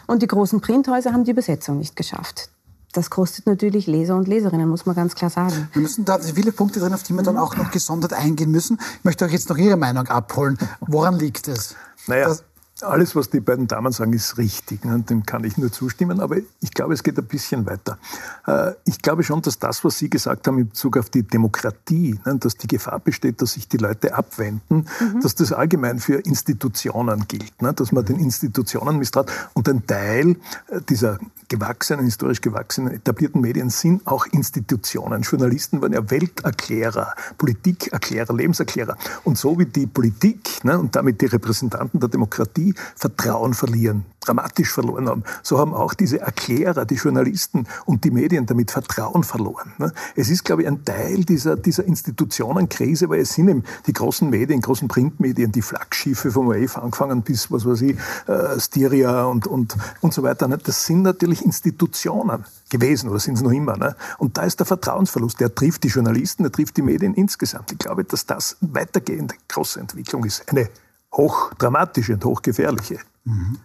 Und 0.07 0.23
die 0.23 0.27
großen 0.27 0.61
Printhäuser 0.61 1.13
haben 1.13 1.25
die 1.25 1.31
Übersetzung 1.31 1.79
nicht 1.79 1.97
geschafft. 1.97 2.51
Das 2.93 3.09
kostet 3.09 3.47
natürlich 3.47 3.87
Leser 3.87 4.17
und 4.17 4.27
Leserinnen, 4.27 4.69
muss 4.69 4.85
man 4.85 4.97
ganz 4.97 5.15
klar 5.15 5.31
sagen. 5.31 5.69
Wir 5.73 5.83
müssen 5.83 6.05
da 6.05 6.19
viele 6.19 6.51
Punkte 6.51 6.81
drin, 6.81 6.93
auf 6.93 7.05
die 7.05 7.13
wir 7.13 7.23
dann 7.23 7.39
auch 7.39 7.57
noch 7.57 7.71
gesondert 7.71 8.13
eingehen 8.13 8.51
müssen. 8.51 8.79
Ich 8.99 9.05
möchte 9.05 9.25
euch 9.25 9.33
jetzt 9.33 9.49
noch 9.49 9.57
Ihre 9.57 9.77
Meinung 9.77 10.09
abholen. 10.09 10.59
Woran 10.81 11.17
liegt 11.17 11.47
es? 11.47 11.77
Naja, 12.09 12.29
das 12.29 12.43
alles, 12.83 13.17
was 13.17 13.31
die 13.31 13.41
beiden 13.41 13.67
Damen 13.67 13.93
sagen, 13.93 14.13
ist 14.13 14.39
richtig. 14.39 14.85
Ne? 14.85 15.01
Dem 15.01 15.25
kann 15.25 15.45
ich 15.45 15.57
nur 15.59 15.73
zustimmen. 15.73 16.21
Aber 16.21 16.37
ich 16.61 16.73
glaube, 16.73 16.95
es 16.95 17.03
geht 17.03 17.19
ein 17.19 17.27
bisschen 17.27 17.67
weiter. 17.67 17.99
Äh, 18.47 18.73
ich 18.85 19.01
glaube 19.01 19.23
schon, 19.23 19.43
dass 19.43 19.59
das, 19.59 19.85
was 19.85 19.99
Sie 19.99 20.11
gesagt 20.11 20.47
haben 20.47 20.59
in 20.59 20.69
Bezug 20.69 20.97
auf 20.97 21.11
die 21.11 21.23
Demokratie, 21.23 22.19
ne? 22.25 22.37
dass 22.37 22.57
die 22.57 22.69
Gefahr 22.69 23.01
besteht, 23.01 23.43
dass 23.43 23.53
sich 23.53 23.69
die 23.69 23.77
Leute 23.77 24.15
abwenden, 24.15 24.87
mhm. 25.01 25.21
dass 25.21 25.35
das 25.35 25.53
allgemein 25.53 25.99
für 25.99 26.17
Institutionen 26.17 27.27
gilt. 27.29 27.61
Ne? 27.63 27.73
Dass 27.73 27.93
man 27.93 28.05
den 28.05 28.19
Institutionen 28.19 28.99
misstraut. 28.99 29.31
Und 29.55 29.69
ein 29.69 29.87
Teil 29.87 30.37
äh, 30.69 30.81
dieser 30.89 31.19
gewachsenen, 31.49 32.05
historisch 32.05 32.41
gewachsenen, 32.41 32.95
etablierten 32.95 33.41
Medien 33.41 33.71
sind 33.71 34.07
auch 34.07 34.25
Institutionen. 34.27 35.23
Journalisten 35.23 35.83
waren 35.83 35.93
ja 35.93 36.11
Welterklärer, 36.11 37.15
Politikerklärer, 37.37 38.33
Lebenserklärer. 38.33 38.97
Und 39.25 39.37
so 39.37 39.59
wie 39.59 39.67
die 39.67 39.87
Politik 39.87 40.61
und 40.63 40.95
damit 40.95 41.21
die 41.21 41.27
Repräsentanten 41.27 41.99
der 41.99 42.09
Demokratie 42.09 42.70
Vertrauen 42.97 43.55
verlieren, 43.55 44.05
dramatisch 44.21 44.73
verloren 44.73 45.09
haben. 45.09 45.25
So 45.43 45.59
haben 45.59 45.75
auch 45.75 45.95
diese 45.95 46.21
Erklärer, 46.21 46.85
die 46.85 46.95
Journalisten 46.95 47.67
und 47.87 48.05
die 48.05 48.11
Medien 48.11 48.47
damit 48.47 48.71
Vertrauen 48.71 49.25
verloren. 49.25 49.73
Ne? 49.79 49.93
Es 50.17 50.31
ist, 50.31 50.45
glaube 50.45 50.63
ich, 50.63 50.69
ein 50.69 50.85
Teil 50.85 51.25
dieser, 51.25 51.57
dieser 51.57 51.85
Institutionenkrise, 51.85 53.09
weil 53.09 53.21
es 53.21 53.35
sind 53.35 53.49
eben 53.49 53.65
die 53.87 53.93
großen 53.93 54.29
Medien, 54.29 54.61
großen 54.61 54.89
Printmedien, 54.89 55.53
die 55.53 55.63
Flaggschiffe 55.63 56.31
vom 56.31 56.49
ORF 56.49 56.79
angefangen 56.79 57.23
bis, 57.23 57.51
was 57.51 57.67
weiß 57.67 57.83
ich, 57.83 57.97
äh, 58.27 58.59
Styria 58.61 59.25
und, 59.25 59.47
und, 59.47 59.77
und 60.01 60.15
so 60.15 60.23
weiter. 60.23 60.49
Ne? 60.49 60.59
Das 60.59 60.87
sind 60.87 61.03
natürlich 61.03 61.45
Institutionen 61.45 62.45
gewesen 62.71 63.11
oder 63.11 63.19
sind 63.19 63.35
es 63.35 63.43
noch 63.43 63.53
immer. 63.53 63.77
Ne? 63.77 63.95
Und 64.19 64.39
da 64.39 64.43
ist 64.43 64.59
der 64.59 64.67
Vertrauensverlust. 64.67 65.41
Der 65.41 65.55
trifft 65.55 65.83
die 65.85 65.89
Journalisten, 65.89 66.45
der 66.45 66.53
trifft 66.53 66.77
die 66.77 66.83
Medien 66.83 67.15
insgesamt. 67.15 67.73
Ich 67.73 67.79
glaube, 67.79 68.05
dass 68.05 68.25
das 68.25 68.57
weitergehende 68.61 69.35
große 69.49 69.79
Entwicklung 69.79 70.25
ist. 70.25 70.49
Eine 70.49 70.71
hochdramatische 71.13 72.15
und 72.15 72.25
hochgefährliche. 72.25 72.99
Mhm. 73.25 73.59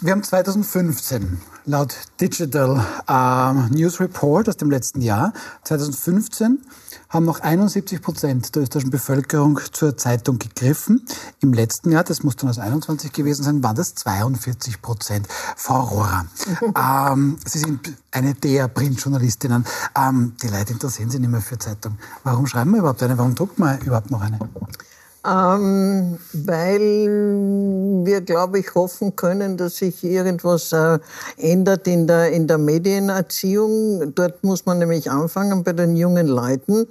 Wir 0.00 0.12
haben 0.12 0.22
2015 0.22 1.40
laut 1.64 1.96
Digital 2.20 2.84
äh, 3.08 3.74
News 3.74 4.00
Report 4.00 4.48
aus 4.48 4.56
dem 4.56 4.70
letzten 4.70 5.00
Jahr, 5.00 5.32
2015 5.64 6.58
haben 7.08 7.24
noch 7.24 7.40
71 7.40 8.02
Prozent 8.02 8.54
der 8.54 8.64
österreichischen 8.64 8.90
Bevölkerung 8.90 9.60
zur 9.72 9.96
Zeitung 9.96 10.38
gegriffen. 10.38 11.06
Im 11.40 11.52
letzten 11.52 11.92
Jahr, 11.92 12.02
das 12.02 12.24
muss 12.24 12.36
dann 12.36 12.50
aus 12.50 12.58
21 12.58 13.12
gewesen 13.12 13.44
sein, 13.44 13.62
waren 13.62 13.76
das 13.76 13.94
42 13.94 14.82
Prozent. 14.82 15.28
Frau 15.56 15.80
Rohrer, 15.80 16.26
ähm, 17.12 17.38
Sie 17.46 17.60
sind 17.60 17.92
eine 18.10 18.34
der 18.34 18.68
Printjournalistinnen. 18.68 19.64
Ähm, 19.96 20.34
die 20.42 20.48
Leute 20.48 20.72
interessieren 20.72 21.08
sich 21.08 21.20
nicht 21.20 21.30
mehr 21.30 21.40
für 21.40 21.58
Zeitung. 21.58 21.98
Warum 22.24 22.46
schreiben 22.46 22.72
wir 22.72 22.80
überhaupt 22.80 23.02
eine? 23.02 23.16
Warum 23.16 23.34
drucken 23.34 23.62
wir 23.62 23.80
überhaupt 23.80 24.10
noch 24.10 24.20
eine? 24.20 24.38
Ähm, 25.26 26.18
weil 26.32 27.08
wir, 28.04 28.20
glaube 28.20 28.58
ich, 28.58 28.74
hoffen 28.74 29.16
können, 29.16 29.56
dass 29.56 29.76
sich 29.76 30.04
irgendwas 30.04 30.72
äh, 30.72 30.98
ändert 31.38 31.86
in 31.86 32.06
der, 32.06 32.30
in 32.30 32.46
der 32.46 32.58
Medienerziehung. 32.58 34.14
Dort 34.14 34.44
muss 34.44 34.66
man 34.66 34.78
nämlich 34.78 35.10
anfangen 35.10 35.64
bei 35.64 35.72
den 35.72 35.96
jungen 35.96 36.26
Leuten. 36.26 36.86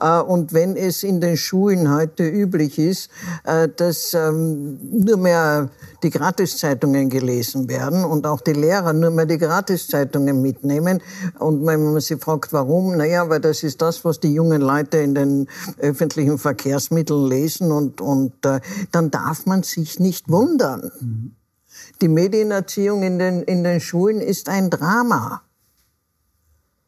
Äh, 0.00 0.20
und 0.20 0.54
wenn 0.54 0.76
es 0.76 1.02
in 1.02 1.20
den 1.20 1.36
Schulen 1.36 1.94
heute 1.94 2.26
üblich 2.26 2.78
ist, 2.78 3.10
äh, 3.44 3.68
dass 3.68 4.14
ähm, 4.14 4.78
nur 4.90 5.18
mehr 5.18 5.68
die 6.02 6.10
Gratiszeitungen 6.10 7.08
gelesen 7.08 7.68
werden 7.68 8.04
und 8.04 8.26
auch 8.26 8.40
die 8.40 8.52
Lehrer 8.52 8.92
nur 8.92 9.10
mehr 9.10 9.26
die 9.26 9.38
Gratiszeitungen 9.38 10.40
mitnehmen. 10.40 11.00
Und 11.38 11.66
wenn 11.66 11.82
man 11.82 12.00
sie 12.00 12.16
fragt, 12.16 12.52
warum, 12.52 12.96
naja, 12.96 13.28
weil 13.28 13.40
das 13.40 13.62
ist 13.62 13.80
das, 13.82 14.04
was 14.04 14.20
die 14.20 14.32
jungen 14.32 14.60
Leute 14.60 14.98
in 14.98 15.14
den 15.14 15.48
öffentlichen 15.78 16.38
Verkehrsmitteln 16.38 17.26
lesen 17.26 17.72
und, 17.74 18.00
und 18.00 18.32
äh, 18.46 18.60
dann 18.90 19.10
darf 19.10 19.46
man 19.46 19.62
sich 19.62 20.00
nicht 20.00 20.30
wundern. 20.30 20.90
Die 22.00 22.08
Medienerziehung 22.08 23.02
in 23.02 23.18
den, 23.18 23.42
in 23.42 23.64
den 23.64 23.80
Schulen 23.80 24.20
ist 24.20 24.48
ein 24.48 24.70
Drama. 24.70 25.42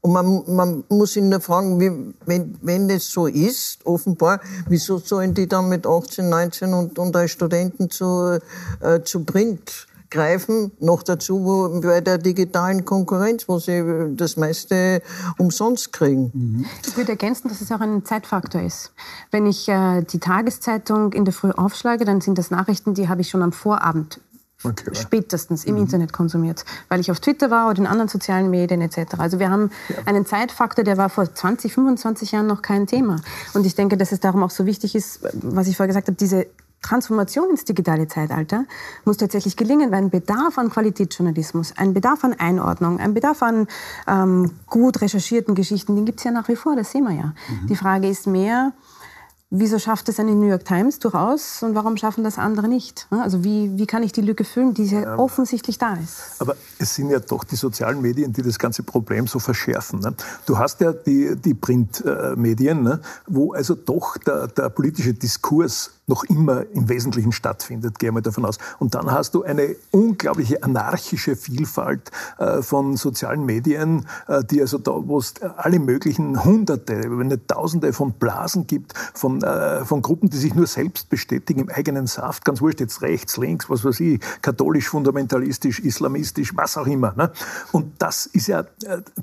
Und 0.01 0.13
man, 0.13 0.55
man 0.55 0.85
muss 0.89 1.17
ihn 1.17 1.29
nur 1.31 1.41
fragen, 1.41 1.81
wie, 1.81 2.15
wenn, 2.27 2.57
wenn 2.63 2.87
das 2.87 3.11
so 3.11 3.27
ist, 3.27 3.85
offenbar, 3.85 4.41
wieso 4.69 4.99
sollen 4.99 5.35
die 5.35 5.49
dann 5.49 5.69
mit 5.69 5.85
18, 5.85 6.29
19 6.29 6.73
und, 6.73 6.99
und 6.99 7.17
als 7.17 7.33
Studenten 7.33 7.91
zu, 7.91 8.39
äh, 8.81 9.03
zu 9.03 9.25
Print 9.25 9.89
greifen? 10.11 10.73
Noch 10.81 11.03
dazu 11.03 11.81
bei 11.83 12.01
der 12.01 12.19
digitalen 12.19 12.85
Konkurrenz, 12.85 13.49
wo 13.49 13.59
sie 13.59 14.13
das 14.15 14.37
meiste 14.37 15.03
umsonst 15.39 15.93
kriegen. 15.93 16.67
Ich 16.87 16.97
würde 16.97 17.13
ergänzen, 17.13 17.49
dass 17.49 17.61
es 17.61 17.71
auch 17.73 17.81
ein 17.81 18.05
Zeitfaktor 18.05 18.63
ist. 18.63 18.93
Wenn 19.31 19.47
ich 19.47 19.69
äh, 19.69 20.03
die 20.03 20.19
Tageszeitung 20.19 21.13
in 21.13 21.25
der 21.25 21.35
Früh 21.35 21.51
aufschlage, 21.51 22.05
dann 22.05 22.21
sind 22.21 22.39
das 22.39 22.51
Nachrichten, 22.51 22.95
die 22.95 23.09
habe 23.09 23.21
ich 23.21 23.29
schon 23.29 23.43
am 23.43 23.53
Vorabend 23.53 24.21
Okay, 24.65 24.91
spätestens 24.95 25.65
im 25.65 25.75
mhm. 25.75 25.83
Internet 25.83 26.13
konsumiert, 26.13 26.65
weil 26.89 26.99
ich 26.99 27.11
auf 27.11 27.21
Twitter 27.21 27.51
war 27.51 27.69
oder 27.69 27.79
in 27.79 27.87
anderen 27.87 28.09
sozialen 28.09 28.49
Medien 28.49 28.81
etc. 28.81 29.19
Also 29.19 29.39
wir 29.39 29.51
haben 29.51 29.71
ja. 29.89 29.97
einen 30.07 30.25
Zeitfaktor, 30.25 30.83
der 30.83 30.97
war 30.97 31.11
vor 31.11 31.33
20, 31.33 31.75
25 31.75 32.33
Jahren 32.33 32.47
noch 32.47 32.63
kein 32.63 32.87
Thema. 32.87 33.21
Und 33.53 33.67
ich 33.67 33.75
denke, 33.75 33.99
dass 33.99 34.13
es 34.13 34.21
darum 34.21 34.43
auch 34.43 34.51
so 34.51 34.65
wichtig 34.65 34.95
ist, 34.95 35.21
was 35.35 35.69
ich 35.69 35.77
vorher 35.77 35.89
gesagt 35.89 36.09
habe, 36.09 36.17
diese 36.17 36.47
Transformation 36.87 37.51
ins 37.51 37.65
digitale 37.65 38.07
Zeitalter 38.07 38.65
muss 39.05 39.17
tatsächlich 39.17 39.57
gelingen, 39.57 39.91
weil 39.91 39.99
ein 39.99 40.11
Bedarf 40.11 40.57
an 40.59 40.71
Qualitätsjournalismus, 40.71 41.75
ein 41.77 41.95
Bedarf 41.95 42.25
an 42.25 42.35
Einordnung, 42.35 43.01
ein 43.01 43.13
Bedarf 43.13 43.43
an 43.43 43.67
ähm, 44.07 44.53
gut 44.67 45.01
recherchierten 45.01 45.55
Geschichten, 45.55 45.97
den 45.97 46.05
gibt 46.05 46.21
es 46.21 46.25
ja 46.25 46.31
nach 46.31 46.49
wie 46.49 46.57
vor, 46.57 46.77
das 46.77 46.93
sehen 46.93 47.05
wir 47.05 47.15
ja. 47.15 47.35
Mhm. 47.49 47.67
Die 47.67 47.77
Frage 47.77 48.09
ist 48.09 48.27
mehr, 48.27 48.73
Wieso 49.49 49.79
schafft 49.79 50.09
es 50.09 50.19
eine 50.19 50.35
New 50.35 50.49
York 50.49 50.65
Times 50.65 50.99
durchaus 50.99 51.63
und 51.63 51.77
warum 51.77 51.97
schaffen 51.97 52.25
das 52.25 52.37
andere 52.37 52.67
nicht? 52.67 53.07
Also 53.11 53.45
wie, 53.45 53.79
wie 53.79 53.87
kann 53.87 54.03
ich 54.03 54.11
die 54.11 54.21
Lücke 54.21 54.43
füllen, 54.43 54.75
die 54.75 54.87
ja 54.87 55.15
ähm, 55.15 55.21
offensichtlich 55.21 55.79
da 55.79 55.95
ist? 55.95 56.41
Aber 56.41 56.57
es 56.81 56.97
sind 56.97 57.11
ja 57.11 57.21
doch 57.21 57.45
die 57.45 57.55
sozialen 57.55 58.03
Medien, 58.03 58.33
die 58.33 58.43
das 58.43 58.59
ganze 58.59 58.83
Problem 58.83 59.29
so 59.29 59.39
verschärfen. 59.39 60.01
Ne? 60.01 60.15
Du 60.47 60.59
hast 60.59 60.81
ja 60.81 60.93
die, 60.93 61.37
die 61.37 61.55
Printmedien, 61.55 62.83
ne? 62.83 63.01
wo 63.29 63.53
also 63.53 63.77
doch 63.77 64.17
der, 64.19 64.49
der 64.49 64.69
politische 64.69 65.15
Diskurs 65.15 65.93
noch 66.07 66.25
immer 66.25 66.65
im 66.73 66.89
Wesentlichen 66.89 67.33
stattfindet, 67.33 67.99
gehe 67.99 68.13
mal 68.13 68.21
davon 68.21 68.45
aus. 68.45 68.59
Und 68.79 68.95
dann 68.95 69.11
hast 69.11 69.35
du 69.35 69.43
eine 69.43 69.75
unglaubliche 69.91 70.63
anarchische 70.63 71.35
Vielfalt 71.35 72.13
äh, 72.39 72.63
von 72.63 72.97
sozialen 72.97 73.45
Medien, 73.45 74.07
äh, 74.29 74.45
die 74.45 74.61
also 74.61 74.79
da, 74.79 74.93
wo 74.93 75.19
es 75.19 75.35
alle 75.57 75.81
möglichen 75.81 76.45
Hunderte, 76.45 77.03
wenn 77.19 77.27
nicht 77.27 77.49
Tausende 77.49 77.93
von 77.93 78.13
Blasen 78.13 78.67
gibt, 78.67 78.95
von, 79.15 79.43
äh, 79.43 79.85
von 79.85 80.01
Gruppen, 80.01 80.31
die 80.31 80.37
sich 80.37 80.55
nur 80.55 80.67
selbst 80.67 81.09
bestätigen 81.09 81.61
im 81.61 81.69
eigenen 81.71 82.07
Saft, 82.07 82.45
ganz 82.45 82.61
wurscht, 82.61 82.81
jetzt 82.81 83.03
rechts, 83.03 83.37
links, 83.37 83.69
was 83.69 83.85
weiß 83.85 83.99
ich, 84.01 84.21
katholisch, 84.43 84.89
fundamentalistisch, 84.89 85.81
islamistisch, 85.81 86.57
was 86.57 86.77
auch 86.77 86.87
immer. 86.87 87.15
Ne? 87.17 87.33
Und 87.73 87.95
das 87.99 88.27
ist 88.27 88.47
ja, 88.47 88.65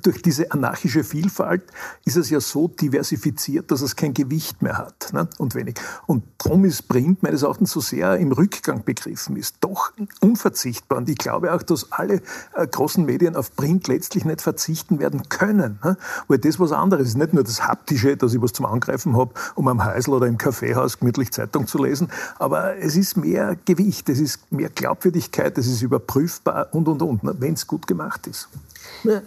durch 0.02 0.22
diese 0.22 0.52
anarchische 0.52 1.04
Vielfalt 1.04 1.64
ist 2.04 2.18
es 2.18 2.30
ja 2.30 2.42
so 2.42 2.68
diversifiziert, 2.68 3.72
dass 3.72 3.82
es 3.82 3.96
kein 3.96 4.14
Gewicht 4.14 4.62
mehr 4.62 4.78
hat 4.78 5.12
ne? 5.14 5.30
und 5.38 5.56
wenig. 5.56 5.76
Und 6.08 6.24
darum 6.38 6.66
ist 6.66 6.73
ist 6.74 6.88
Print 6.88 7.24
meines 7.24 7.44
Erachtens 7.44 7.72
so 7.72 7.80
sehr 7.80 8.18
im 8.18 8.32
Rückgang 8.32 8.84
begriffen 8.84 9.36
ist, 9.38 9.58
doch 9.62 9.92
unverzichtbar. 10.20 10.98
Und 11.00 11.10
ich 11.10 11.18
glaube 11.18 11.54
auch, 11.54 11.64
dass 11.64 11.92
alle 11.92 12.22
äh, 12.56 12.68
großen 12.68 13.06
Medien 13.06 13.36
auf 13.36 13.56
Print 13.56 13.88
letztlich 13.88 14.26
nicht 14.26 14.42
verzichten 14.42 15.00
werden 15.00 15.30
können. 15.30 15.80
Ne? 15.84 15.98
Weil 16.28 16.40
das 16.40 16.60
was 16.60 16.72
anderes 16.72 17.10
ist. 17.10 17.18
Nicht 17.18 17.34
nur 17.34 17.44
das 17.44 17.66
Haptische, 17.66 18.18
dass 18.18 18.34
ich 18.34 18.42
was 18.42 18.54
zum 18.54 18.66
Angreifen 18.66 19.16
habe, 19.16 19.34
um 19.56 19.68
am 19.68 19.86
Häusl 19.86 20.12
oder 20.12 20.28
im 20.28 20.38
Kaffeehaus 20.38 21.00
gemütlich 21.00 21.32
Zeitung 21.32 21.68
zu 21.68 21.82
lesen. 21.82 22.10
Aber 22.40 22.78
es 22.78 22.96
ist 22.96 23.18
mehr 23.18 23.56
Gewicht, 23.66 24.10
es 24.10 24.20
ist 24.20 24.52
mehr 24.52 24.70
Glaubwürdigkeit, 24.70 25.58
es 25.58 25.68
ist 25.68 25.82
überprüfbar 25.82 26.68
und, 26.72 26.88
und, 26.88 27.02
und, 27.02 27.24
ne? 27.24 27.36
wenn 27.40 27.54
es 27.54 27.68
gut 27.68 27.88
gemacht 27.88 28.28
ist. 28.28 28.50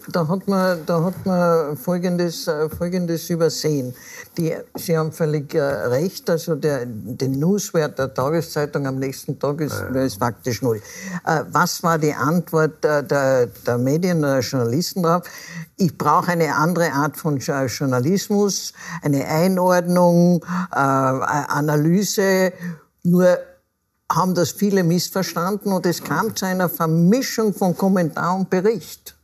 Da 0.09 0.27
hat 0.27 0.49
man, 0.49 0.87
da 0.87 1.05
hat 1.05 1.27
man 1.27 1.77
Folgendes, 1.77 2.49
äh, 2.49 2.69
Folgendes 2.71 3.29
übersehen. 3.29 3.95
Die, 4.39 4.55
Sie 4.75 4.97
haben 4.97 5.13
völlig 5.13 5.55
äh, 5.55 5.61
recht, 5.61 6.31
also 6.31 6.55
der, 6.55 6.87
den 6.87 7.33
Newswert 7.33 7.99
der 7.99 8.15
Tageszeitung 8.15 8.87
am 8.87 8.99
nächsten 8.99 9.39
Tag 9.39 9.61
ist, 9.61 9.79
ja. 9.79 10.03
ist 10.03 10.19
faktisch 10.19 10.63
null. 10.63 10.81
Äh, 11.27 11.45
was 11.51 11.83
war 11.83 11.99
die 11.99 12.15
Antwort 12.15 12.83
der, 12.83 13.47
der 13.47 13.79
Medien, 13.79 14.23
der 14.23 14.41
Journalisten 14.41 15.03
darauf? 15.03 15.25
Ich 15.77 15.97
brauche 15.97 16.33
eine 16.33 16.55
andere 16.55 16.93
Art 16.93 17.19
von 17.19 17.39
Journalismus, 17.39 18.73
eine 19.03 19.27
Einordnung, 19.27 20.43
Analyse. 20.71 22.53
Nur 23.03 23.39
haben 24.11 24.35
das 24.35 24.53
viele 24.53 24.85
missverstanden 24.85 25.73
und 25.73 25.85
es 25.85 26.03
kam 26.03 26.35
zu 26.35 26.47
einer 26.47 26.71
Vermischung 26.71 27.53
von 27.53 27.77
Kommentar 27.77 28.37
und 28.37 28.49
Bericht. 28.49 29.16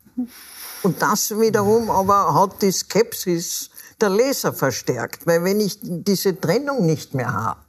Und 0.83 1.01
das 1.01 1.39
wiederum 1.39 1.91
aber 1.91 2.35
hat 2.35 2.61
die 2.63 2.73
Skepsis 2.73 3.71
der 4.01 4.11
Leser 4.11 4.53
verstärkt, 4.53 5.27
weil 5.27 5.45
wenn 5.45 5.61
ich 5.61 5.79
diese 5.81 6.39
Trennung 6.39 6.87
nicht 6.87 7.15
mehr 7.15 7.33
habe, 7.33 7.61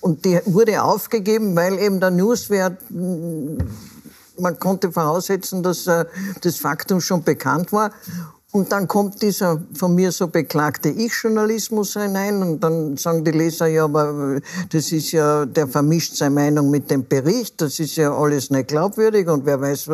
und 0.00 0.24
die 0.24 0.40
wurde 0.44 0.82
aufgegeben, 0.82 1.56
weil 1.56 1.80
eben 1.80 1.98
der 1.98 2.12
Newswert, 2.12 2.80
man 2.90 4.58
konnte 4.60 4.92
voraussetzen, 4.92 5.64
dass 5.64 5.86
äh, 5.88 6.04
das 6.42 6.58
Faktum 6.58 7.00
schon 7.00 7.24
bekannt 7.24 7.72
war. 7.72 7.90
Und 8.52 8.70
dann 8.70 8.86
kommt 8.86 9.20
dieser 9.20 9.60
von 9.74 9.94
mir 9.94 10.12
so 10.12 10.28
beklagte 10.28 10.90
Ich-Journalismus 10.90 11.94
hinein 11.94 12.40
und 12.40 12.60
dann 12.60 12.96
sagen 12.96 13.24
die 13.24 13.32
Leser, 13.32 13.66
ja, 13.66 13.84
aber 13.84 14.40
das 14.70 14.92
ist 14.92 15.10
ja, 15.10 15.44
der 15.44 15.66
vermischt 15.66 16.14
seine 16.14 16.36
Meinung 16.36 16.70
mit 16.70 16.90
dem 16.90 17.06
Bericht, 17.06 17.60
das 17.60 17.80
ist 17.80 17.96
ja 17.96 18.16
alles 18.16 18.50
nicht 18.50 18.68
glaubwürdig 18.68 19.28
und 19.28 19.44
wer 19.44 19.60
weiß, 19.60 19.88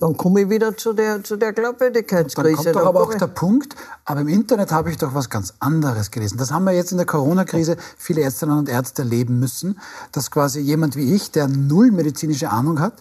dann 0.00 0.16
komme 0.16 0.42
ich 0.42 0.50
wieder 0.50 0.76
zu 0.76 0.92
der, 0.92 1.22
zu 1.22 1.36
der 1.36 1.52
Glaubwürdigkeitskrise. 1.52 2.56
Dann 2.56 2.64
kommt 2.64 2.76
doch 2.76 2.86
aber 2.86 3.02
auch 3.02 3.14
der 3.14 3.26
Punkt, 3.28 3.76
aber 4.04 4.20
im 4.20 4.28
Internet 4.28 4.72
habe 4.72 4.90
ich 4.90 4.98
doch 4.98 5.14
was 5.14 5.30
ganz 5.30 5.54
anderes 5.60 6.10
gelesen. 6.10 6.36
Das 6.36 6.50
haben 6.50 6.64
wir 6.64 6.72
jetzt 6.72 6.90
in 6.90 6.98
der 6.98 7.06
Corona-Krise 7.06 7.76
viele 7.96 8.22
Ärztinnen 8.22 8.58
und 8.58 8.68
Ärzte 8.68 9.02
erleben 9.02 9.38
müssen, 9.38 9.80
dass 10.12 10.30
quasi 10.30 10.60
jemand 10.60 10.96
wie 10.96 11.14
ich, 11.14 11.30
der 11.30 11.48
null 11.48 11.90
medizinische 11.90 12.50
Ahnung 12.50 12.80
hat, 12.80 12.94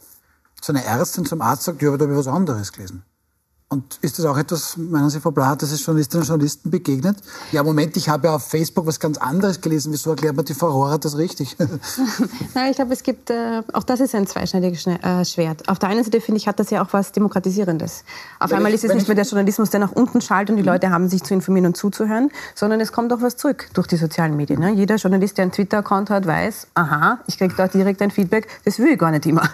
zu 0.61 0.71
einer 0.71 0.85
Ärztin, 0.85 1.25
zum 1.25 1.41
Arzt 1.41 1.63
sagt, 1.63 1.81
ja, 1.81 1.89
aber 1.89 1.97
da 1.97 2.03
habe 2.05 2.13
ich 2.13 2.19
was 2.19 2.27
anderes 2.27 2.71
gelesen. 2.71 3.03
Und 3.73 3.97
ist 4.01 4.19
das 4.19 4.25
auch 4.27 4.37
etwas, 4.37 4.77
meinen 4.77 5.09
Sie, 5.09 5.19
Frau 5.19 5.31
Blatt, 5.31 5.63
dass 5.63 5.71
es 5.71 5.83
Journalistinnen 5.83 6.21
und 6.21 6.27
Journalisten 6.27 6.69
begegnet? 6.69 7.17
Ja, 7.51 7.63
Moment, 7.63 7.97
ich 7.97 8.07
habe 8.07 8.27
ja 8.27 8.35
auf 8.35 8.47
Facebook 8.47 8.85
was 8.85 8.99
ganz 8.99 9.17
anderes 9.17 9.61
gelesen. 9.61 9.91
Wieso 9.91 10.11
erklärt 10.11 10.35
man 10.35 10.45
die 10.45 10.53
Frau 10.53 10.69
Rohrer 10.69 10.99
das 10.99 11.17
richtig? 11.17 11.57
Nein, 12.53 12.69
ich 12.69 12.75
glaube, 12.75 12.93
es 12.93 13.01
gibt, 13.01 13.31
äh, 13.31 13.63
auch 13.73 13.81
das 13.81 13.99
ist 13.99 14.13
ein 14.13 14.27
zweischneidiges 14.27 14.85
äh, 14.85 15.25
Schwert. 15.25 15.67
Auf 15.67 15.79
der 15.79 15.89
einen 15.89 16.03
Seite, 16.03 16.21
finde 16.21 16.37
ich, 16.37 16.47
hat 16.47 16.59
das 16.59 16.69
ja 16.69 16.83
auch 16.83 16.89
was 16.91 17.13
Demokratisierendes. 17.13 18.03
Auf 18.39 18.51
wenn 18.51 18.57
einmal 18.57 18.69
ich, 18.73 18.75
ist 18.75 18.83
es 18.83 18.93
nicht 18.93 19.07
mehr 19.07 19.15
der 19.15 19.25
Journalismus, 19.25 19.71
der 19.71 19.79
nach 19.79 19.91
unten 19.91 20.21
schallt 20.21 20.51
und 20.51 20.57
die 20.57 20.61
mhm. 20.61 20.69
Leute 20.69 20.91
haben 20.91 21.09
sich 21.09 21.23
zu 21.23 21.33
informieren 21.33 21.65
und 21.65 21.75
zuzuhören, 21.75 22.29
sondern 22.53 22.79
es 22.79 22.91
kommt 22.91 23.11
auch 23.11 23.21
was 23.21 23.37
zurück 23.37 23.69
durch 23.73 23.87
die 23.87 23.97
sozialen 23.97 24.37
Medien. 24.37 24.59
Ne? 24.59 24.71
Jeder 24.73 24.97
Journalist, 24.97 25.39
der 25.39 25.43
einen 25.43 25.51
Twitter-Account 25.51 26.11
hat, 26.11 26.27
weiß, 26.27 26.67
aha, 26.75 27.17
ich 27.25 27.39
kriege 27.39 27.55
dort 27.57 27.73
direkt 27.73 28.03
ein 28.03 28.11
Feedback, 28.11 28.47
das 28.65 28.77
will 28.77 28.93
ich 28.93 28.99
gar 28.99 29.09
nicht 29.09 29.25
immer. 29.25 29.49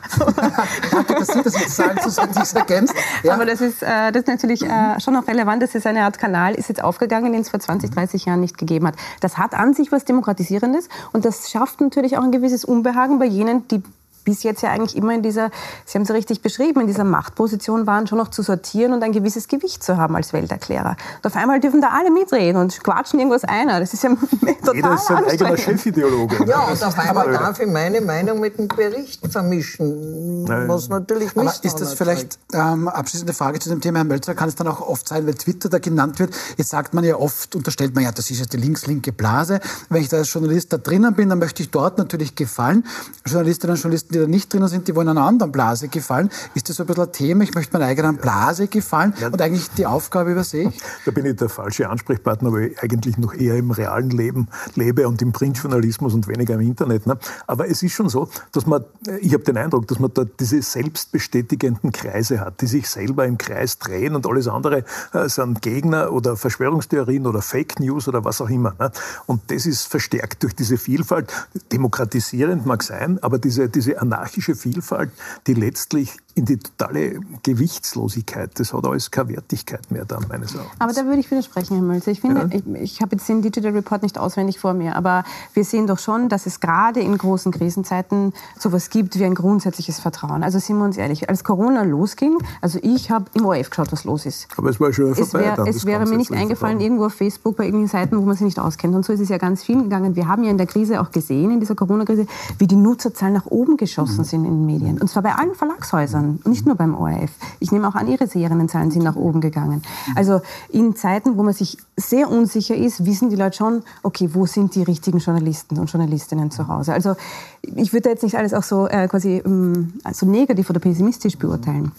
Danke, 0.92 1.16
dass 1.16 1.28
Sie 1.30 1.42
das 1.42 1.54
mit 1.54 1.70
Zahlen 1.70 1.98
zusätzlich 2.04 2.54
ergänzt. 2.54 2.94
Ja. 3.24 3.36
Aber 3.36 3.46
das 3.46 3.62
ist... 3.62 3.82
Äh, 3.82 4.09
das 4.12 4.24
ist 4.24 4.28
natürlich 4.28 4.64
äh, 4.64 5.00
schon 5.00 5.14
noch 5.14 5.28
relevant. 5.28 5.62
Das 5.62 5.76
ist 5.76 5.86
eine 5.88 6.04
Art 6.04 6.18
Kanal, 6.20 6.56
ist 6.56 6.70
jetzt 6.70 6.84
aufgegangen, 6.84 7.32
den 7.32 7.42
es 7.42 7.50
vor 7.50 7.60
20, 7.60 7.92
30 7.92 8.26
Jahren 8.26 8.40
nicht 8.40 8.58
gegeben 8.58 8.88
hat. 8.88 8.96
Das 9.20 9.38
hat 9.38 9.54
an 9.54 9.74
sich 9.74 9.92
was 9.92 10.06
Demokratisierendes 10.06 10.90
und 11.14 11.26
das 11.26 11.50
schafft 11.52 11.82
natürlich 11.82 12.18
auch 12.18 12.24
ein 12.24 12.32
gewisses 12.32 12.66
Unbehagen 12.66 13.20
bei 13.20 13.26
jenen, 13.26 13.68
die 13.68 13.82
bis 14.24 14.44
jetzt 14.44 14.62
ja 14.62 14.72
eigentlich 14.72 14.96
immer 14.96 15.14
in 15.14 15.22
dieser, 15.22 15.52
Sie 15.86 15.98
haben 15.98 16.04
es 16.04 16.12
richtig 16.12 16.42
beschrieben, 16.42 16.82
in 16.82 16.88
dieser 16.88 17.04
Machtposition 17.04 17.88
waren, 17.88 18.08
schon 18.08 18.18
noch 18.18 18.30
zu 18.30 18.42
sortieren 18.42 18.94
und 18.94 19.04
ein 19.04 19.12
gewisses 19.12 19.48
Gewicht 19.48 19.84
zu 19.84 19.98
haben 19.98 20.16
als 20.16 20.34
Welterklärer. 20.34 20.96
Und 21.18 21.26
auf 21.26 21.36
einmal 21.36 21.60
dürfen 21.60 21.82
da 21.82 21.90
alle 21.90 22.12
mitreden 22.12 22.62
und 22.62 22.84
quatschen 22.84 23.20
irgendwas 23.20 23.44
einer. 23.44 23.80
Das 23.80 23.94
ist 23.94 24.04
ja 24.04 24.10
total 24.64 24.76
Jeder 24.76 24.94
ist 24.94 25.08
sein 25.08 25.26
eigener 25.26 25.58
Chefideologe. 25.58 26.46
Ja, 26.46 26.66
und 26.66 26.84
auf 26.84 26.98
einmal 26.98 27.32
darf 27.32 27.60
ich 27.60 27.68
meine 27.68 28.02
Meinung 28.02 28.40
mit 28.40 28.58
dem 28.58 28.68
Bericht 28.68 29.26
vermischen, 29.32 30.48
was 30.48 30.90
natürlich 30.90 31.36
nicht 31.36 31.38
Aber 31.38 31.64
ist 31.64 31.80
das 31.80 31.94
vielleicht 31.94 32.40
ähm, 32.54 32.88
abschließende 32.88 33.34
Frage 33.34 33.60
zu 33.60 33.70
dem 33.70 33.82
Thema, 33.82 34.00
Herr 34.00 34.06
Mölzer, 34.06 34.36
kann 34.36 34.50
es 34.50 34.56
dann 34.56 34.68
auch 34.68 34.82
oft 34.82 35.08
sein, 35.08 35.26
weil 35.26 35.36
Twitter 35.36 35.70
da 35.70 35.80
genannt 35.80 36.20
wird, 36.20 36.34
jetzt 36.58 36.70
sagt 36.70 36.94
man 36.94 37.04
ja 37.04 37.16
oft, 37.16 37.56
unterstellt 37.56 37.96
man 37.96 38.04
ja, 38.04 38.12
das 38.12 38.30
ist 38.32 38.40
jetzt 38.40 38.54
die 38.54 38.58
links-linke 38.58 39.12
Blase. 39.12 39.60
Wenn 39.90 40.02
ich 40.02 40.10
da 40.10 40.18
als 40.18 40.32
Journalist 40.32 40.74
da 40.74 40.78
drinnen 40.78 41.14
bin, 41.14 41.30
dann 41.30 41.40
möchte 41.40 41.64
ich 41.64 41.72
dort 41.72 41.98
natürlich 41.98 42.36
gefallen. 42.36 42.86
Journalistinnen 43.26 43.76
und 43.76 43.82
Journalisten, 43.82 44.09
die 44.12 44.20
da 44.20 44.28
nicht 44.28 44.52
drinnen 44.54 44.68
sind, 44.68 44.88
die 44.88 44.96
wollen 44.96 45.10
einer 45.10 45.26
anderen 45.26 45.52
Blase 45.52 45.88
gefallen. 45.88 46.30
Ist 46.54 46.70
das 46.70 46.78
so 46.78 46.84
ein 46.84 46.88
bisschen 46.88 47.04
ein 47.04 47.12
Thema? 47.12 47.44
Ich 47.44 47.54
möchte 47.54 47.74
meiner 47.74 47.86
eigenen 47.86 48.18
Blase 48.18 48.68
gefallen 48.68 49.14
und 49.32 49.42
eigentlich 49.42 49.70
die 49.72 49.86
Aufgabe 49.86 50.32
übersehe 50.32 50.70
ich? 50.70 50.80
Da 51.06 51.12
bin 51.12 51.26
ich 51.26 51.38
der 51.38 51.50
falsche 51.50 51.90
Ansprechpartner, 51.90 52.52
weil 52.52 52.68
ich 52.68 52.84
eigentlich 52.84 53.18
noch 53.18 53.34
eher 53.34 53.56
im 53.56 53.72
realen 53.72 54.10
Leben 54.10 54.48
lebe 54.76 55.08
und 55.08 55.22
im 55.22 55.32
Printjournalismus 55.32 56.14
und 56.14 56.28
weniger 56.28 56.56
im 56.56 56.62
Internet. 56.62 57.08
Ne? 57.08 57.18
Aber 57.48 57.68
es 57.70 57.82
ist 57.82 57.94
schon 57.94 58.10
so, 58.10 58.30
dass 58.52 58.66
man, 58.66 58.84
ich 59.22 59.34
habe 59.34 59.44
den 59.44 59.58
Eindruck, 59.58 59.88
dass 59.88 60.00
man 60.00 60.14
da 60.14 60.26
diese 60.26 60.62
selbstbestätigenden 60.62 61.92
Kreise 61.92 62.42
hat, 62.42 62.62
die 62.62 62.68
sich 62.68 62.90
selber 62.90 63.26
im 63.26 63.38
Kreis 63.38 63.80
drehen 63.80 64.16
und 64.16 64.28
alles 64.28 64.48
andere 64.48 64.84
äh, 65.14 65.30
sind 65.30 65.62
Gegner 65.62 66.12
oder 66.12 66.36
Verschwörungstheorien 66.36 67.26
oder 67.26 67.42
Fake 67.42 67.80
News 67.80 68.08
oder 68.08 68.24
was 68.24 68.42
auch 68.42 68.50
immer. 68.50 68.76
Ne? 68.80 68.92
Und 69.26 69.42
das 69.48 69.66
ist 69.66 69.88
verstärkt 69.88 70.44
durch 70.44 70.56
diese 70.56 70.78
Vielfalt. 70.78 71.32
Demokratisierend 71.72 72.66
mag 72.66 72.84
sein, 72.84 73.20
aber 73.22 73.40
diese, 73.40 73.70
diese 73.70 73.99
anarchische 74.02 74.56
Vielfalt, 74.56 75.12
die 75.48 75.54
letztlich 75.54 76.18
in 76.40 76.46
die 76.46 76.58
totale 76.58 77.20
Gewichtslosigkeit, 77.44 78.58
das 78.60 78.74
hat 78.74 78.86
alles 78.88 79.12
keine 79.12 79.30
Wertigkeit 79.30 79.92
mehr 79.92 80.06
dann, 80.06 80.26
meines 80.30 80.56
Erachtens. 80.56 80.80
Aber 80.80 80.94
da 80.94 81.04
würde 81.06 81.20
ich 81.20 81.30
widersprechen, 81.30 81.76
Herr 81.76 81.84
Mölzer. 81.84 82.12
Ich 82.12 82.22
finde, 82.22 82.50
ja. 82.50 82.76
ich, 82.76 82.82
ich 82.82 83.02
habe 83.02 83.18
jetzt 83.18 83.28
den 83.28 83.42
Digital 83.42 83.74
Report 83.74 84.04
nicht 84.04 84.18
auswendig 84.18 84.58
vor 84.58 84.74
mir, 84.74 84.96
aber 84.96 85.26
wir 85.54 85.66
sehen 85.66 85.86
doch 85.86 86.00
schon, 86.00 86.30
dass 86.30 86.46
es 86.46 86.62
gerade 86.62 87.02
in 87.02 87.18
großen 87.18 87.52
Krisenzeiten 87.52 88.32
sowas 88.58 88.90
gibt 88.90 89.20
wie 89.20 89.26
ein 89.26 89.36
grundsätzliches 89.36 90.00
Vertrauen. 90.00 90.44
Also 90.44 90.60
sind 90.60 90.78
wir 90.78 90.86
uns 90.86 90.96
ehrlich, 90.96 91.30
als 91.30 91.44
Corona 91.44 91.84
losging, 91.84 92.38
also 92.62 92.80
ich 92.82 93.12
habe 93.12 93.26
im 93.34 93.46
ORF 93.46 93.70
geschaut, 93.70 93.92
was 93.92 94.06
los 94.06 94.26
ist. 94.26 94.48
Aber 94.56 94.70
es 94.70 94.80
war 94.80 94.94
schon 94.94 95.12
es 95.12 95.18
vorbei. 95.32 95.58
Wär, 95.58 95.68
es 95.68 95.86
wäre 95.86 96.06
mir 96.06 96.16
nicht 96.16 96.32
eingefallen, 96.32 96.78
Vertrauen. 96.78 96.80
irgendwo 96.80 97.06
auf 97.08 97.14
Facebook 97.14 97.58
bei 97.58 97.66
irgendwelchen 97.66 98.00
Seiten, 98.00 98.18
wo 98.18 98.22
man 98.22 98.36
sich 98.36 98.46
nicht 98.46 98.60
auskennt. 98.60 98.96
Und 98.96 99.04
so 99.04 99.12
ist 99.12 99.20
es 99.20 99.28
ja 99.28 99.38
ganz 99.38 99.62
vielen 99.62 99.84
gegangen. 99.84 100.16
Wir 100.16 100.30
haben 100.30 100.46
ja 100.46 100.52
in 100.52 100.58
der 100.58 100.68
Krise 100.68 101.02
auch 101.02 101.12
gesehen, 101.12 101.52
in 101.52 101.60
dieser 101.60 101.76
Corona-Krise, 101.76 102.28
wie 102.58 102.68
die 102.68 102.78
Nutzerzahlen 102.78 103.34
nach 103.34 103.48
oben 103.48 103.76
geschossen 103.76 104.20
mhm. 104.20 104.24
sind 104.24 104.46
in 104.46 104.52
den 104.52 104.66
Medien. 104.66 105.02
Und 105.02 105.10
zwar 105.10 105.22
bei 105.22 105.36
allen 105.36 105.54
Verlagshäusern 105.54 106.29
und 106.30 106.48
nicht 106.48 106.66
nur 106.66 106.76
beim 106.76 106.96
ORF. 106.96 107.32
Ich 107.60 107.72
nehme 107.72 107.88
auch 107.88 107.96
an, 107.96 108.08
Ihre 108.08 108.28
Seriennenzahlen 108.28 108.92
sind 108.92 109.04
nach 109.04 109.16
oben 109.16 109.42
gegangen. 109.42 109.82
Also 110.16 110.42
in 110.70 110.96
Zeiten, 110.96 111.38
wo 111.38 111.44
man 111.44 111.54
sich 111.54 111.78
sehr 111.98 112.30
unsicher 112.30 112.76
ist, 112.76 113.06
wissen 113.06 113.30
die 113.30 113.36
Leute 113.36 113.58
schon, 113.58 113.84
okay, 114.04 114.30
wo 114.34 114.46
sind 114.46 114.76
die 114.76 114.84
richtigen 114.84 115.20
Journalisten 115.20 115.78
und 115.78 115.92
Journalistinnen 115.92 116.52
zu 116.52 116.68
Hause. 116.68 116.94
Also 116.94 117.16
ich 117.62 117.94
würde 117.94 118.10
jetzt 118.10 118.24
nicht 118.24 118.38
alles 118.38 118.54
auch 118.54 118.64
so 118.64 118.88
äh, 118.88 119.08
quasi 119.08 119.42
ähm, 119.46 119.94
so 120.12 120.26
negativ 120.26 120.70
oder 120.70 120.80
pessimistisch 120.80 121.38
beurteilen 121.38 121.92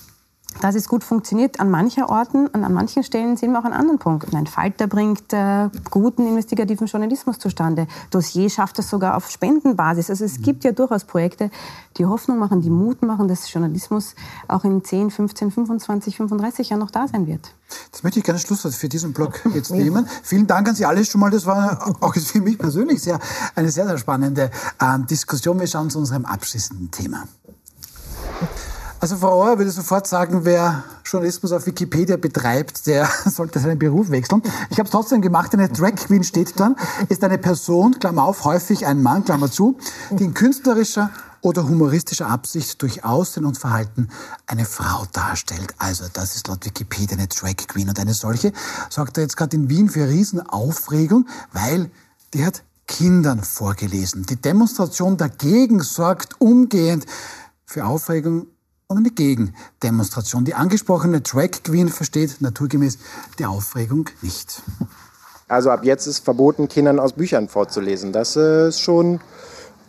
dass 0.61 0.75
es 0.75 0.89
gut 0.89 1.05
funktioniert 1.05 1.61
an 1.61 1.71
manchen 1.71 2.05
Orten 2.05 2.47
und 2.47 2.65
an 2.65 2.73
manchen 2.73 3.03
Stellen 3.03 3.37
sehen 3.37 3.53
wir 3.53 3.61
auch 3.61 3.65
an 3.65 3.73
anderen 3.73 3.99
Punkten. 3.99 4.37
Ein 4.37 4.47
Falter 4.47 4.87
bringt 4.87 5.33
äh, 5.33 5.69
guten 5.91 6.27
investigativen 6.27 6.87
Journalismus 6.87 7.39
zustande. 7.39 7.87
Dossier 8.11 8.51
schafft 8.51 8.79
es 8.79 8.91
sogar 8.91 9.17
auf 9.17 9.31
Spendenbasis. 9.31 10.11
Also 10.11 10.25
es 10.25 10.43
gibt 10.43 10.65
ja 10.65 10.73
durchaus 10.73 11.05
Projekte, 11.05 11.51
die 11.97 12.07
Hoffnung 12.07 12.39
machen, 12.39 12.61
die 12.61 12.71
Mut 12.71 13.03
machen, 13.03 13.29
dass 13.29 13.51
Journalismus 13.53 14.15
auch 14.49 14.65
in 14.65 14.85
10, 14.85 15.11
15, 15.11 15.51
25, 15.51 16.17
35 16.17 16.71
Jahren 16.71 16.81
noch 16.81 16.91
da 16.91 17.09
sein 17.09 17.27
wird. 17.27 17.55
Das 17.93 18.03
möchte 18.03 18.19
ich 18.19 18.25
gerne 18.25 18.41
Schlusswort 18.41 18.75
für 18.75 18.89
diesen 18.89 19.13
Blog 19.13 19.41
jetzt 19.55 19.71
nehmen. 19.71 20.07
Vielen 20.23 20.47
Dank 20.47 20.69
an 20.69 20.75
Sie 20.75 20.85
alle 20.85 21.05
schon 21.05 21.21
mal. 21.21 21.31
Das 21.31 21.47
war 21.47 21.95
auch 22.01 22.15
für 22.15 22.41
mich 22.41 22.59
persönlich 22.59 23.03
sehr, 23.03 23.19
eine 23.55 23.71
sehr, 23.71 23.87
sehr 23.87 23.99
spannende 23.99 24.51
äh, 24.81 24.99
Diskussion. 25.09 25.59
Wir 25.61 25.67
schauen 25.67 25.91
zu 25.91 25.99
unserem 25.99 26.25
abschließenden 26.25 26.91
Thema. 26.91 27.25
Also 29.03 29.17
Frau 29.17 29.43
Auer 29.43 29.57
würde 29.57 29.71
sofort 29.71 30.07
sagen, 30.07 30.45
wer 30.45 30.85
Journalismus 31.07 31.53
auf 31.53 31.65
Wikipedia 31.65 32.19
betreibt, 32.19 32.87
der 32.87 33.09
sollte 33.25 33.59
seinen 33.59 33.79
Beruf 33.79 34.11
wechseln. 34.11 34.43
Ich 34.69 34.79
habe 34.79 34.85
es 34.85 34.91
trotzdem 34.91 35.23
gemacht. 35.23 35.55
Eine 35.55 35.71
Drag 35.71 35.95
Queen 35.95 36.23
steht 36.23 36.61
dann, 36.61 36.77
ist 37.09 37.25
eine 37.25 37.39
Person, 37.39 37.99
Klammer 37.99 38.25
auf, 38.25 38.45
häufig 38.45 38.85
ein 38.85 39.03
Mann, 39.03 39.25
Klammer 39.25 39.51
zu, 39.51 39.79
die 40.11 40.25
in 40.25 40.35
künstlerischer 40.35 41.09
oder 41.41 41.67
humoristischer 41.67 42.29
Absicht 42.29 42.83
durch 42.83 43.03
Aussehen 43.03 43.47
und 43.47 43.57
Verhalten 43.57 44.11
eine 44.47 44.67
Frau 44.67 45.07
darstellt. 45.15 45.75
Also 45.79 46.05
das 46.13 46.37
ist 46.37 46.49
laut 46.49 46.67
Wikipedia 46.67 47.17
eine 47.17 47.29
Drag 47.29 47.57
Queen. 47.69 47.89
Und 47.89 47.99
eine 47.99 48.13
solche 48.13 48.53
sorgt 48.91 49.17
er 49.17 49.23
jetzt 49.23 49.39
gerade 49.39 49.57
in 49.57 49.71
Wien 49.71 49.89
für 49.89 50.07
Riesenaufregung, 50.07 51.27
weil 51.55 51.91
die 52.35 52.45
hat 52.45 52.65
Kindern 52.87 53.45
vorgelesen. 53.45 54.27
Die 54.27 54.37
Demonstration 54.37 55.17
dagegen 55.17 55.81
sorgt 55.81 56.39
umgehend 56.39 57.07
für 57.65 57.87
Aufregung 57.87 58.49
und 58.91 58.99
eine 58.99 59.11
Gegendemonstration. 59.11 60.45
Die 60.45 60.55
angesprochene 60.55 61.21
Drag 61.21 61.51
Queen 61.63 61.89
versteht 61.89 62.41
naturgemäß 62.41 62.99
die 63.39 63.47
Aufregung 63.47 64.11
nicht. 64.21 64.63
Also 65.47 65.71
ab 65.71 65.85
jetzt 65.85 66.07
ist 66.07 66.25
verboten, 66.25 66.69
Kindern 66.69 66.99
aus 66.99 67.13
Büchern 67.13 67.49
vorzulesen. 67.49 68.13
Das 68.13 68.35
ist 68.35 68.81
schon 68.81 69.21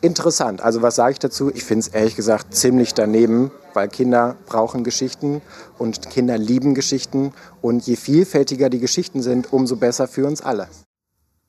interessant. 0.02 0.62
Also 0.62 0.84
was 0.84 0.96
sage 0.96 1.14
ich 1.14 1.20
dazu? 1.20 1.50
Ich 1.50 1.64
finde 1.64 1.88
es 1.88 1.88
ehrlich 1.88 2.16
gesagt 2.16 2.54
ziemlich 2.54 2.94
daneben, 2.94 3.50
weil 3.74 3.88
Kinder 3.88 4.36
brauchen 4.46 4.84
Geschichten 4.84 5.42
und 5.80 6.12
Kinder 6.12 6.38
lieben 6.38 6.76
Geschichten. 6.76 7.34
Und 7.62 7.88
je 7.88 7.96
vielfältiger 7.96 8.70
die 8.70 8.80
Geschichten 8.80 9.24
sind, 9.24 9.52
umso 9.52 9.78
besser 9.78 10.08
für 10.08 10.28
uns 10.28 10.42
alle. 10.42 10.68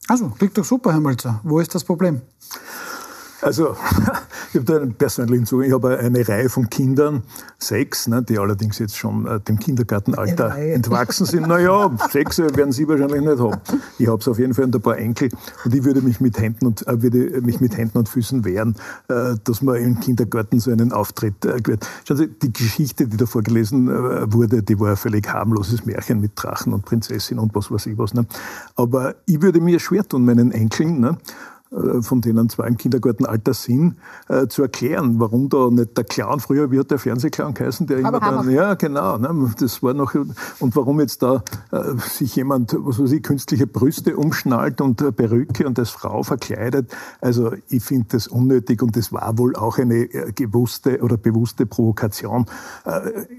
Also, 0.09 0.31
klingt 0.31 0.57
doch 0.57 0.65
super, 0.65 0.93
Herr 0.93 1.01
Mölzer. 1.01 1.41
Wo 1.43 1.61
ist 1.61 1.75
das 1.75 1.85
Problem? 1.85 2.23
Also, 3.43 3.77
ich 4.53 4.61
habe 4.61 4.65
da 4.65 4.77
einen 4.77 4.95
persönlichen 4.95 5.47
Zugang. 5.47 5.67
Ich 5.67 5.73
habe 5.73 5.99
eine 5.99 6.27
Reihe 6.27 6.49
von 6.49 6.71
Kindern, 6.71 7.25
sechs, 7.59 8.07
ne, 8.07 8.23
die 8.23 8.39
allerdings 8.39 8.79
jetzt 8.79 8.97
schon 8.97 9.27
äh, 9.27 9.41
dem 9.41 9.59
Kindergartenalter 9.59 10.57
entwachsen 10.57 11.27
sind. 11.27 11.49
Naja, 11.49 11.91
sechs 12.11 12.39
werden 12.39 12.71
sie 12.71 12.87
wahrscheinlich 12.87 13.21
nicht 13.21 13.41
haben. 13.41 13.61
Ich 13.99 14.07
habe 14.07 14.19
es 14.19 14.29
auf 14.29 14.39
jeden 14.39 14.55
Fall 14.55 14.67
ein 14.67 14.71
paar 14.71 14.97
Enkel 14.97 15.29
und 15.65 15.75
ich 15.75 15.83
würde 15.83 16.03
mich 16.03 16.21
mit 16.21 16.39
Händen 16.39 16.67
und, 16.67 16.87
äh, 16.87 17.03
würde 17.03 17.41
mich 17.41 17.61
mit 17.61 17.77
Händen 17.77 17.99
und 17.99 18.09
Füßen 18.09 18.45
wehren, 18.45 18.77
äh, 19.09 19.35
dass 19.43 19.61
man 19.61 19.77
im 19.77 19.99
Kindergarten 19.99 20.61
so 20.61 20.71
einen 20.71 20.93
Auftritt 20.93 21.45
äh, 21.45 21.61
Schauen 22.07 22.17
Sie, 22.17 22.29
die 22.29 22.53
Geschichte, 22.53 23.09
die 23.09 23.17
da 23.17 23.27
vorgelesen 23.27 23.89
äh, 23.89 24.33
wurde, 24.33 24.63
die 24.63 24.79
war 24.79 24.91
ein 24.91 24.97
völlig 24.97 25.29
harmloses 25.33 25.85
Märchen 25.85 26.21
mit 26.21 26.33
Drachen 26.37 26.73
und 26.73 26.85
Prinzessin 26.85 27.41
und 27.41 27.55
was 27.57 27.73
weiß 27.73 27.87
ich 27.87 27.99
was. 27.99 28.15
Ne? 28.15 28.25
Aber 28.77 29.17
ich 29.27 29.43
würde 29.43 29.61
mir 29.61 29.81
schwer 29.81 30.07
tun, 30.07 30.25
meinen 30.25 30.53
Enkeln, 30.53 31.01
ne? 31.01 31.19
Äh, 31.73 32.03
von 32.03 32.21
denen 32.21 32.51
zwei 32.51 32.67
im 32.67 32.77
Kindergartenalter 32.77 33.55
sind, 33.55 33.97
äh, 34.29 34.47
zu 34.47 34.61
erklären, 34.63 35.19
warum 35.21 35.49
da 35.49 35.71
nicht 35.71 35.97
der 35.97 36.05
Clown, 36.05 36.39
früher, 36.39 36.71
wie 36.71 36.79
hat 36.79 36.91
der 36.91 36.99
Fernsehclown 36.99 37.55
geheißen, 37.55 37.87
der 37.87 37.99
immer 37.99 38.21
dann, 38.21 38.51
ja 38.51 38.75
genau, 38.75 39.17
ne, 39.17 39.55
das 39.59 39.83
war 39.83 39.95
noch, 39.95 40.15
und 40.15 40.77
warum 40.77 41.01
jetzt 41.01 41.23
da 41.23 41.43
äh, 41.71 41.97
sich 41.99 42.37
jemand, 42.37 42.77
was 42.79 42.99
weiß 42.99 43.13
ich, 43.13 43.23
künstliche 43.23 43.67
Brüste 43.67 44.17
umschnallt 44.17 44.83
und 44.83 45.01
äh, 45.01 45.13
Perücke 45.13 45.67
und 45.67 45.79
als 45.79 45.89
Frau 45.89 46.23
verkleidet, 46.23 46.95
also 47.23 47.53
ich 47.69 47.83
finde 47.83 48.09
das 48.11 48.29
unnötig 48.29 48.83
und 48.83 48.95
das 48.95 49.11
war 49.11 49.39
wohl 49.39 49.57
auch 49.57 49.79
eine 49.79 50.03
äh, 50.13 50.33
gewusste 50.33 51.01
oder 51.01 51.17
bewusste 51.17 51.65
Provokation. 51.65 52.47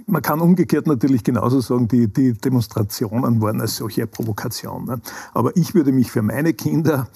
Man 0.08 0.22
kann 0.22 0.40
umgekehrt 0.40 0.88
natürlich 0.88 1.24
genauso 1.24 1.60
sagen, 1.60 1.88
die, 1.88 2.08
die 2.08 2.34
Demonstrationen 2.34 3.42
waren 3.42 3.62
als 3.62 3.78
solche 3.78 4.08
Provokation. 4.08 4.86
Ne? 4.86 5.02
Aber 5.34 5.56
ich 5.56 5.76
würde 5.76 5.92
mich 5.92 6.12
für 6.12 6.22
meine 6.22 6.54
Kinder 6.54 7.08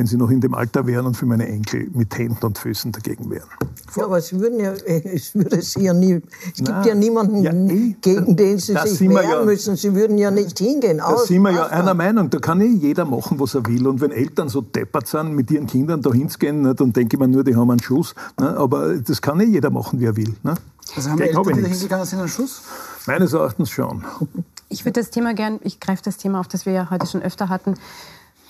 wenn 0.00 0.06
sie 0.06 0.16
noch 0.16 0.30
in 0.30 0.40
dem 0.40 0.54
Alter 0.54 0.86
wären 0.86 1.04
und 1.04 1.14
für 1.14 1.26
meine 1.26 1.46
Enkel 1.46 1.90
mit 1.92 2.16
Händen 2.16 2.42
und 2.46 2.56
Füßen 2.56 2.90
dagegen 2.90 3.28
wären. 3.28 3.44
Ja, 3.94 4.06
aber 4.06 4.18
sie 4.22 4.40
würden 4.40 4.58
ja, 4.58 4.72
es 4.86 5.34
würde 5.34 5.60
sie 5.60 5.82
ja 5.82 5.92
nie, 5.92 6.22
es 6.46 6.64
gibt 6.64 6.86
ja 6.86 6.94
niemanden, 6.94 7.42
ja, 7.42 7.52
eh, 7.52 7.94
gegen 8.00 8.34
den 8.34 8.58
sie 8.58 8.74
sich 8.86 9.00
wehren 9.10 9.30
ja, 9.30 9.44
müssen. 9.44 9.76
Sie 9.76 9.94
würden 9.94 10.16
ja 10.16 10.30
nicht 10.30 10.58
hingehen. 10.58 10.98
Da 10.98 11.18
sind 11.18 11.42
wir 11.42 11.50
ja 11.50 11.66
einer 11.66 11.92
Meinung. 11.92 12.30
Da 12.30 12.38
kann 12.38 12.62
eh 12.62 12.68
jeder 12.68 13.04
machen, 13.04 13.38
was 13.38 13.54
er 13.54 13.66
will. 13.66 13.86
Und 13.86 14.00
wenn 14.00 14.10
Eltern 14.10 14.48
so 14.48 14.62
deppert 14.62 15.06
sind, 15.06 15.34
mit 15.34 15.50
ihren 15.50 15.66
Kindern 15.66 16.00
da 16.00 16.10
hinzugehen, 16.10 16.74
dann 16.74 16.94
denke 16.94 17.16
ich 17.16 17.20
mir 17.20 17.28
nur, 17.28 17.44
die 17.44 17.54
haben 17.54 17.70
einen 17.70 17.82
Schuss. 17.82 18.14
Ne, 18.40 18.56
aber 18.56 18.94
das 18.96 19.20
kann 19.20 19.38
eh 19.40 19.44
jeder 19.44 19.68
machen, 19.68 20.00
wie 20.00 20.06
er 20.06 20.16
will. 20.16 20.34
Ne? 20.42 20.54
Also 20.96 21.10
haben 21.10 21.18
Gleich 21.18 21.28
Eltern, 21.28 21.56
die 21.56 21.62
da 21.62 21.68
hingegangen 21.68 22.06
sind, 22.06 22.20
einen 22.20 22.28
Schuss? 22.28 22.62
Meines 23.06 23.34
Erachtens 23.34 23.68
schon. 23.68 24.02
Ich 24.70 24.86
würde 24.86 24.98
das 24.98 25.10
Thema 25.10 25.34
gern, 25.34 25.60
ich 25.62 25.78
greife 25.78 26.02
das 26.02 26.16
Thema 26.16 26.40
auf, 26.40 26.48
das 26.48 26.64
wir 26.64 26.72
ja 26.72 26.88
heute 26.88 27.06
schon 27.06 27.20
öfter 27.20 27.50
hatten, 27.50 27.74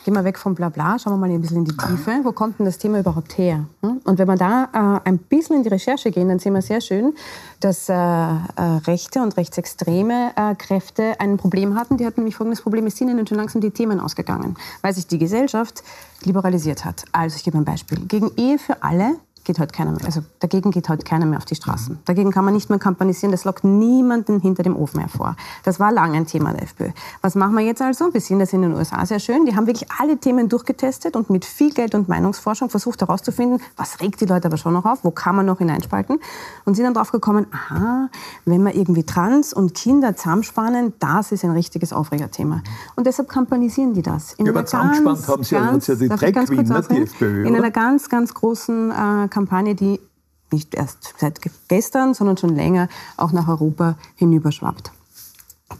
gehen 0.04 0.14
wir 0.14 0.24
weg 0.24 0.38
vom 0.38 0.54
Blabla, 0.54 0.98
schauen 0.98 1.14
wir 1.14 1.16
mal 1.18 1.30
ein 1.30 1.40
bisschen 1.40 1.58
in 1.58 1.64
die 1.64 1.76
Tiefe. 1.76 2.20
Wo 2.22 2.32
kommt 2.32 2.58
denn 2.58 2.66
das 2.66 2.78
Thema 2.78 3.00
überhaupt 3.00 3.36
her? 3.36 3.66
Hm? 3.82 4.00
Und 4.04 4.18
wenn 4.18 4.28
wir 4.28 4.36
da 4.36 4.98
äh, 5.04 5.08
ein 5.08 5.18
bisschen 5.18 5.56
in 5.56 5.62
die 5.62 5.68
Recherche 5.68 6.10
gehen, 6.10 6.28
dann 6.28 6.38
sehen 6.38 6.54
wir 6.54 6.62
sehr 6.62 6.80
schön, 6.80 7.14
dass 7.60 7.88
äh, 7.88 7.94
äh, 7.94 8.36
rechte 8.86 9.20
und 9.20 9.36
rechtsextreme 9.36 10.32
äh, 10.36 10.54
Kräfte 10.54 11.18
ein 11.20 11.36
Problem 11.36 11.78
hatten. 11.78 11.96
Die 11.96 12.06
hatten 12.06 12.20
nämlich 12.20 12.36
folgendes 12.36 12.62
Problem, 12.62 12.86
es 12.86 12.96
sind 12.96 13.08
ihnen 13.08 13.26
schon 13.26 13.36
langsam 13.36 13.60
die 13.60 13.70
Themen 13.70 14.00
ausgegangen, 14.00 14.56
weil 14.82 14.94
sich 14.94 15.06
die 15.06 15.18
Gesellschaft 15.18 15.82
liberalisiert 16.24 16.84
hat. 16.84 17.04
Also 17.12 17.36
ich 17.36 17.44
gebe 17.44 17.58
ein 17.58 17.64
Beispiel. 17.64 17.98
Gegen 18.06 18.30
Ehe 18.36 18.58
für 18.58 18.82
alle 18.82 19.16
geht 19.50 19.58
heute 19.58 19.74
keiner 19.74 19.90
mehr. 19.90 20.04
Also 20.04 20.20
dagegen 20.38 20.70
geht 20.70 20.88
heute 20.88 21.04
keiner 21.04 21.26
mehr 21.26 21.38
auf 21.38 21.44
die 21.44 21.56
Straßen. 21.56 21.94
Mhm. 21.94 21.98
Dagegen 22.04 22.30
kann 22.30 22.44
man 22.44 22.54
nicht 22.54 22.70
mehr 22.70 22.78
kampanisieren. 22.78 23.32
Das 23.32 23.44
lockt 23.44 23.64
niemanden 23.64 24.38
hinter 24.38 24.62
dem 24.62 24.76
Ofen 24.76 25.00
hervor. 25.00 25.34
Das 25.64 25.80
war 25.80 25.90
lange 25.90 26.16
ein 26.18 26.26
Thema 26.26 26.52
der 26.52 26.62
FPÖ. 26.62 26.90
Was 27.20 27.34
machen 27.34 27.56
wir 27.56 27.64
jetzt 27.64 27.82
also? 27.82 28.14
Wir 28.14 28.20
sehen 28.20 28.38
das 28.38 28.52
in 28.52 28.62
den 28.62 28.74
USA 28.74 29.04
sehr 29.04 29.18
schön. 29.18 29.46
Die 29.46 29.56
haben 29.56 29.66
wirklich 29.66 29.90
alle 29.98 30.18
Themen 30.18 30.48
durchgetestet 30.48 31.16
und 31.16 31.30
mit 31.30 31.44
viel 31.44 31.72
Geld 31.72 31.96
und 31.96 32.08
Meinungsforschung 32.08 32.70
versucht 32.70 33.00
herauszufinden, 33.00 33.60
was 33.76 34.00
regt 34.00 34.20
die 34.20 34.26
Leute 34.26 34.46
aber 34.46 34.56
schon 34.56 34.72
noch 34.72 34.84
auf, 34.84 35.02
wo 35.02 35.10
kann 35.10 35.34
man 35.34 35.46
noch 35.46 35.58
hineinspalten. 35.58 36.20
Und 36.64 36.74
sind 36.76 36.84
dann 36.84 36.94
drauf 36.94 37.10
gekommen, 37.10 37.46
aha, 37.50 38.08
wenn 38.44 38.62
wir 38.62 38.76
irgendwie 38.76 39.02
Trans 39.02 39.52
und 39.52 39.74
Kinder 39.74 40.14
zusammenspannen, 40.14 40.92
das 41.00 41.32
ist 41.32 41.44
ein 41.44 41.50
richtiges 41.50 41.92
Aufregerthema. 41.92 42.62
Und 42.94 43.08
deshalb 43.08 43.28
kampanisieren 43.28 43.94
die 43.94 44.02
das. 44.02 44.34
In 44.34 44.46
ja, 44.46 44.52
aber 44.52 44.64
zusammengespannt 44.64 45.26
haben 45.26 45.42
sie 45.42 45.54
ganz, 45.56 45.86
ja, 45.88 45.94
die 45.96 46.08
Drag 46.08 46.46
Queen, 46.46 46.64
die 46.90 47.02
FPÖ, 47.02 47.46
In 47.48 47.56
einer 47.56 47.72
ganz, 47.72 48.08
ganz 48.08 48.32
großen 48.32 48.92
äh, 48.92 49.28
Kampagne, 49.40 49.74
die 49.74 50.00
nicht 50.52 50.74
erst 50.74 51.14
seit 51.16 51.40
gestern, 51.68 52.12
sondern 52.12 52.36
schon 52.36 52.54
länger 52.54 52.88
auch 53.16 53.32
nach 53.32 53.48
Europa 53.48 53.96
hinüberschwappt. 54.16 54.92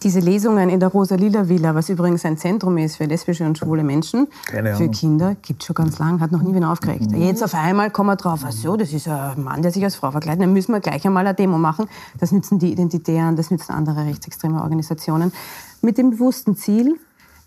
Diese 0.02 0.20
Lesungen 0.20 0.70
in 0.70 0.78
der 0.80 0.88
Rosa-Lila 0.88 1.48
Villa, 1.48 1.74
was 1.74 1.88
übrigens 1.88 2.24
ein 2.24 2.38
Zentrum 2.38 2.78
ist 2.78 2.96
für 2.96 3.04
lesbische 3.04 3.44
und 3.44 3.58
schwule 3.58 3.82
Menschen, 3.82 4.28
für 4.46 4.88
Kinder, 4.88 5.34
gibt 5.42 5.62
es 5.62 5.66
schon 5.66 5.74
ganz 5.74 5.98
lang, 5.98 6.20
hat 6.20 6.30
noch 6.30 6.42
nie 6.42 6.54
wieder 6.54 6.70
aufgeregt. 6.70 7.10
Mhm. 7.10 7.20
Jetzt 7.20 7.42
auf 7.42 7.54
einmal 7.54 7.90
kommen 7.90 8.08
wir 8.08 8.16
drauf, 8.16 8.40
ach 8.46 8.52
so, 8.52 8.76
das 8.76 8.92
ist 8.92 9.08
ein 9.08 9.42
Mann, 9.42 9.60
der 9.60 9.72
sich 9.72 9.82
als 9.84 9.96
Frau 9.96 10.10
verkleidet, 10.12 10.42
dann 10.42 10.52
müssen 10.52 10.72
wir 10.72 10.80
gleich 10.80 11.04
einmal 11.04 11.26
eine 11.26 11.34
Demo 11.34 11.58
machen. 11.58 11.86
Das 12.18 12.30
nützen 12.32 12.58
die 12.60 12.72
Identitären, 12.72 13.34
das 13.36 13.50
nützen 13.50 13.72
andere 13.72 14.06
rechtsextreme 14.06 14.62
Organisationen. 14.62 15.32
Mit 15.82 15.98
dem 15.98 16.10
bewussten 16.10 16.56
Ziel, 16.56 16.96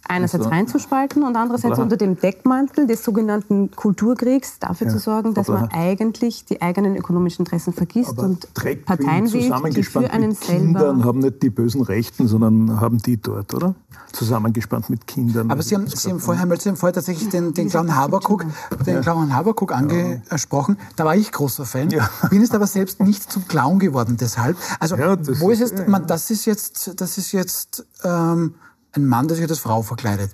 einerseits 0.08 0.50
reinzuspalten 0.50 1.24
und 1.24 1.36
andererseits 1.36 1.80
unter 1.80 1.98
dem 1.98 2.20
Deckmantel 2.20 2.88
des 2.88 3.04
sogenannten 3.04 3.72
Kulturkriegs 3.72 4.60
dafür 4.60 4.88
ja, 4.88 4.94
zu 4.94 5.00
sorgen, 5.00 5.34
dass 5.34 5.48
man 5.48 5.70
eigentlich 5.72 6.46
die 6.46 6.62
eigenen 6.62 6.96
ökonomischen 6.96 7.46
Interessen 7.46 7.74
vergisst 7.74 8.18
und 8.18 8.54
Parteien 8.54 9.32
wählt, 9.32 9.78
die 9.78 9.84
für 9.84 10.12
einen 10.12 10.34
selber... 10.34 10.58
Kindern 10.58 11.06
haben 11.06 11.20
nicht 11.20 11.42
die 11.42 11.50
bösen 11.50 11.82
Rechten, 11.82 12.28
sondern 12.28 12.82
haben 12.82 12.98
die 12.98 13.18
dort, 13.18 13.54
oder? 13.54 13.76
Zusammengespannt 14.12 14.90
mit 14.90 15.08
Kindern. 15.08 15.50
Aber 15.50 15.64
Sie 15.64 15.76
haben, 15.76 15.88
Sie 15.88 16.10
haben 16.10 16.20
vorher, 16.20 16.46
Sie 16.60 16.70
haben 16.70 16.76
vorher 16.76 16.94
tatsächlich 16.94 17.30
den, 17.30 17.54
den 17.54 17.70
Clown 17.70 17.96
Habakuk, 17.96 18.46
den 18.86 19.02
Clown 19.02 19.36
Habakuk 19.36 19.72
angesprochen. 19.72 20.78
Da 20.96 21.06
war 21.06 21.16
ich 21.16 21.32
großer 21.32 21.66
Fan. 21.66 21.90
Ja. 21.90 22.10
Bin 22.30 22.42
jetzt 22.42 22.54
aber 22.54 22.68
selbst 22.68 23.02
nicht 23.02 23.32
zum 23.32 23.48
Clown 23.48 23.80
geworden 23.80 24.18
deshalb. 24.20 24.58
Also, 24.80 24.96
ja, 24.98 25.18
wo 25.40 25.50
ist, 25.50 25.62
ist 25.62 25.72
jetzt, 25.72 25.88
man, 25.88 26.06
das 26.06 26.30
ist 26.30 26.46
jetzt, 26.46 27.02
das 27.02 27.18
ist 27.18 27.32
jetzt, 27.32 27.86
ähm, 28.04 28.54
ein 28.94 29.06
Mann, 29.06 29.28
der 29.28 29.38
sich 29.38 29.50
als 29.50 29.60
Frau 29.60 29.82
verkleidet. 29.82 30.32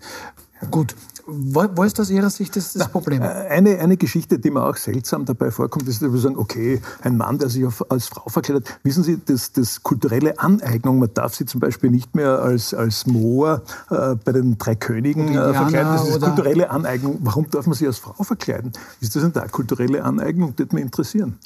Gut, 0.71 0.93
wo, 1.25 1.65
wo 1.75 1.83
ist 1.83 1.99
aus 1.99 2.09
Ihrer 2.09 2.29
Sicht 2.29 2.55
das, 2.55 2.73
das 2.73 2.89
Problem? 2.89 3.21
Äh, 3.21 3.25
eine, 3.25 3.79
eine 3.79 3.97
Geschichte, 3.97 4.39
die 4.39 4.51
mir 4.51 4.63
auch 4.63 4.75
seltsam 4.75 5.25
dabei 5.25 5.51
vorkommt, 5.51 5.87
ist, 5.87 6.01
dass 6.01 6.11
wir 6.11 6.19
sagen, 6.19 6.37
okay, 6.37 6.81
ein 7.01 7.17
Mann, 7.17 7.37
der 7.37 7.49
sich 7.49 7.65
als 7.87 8.07
Frau 8.07 8.27
verkleidet. 8.27 8.67
Wissen 8.83 9.03
Sie, 9.03 9.21
das, 9.23 9.53
das 9.53 9.83
kulturelle 9.83 10.37
Aneignung, 10.39 10.99
man 10.99 11.13
darf 11.13 11.35
sie 11.35 11.45
zum 11.45 11.61
Beispiel 11.61 11.91
nicht 11.91 12.15
mehr 12.15 12.41
als, 12.41 12.73
als 12.73 13.05
Moor 13.05 13.61
äh, 13.89 14.15
bei 14.15 14.31
den 14.31 14.57
drei 14.57 14.75
Königen 14.75 15.29
äh, 15.29 15.53
verkleiden. 15.53 15.93
Das 15.93 16.09
ist 16.09 16.21
kulturelle 16.21 16.69
Aneignung. 16.69 17.19
Warum 17.21 17.49
darf 17.49 17.65
man 17.65 17.75
sich 17.75 17.87
als 17.87 17.99
Frau 17.99 18.21
verkleiden? 18.23 18.73
Ist 18.99 19.15
das 19.15 19.23
eine 19.23 19.49
kulturelle 19.49 20.03
Aneignung? 20.03 20.51
Das 20.51 20.59
würde 20.59 20.75
mich 20.75 20.83
interessieren. 20.83 21.37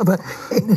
Aber 0.00 0.18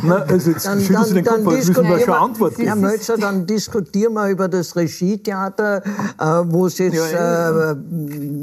Na, 0.02 0.16
also 0.16 0.50
jetzt 0.50 0.66
dann, 0.66 0.86
dann, 0.86 1.14
den 1.14 1.24
Kopf, 1.24 1.36
dann 1.36 1.44
müssen 1.44 1.88
wir 1.88 1.98
schon 2.00 2.14
Antwort. 2.14 2.58
Herr 2.58 2.76
Mölzer, 2.76 3.16
dann 3.16 3.46
diskutieren 3.46 4.12
wir 4.12 4.28
über 4.28 4.48
das 4.48 4.76
Regietheater, 4.76 5.82
äh, 5.82 6.24
wo 6.44 6.66
es 6.66 6.76
jetzt 6.76 6.94
ja, 6.94 7.70
äh, 7.70 7.76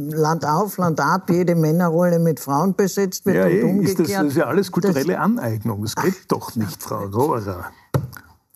Land 0.09 0.43
auf, 0.43 0.77
Land 0.77 0.99
ab, 0.99 1.29
jede 1.29 1.53
Männerrolle 1.53 2.17
mit 2.17 2.39
Frauen 2.39 2.75
besetzt 2.75 3.27
wird 3.27 3.35
ja, 3.35 3.45
und 3.45 3.69
umgekehrt. 3.69 3.99
Ist 3.99 4.09
das, 4.09 4.17
das 4.17 4.27
ist 4.27 4.37
ja 4.37 4.45
alles 4.45 4.71
kulturelle 4.71 5.13
das, 5.13 5.21
Aneignung. 5.21 5.83
Das 5.83 5.95
geht 5.95 6.15
Ach, 6.19 6.27
doch 6.27 6.55
nicht, 6.55 6.81
Frau 6.81 7.05
Rohrer. 7.05 7.71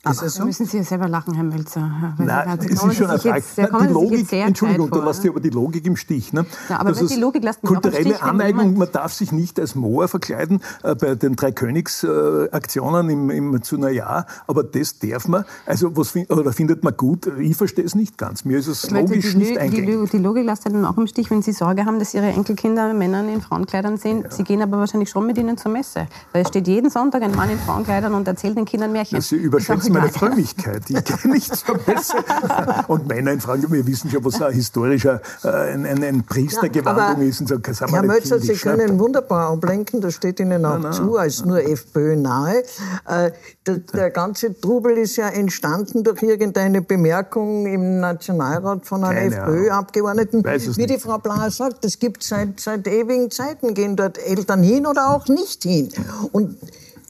Ist 0.10 0.22
es 0.22 0.34
so? 0.36 0.40
Da 0.40 0.46
müssen 0.46 0.66
Sie 0.66 0.78
ja 0.78 0.84
selber 0.84 1.08
lachen, 1.08 1.34
Herr 1.34 1.44
Melzer. 1.44 2.14
Nein, 2.18 2.60
es 2.60 2.66
ist 2.66 2.96
schon 2.96 3.08
eine 3.08 3.20
Frage. 3.20 3.44
Die 3.56 3.94
Logik, 3.94 4.34
Entschuldigung, 4.34 4.90
da 4.92 5.04
lasst 5.04 5.24
ihr 5.24 5.32
aber 5.32 5.40
die 5.40 5.50
Logik 5.50 5.86
im 5.86 5.96
Stich. 5.96 6.34
Ne? 6.34 6.46
Ja, 6.70 6.80
aber 6.80 6.92
das 6.92 7.06
die 7.08 7.16
Logik 7.16 7.44
lasst 7.44 7.64
mich 7.64 7.72
kulturelle 7.72 8.16
Stich, 8.16 8.24
Aneignung, 8.24 8.78
man 8.78 8.92
darf 8.92 9.14
sich 9.14 9.32
nicht 9.32 9.60
als 9.60 9.76
Moor 9.76 10.08
verkleiden 10.08 10.62
äh, 10.84 10.96
bei 10.96 11.16
den 11.16 11.36
drei 11.36 11.52
Königsaktionen 11.52 13.10
äh, 13.10 13.14
im, 13.14 13.30
im 13.30 13.64
zu 13.64 13.76
Jahr, 13.76 14.26
aber 14.48 14.64
das 14.64 15.00
darf 15.00 15.28
man. 15.28 15.46
Also 15.66 15.96
was 15.96 16.12
find, 16.12 16.32
oder 16.32 16.54
findet 16.54 16.84
man 16.84 16.96
gut? 16.96 17.28
Ich 17.40 17.56
verstehe 17.56 17.86
es 17.86 17.96
nicht 17.96 18.18
ganz. 18.18 18.46
Mir 18.46 18.60
ist 18.60 18.68
es 18.68 18.90
logisch 18.90 19.32
die, 19.32 19.38
nicht 19.38 19.58
eingängig. 19.58 20.10
Die, 20.12 20.18
die 20.18 20.24
Logik 20.24 20.46
lasst 20.46 20.66
dann 20.66 20.86
auch 20.86 20.98
im 20.98 21.08
Stich, 21.08 21.30
wenn 21.32 21.42
Sie 21.42 21.52
Sorge 21.52 21.86
haben, 21.86 22.00
dass 22.00 22.14
Ihre 22.14 22.28
Enkelkinder 22.28 22.94
Männer 22.94 23.28
in 23.28 23.42
Frauenkleidern 23.42 23.98
sehen. 23.98 24.24
Ja. 24.24 24.32
Sie 24.32 24.44
gehen 24.44 24.62
aber 24.62 24.78
wahrscheinlich 24.78 25.10
schon 25.10 25.26
mit 25.26 25.38
ihnen 25.38 25.58
zur 25.58 25.72
Messe. 25.72 26.08
Weil 26.32 26.44
es 26.44 26.48
steht 26.48 26.68
jeden 26.68 26.90
Sonntag 26.90 27.22
ein 27.24 27.36
Mann 27.36 27.50
in 27.50 27.60
Frauenkleidern 27.60 28.14
und 28.14 28.28
erzählt 28.28 28.58
den 28.58 28.66
Kindern 28.66 28.92
Märchen. 28.92 29.20
Sie 29.22 29.36
überschätzen 29.36 29.95
meine 30.00 30.12
Frömmigkeit. 30.12 30.84
Ich 30.90 31.04
kenne 31.04 31.34
nichts 31.34 31.64
so 31.66 31.74
besser. 31.74 32.24
Und 32.88 33.08
Männer 33.08 33.32
in 33.32 33.42
Frankreich, 33.42 33.72
wir 33.72 33.88
wissen 33.88 34.10
schon, 34.10 34.24
was 34.24 34.42
ein 34.42 34.54
historischer, 34.54 35.22
äh, 35.44 35.48
ein, 35.48 35.86
ein, 35.86 36.04
ein 36.04 36.24
Priestergewandung 36.24 37.22
ja, 37.24 37.30
ist. 37.30 37.42
Und 37.42 37.48
so, 37.48 37.58
Herr 37.88 38.04
Mölzer, 38.04 38.40
Sie 38.40 38.54
können 38.54 39.00
wunderbar 39.00 39.52
ablenken, 39.52 40.02
das 40.02 40.16
steht 40.16 40.40
Ihnen 40.40 40.66
auch 40.66 40.74
nein, 40.74 40.82
nein. 40.84 40.94
zu, 40.94 41.18
als 41.18 41.46
nur 41.46 41.60
FPÖ 41.60 42.16
nahe. 42.16 42.64
Äh, 43.08 43.32
der, 43.66 43.78
der, 43.78 44.10
ganze 44.12 44.60
Trubel 44.60 44.98
ist 44.98 45.16
ja 45.16 45.30
entstanden 45.30 46.04
durch 46.04 46.22
irgendeine 46.22 46.82
Bemerkung 46.82 47.66
im 47.66 48.00
Nationalrat 48.00 48.86
von 48.86 49.04
einem 49.04 49.32
FPÖ-Abgeordneten. 49.32 50.44
Wie 50.44 50.86
die 50.86 50.98
Frau 50.98 51.18
Blauer 51.18 51.50
sagt, 51.50 51.84
das 51.84 52.00
gibt 52.00 52.24
seit, 52.24 52.60
seit 52.60 52.88
ewigen 52.88 53.32
Zeiten, 53.32 53.74
gehen 53.74 53.96
dort 53.96 54.18
Eltern 54.18 54.64
hin 54.64 54.86
oder 54.86 55.10
auch 55.10 55.28
nicht 55.28 55.64
hin. 55.64 55.90
Und 56.32 56.58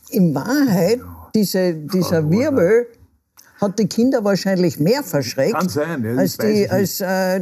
in 0.09 0.33
Wahrheit, 0.33 1.01
diese, 1.35 1.73
dieser 1.73 2.29
Wirbel 2.29 2.87
hat 3.61 3.79
die 3.79 3.87
Kinder 3.87 4.23
wahrscheinlich 4.23 4.79
mehr 4.79 5.01
verschreckt 5.01 5.53
Kann 5.53 5.69
sein, 5.69 6.03
ja, 6.03 6.15
als, 6.15 6.37
die, 6.37 6.69
als 6.69 6.99
äh, 6.99 7.39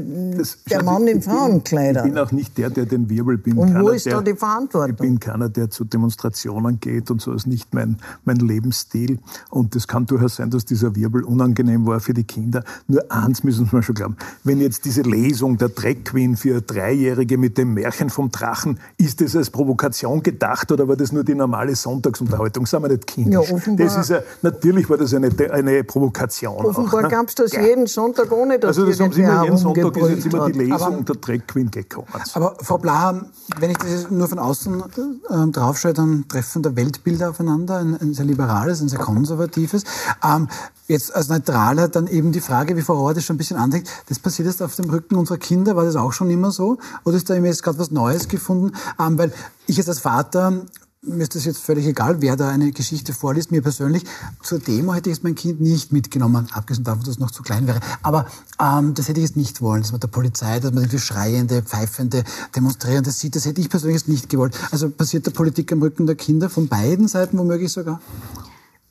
der 0.70 0.84
Mann 0.84 1.08
in 1.08 1.22
Frauenkleidern. 1.22 2.06
Ich 2.06 2.14
bin 2.14 2.22
auch 2.22 2.32
nicht 2.32 2.58
der, 2.58 2.70
der 2.70 2.86
den 2.86 3.10
Wirbel 3.10 3.38
bin. 3.38 3.58
Und 3.58 3.74
keiner, 3.74 3.84
wo 3.84 3.90
ist 3.90 4.06
der, 4.06 4.14
da 4.14 4.22
die 4.22 4.36
Verantwortung? 4.36 4.92
Ich 4.92 4.98
bin 4.98 5.20
keiner, 5.20 5.50
der 5.50 5.72
zu 5.72 5.86
Demonstrationen 5.86 6.80
geht 6.80 7.10
und 7.10 7.22
so 7.22 7.34
ist 7.34 7.48
nicht 7.48 7.74
mein, 7.74 7.98
mein 8.26 8.38
Lebensstil. 8.38 9.20
Und 9.50 9.76
es 9.76 9.88
kann 9.88 10.06
durchaus 10.06 10.36
sein, 10.36 10.52
dass 10.52 10.66
dieser 10.66 10.96
Wirbel 10.96 11.24
unangenehm 11.24 11.88
war 11.88 12.00
für 12.00 12.14
die 12.14 12.26
Kinder. 12.26 12.64
Nur 12.88 13.12
eins 13.12 13.44
müssen 13.44 13.72
wir 13.72 13.82
schon 13.82 13.96
glauben. 13.96 14.18
Wenn 14.44 14.62
jetzt 14.62 14.86
diese 14.86 15.02
Lesung 15.02 15.58
der 15.58 15.70
Drag 15.70 16.04
Queen 16.06 16.38
für 16.38 16.62
Dreijährige 16.62 17.40
mit 17.40 17.58
dem 17.58 17.74
Märchen 17.74 18.12
vom 18.12 18.32
Drachen, 18.32 18.80
ist 18.98 19.20
das 19.20 19.36
als 19.36 19.50
Provokation 19.50 20.22
gedacht 20.22 20.72
oder 20.72 20.88
war 20.88 20.96
das 20.96 21.12
nur 21.12 21.24
die 21.24 21.36
normale 21.36 21.76
Sonntagsunterhaltung? 21.76 22.68
Sagen 22.68 22.84
wir 22.84 22.90
nicht 22.90 23.08
kindisch. 23.08 23.50
Ja. 23.50 23.76
Das 23.78 23.98
ist 23.98 24.12
a, 24.12 24.22
natürlich 24.44 24.90
war 24.90 24.98
das 24.98 25.14
eine, 25.14 25.30
eine 25.52 25.84
Provokation 25.84 26.04
Provokation. 26.14 26.66
Offenbar 26.66 27.10
gab 27.10 27.28
es 27.28 27.36
das 27.36 27.52
ja. 27.54 27.62
jeden 27.62 27.88
Sonntag, 27.88 28.32
ohne 28.32 28.60
dass 28.60 28.78
Also 28.78 28.86
das 28.86 29.00
haben 29.00 29.12
Sie 29.12 29.22
immer 29.22 29.44
jeden 29.44 29.58
Sonntag, 29.58 29.98
ist 29.98 30.10
jetzt 30.10 30.26
immer 30.26 30.50
die 30.50 30.60
Lesung 30.60 30.76
aber, 30.82 31.04
der 31.04 31.16
Drag 31.16 31.48
Queen 31.48 31.72
gekommen. 31.72 32.08
Aber 32.34 32.56
Frau 32.62 32.78
Blaha, 32.78 33.26
wenn 33.60 33.72
ich 33.72 33.78
das 33.78 34.10
nur 34.10 34.28
von 34.28 34.40
außen 34.40 34.82
äh, 34.82 35.52
draufschaue, 35.52 35.94
dann 35.94 36.26
treffen 36.28 36.62
da 36.62 36.76
Weltbilder 36.76 37.32
aufeinander, 37.32 37.78
ein, 37.78 38.00
ein 38.00 38.14
sehr 38.14 38.26
liberales, 38.26 38.82
ein 38.82 38.90
sehr 38.90 39.00
konservatives. 39.00 39.84
Ähm, 40.24 40.48
jetzt 40.88 41.16
als 41.16 41.30
Neutraler 41.30 41.88
dann 41.88 42.08
eben 42.08 42.32
die 42.32 42.42
Frage, 42.42 42.76
wie 42.78 42.82
Frau 42.82 42.96
Rohr 42.96 43.14
das 43.14 43.24
schon 43.24 43.36
ein 43.36 43.38
bisschen 43.38 43.58
andeckt, 43.58 43.90
das 44.10 44.20
passiert 44.20 44.48
jetzt 44.48 44.62
auf 44.62 44.76
dem 44.76 44.90
Rücken 44.90 45.16
unserer 45.16 45.38
Kinder, 45.38 45.76
war 45.76 45.86
das 45.86 45.96
auch 45.96 46.14
schon 46.14 46.30
immer 46.30 46.52
so? 46.52 46.78
Oder 47.04 47.18
ist 47.18 47.30
da 47.30 47.36
jetzt 47.36 47.64
gerade 47.64 47.80
was 47.80 47.92
Neues 47.92 48.28
gefunden? 48.28 48.74
Ähm, 49.00 49.18
weil 49.18 49.34
ich 49.66 49.78
jetzt 49.78 49.90
als 49.90 50.00
Vater 50.00 50.62
mir 51.06 51.24
ist 51.24 51.36
das 51.36 51.46
jetzt 51.46 51.60
völlig 51.60 51.86
egal, 51.86 52.22
wer 52.22 52.36
da 52.36 52.50
eine 52.50 52.72
Geschichte 52.72 53.14
vorliest. 53.14 53.52
Mir 53.52 53.62
persönlich, 53.62 54.04
zur 54.42 54.60
Demo 54.60 54.94
hätte 54.94 55.10
ich 55.10 55.18
jetzt 55.18 55.24
mein 55.24 55.36
Kind 55.36 55.62
nicht 55.62 55.92
mitgenommen, 55.92 56.48
abgesehen 56.52 56.84
davon, 56.84 57.02
dass 57.02 57.16
es 57.16 57.20
noch 57.20 57.32
zu 57.32 57.44
klein 57.44 57.68
wäre. 57.68 57.80
Aber 58.02 58.26
ähm, 58.60 58.94
das 58.94 59.08
hätte 59.08 59.20
ich 59.20 59.28
jetzt 59.28 59.38
nicht 59.38 59.62
wollen, 59.62 59.82
dass 59.82 59.92
man 59.92 60.00
der 60.00 60.08
Polizei, 60.08 60.60
dass 60.60 60.72
man 60.72 60.88
die 60.88 61.00
schreiende, 61.00 61.62
pfeifende, 61.62 62.24
demonstrierende 62.56 63.12
sieht. 63.12 63.36
Das 63.36 63.46
hätte 63.46 63.62
ich 63.62 63.70
persönlich 63.70 64.02
jetzt 64.02 64.08
nicht 64.08 64.30
gewollt. 64.30 64.58
Also 64.72 64.90
passiert 64.90 65.26
der 65.26 65.32
Politik 65.32 65.72
am 65.72 65.82
Rücken 65.82 66.06
der 66.06 66.16
Kinder, 66.16 66.50
von 66.50 66.68
beiden 66.68 67.08
Seiten 67.08 67.38
womöglich 67.38 67.72
sogar? 67.72 68.00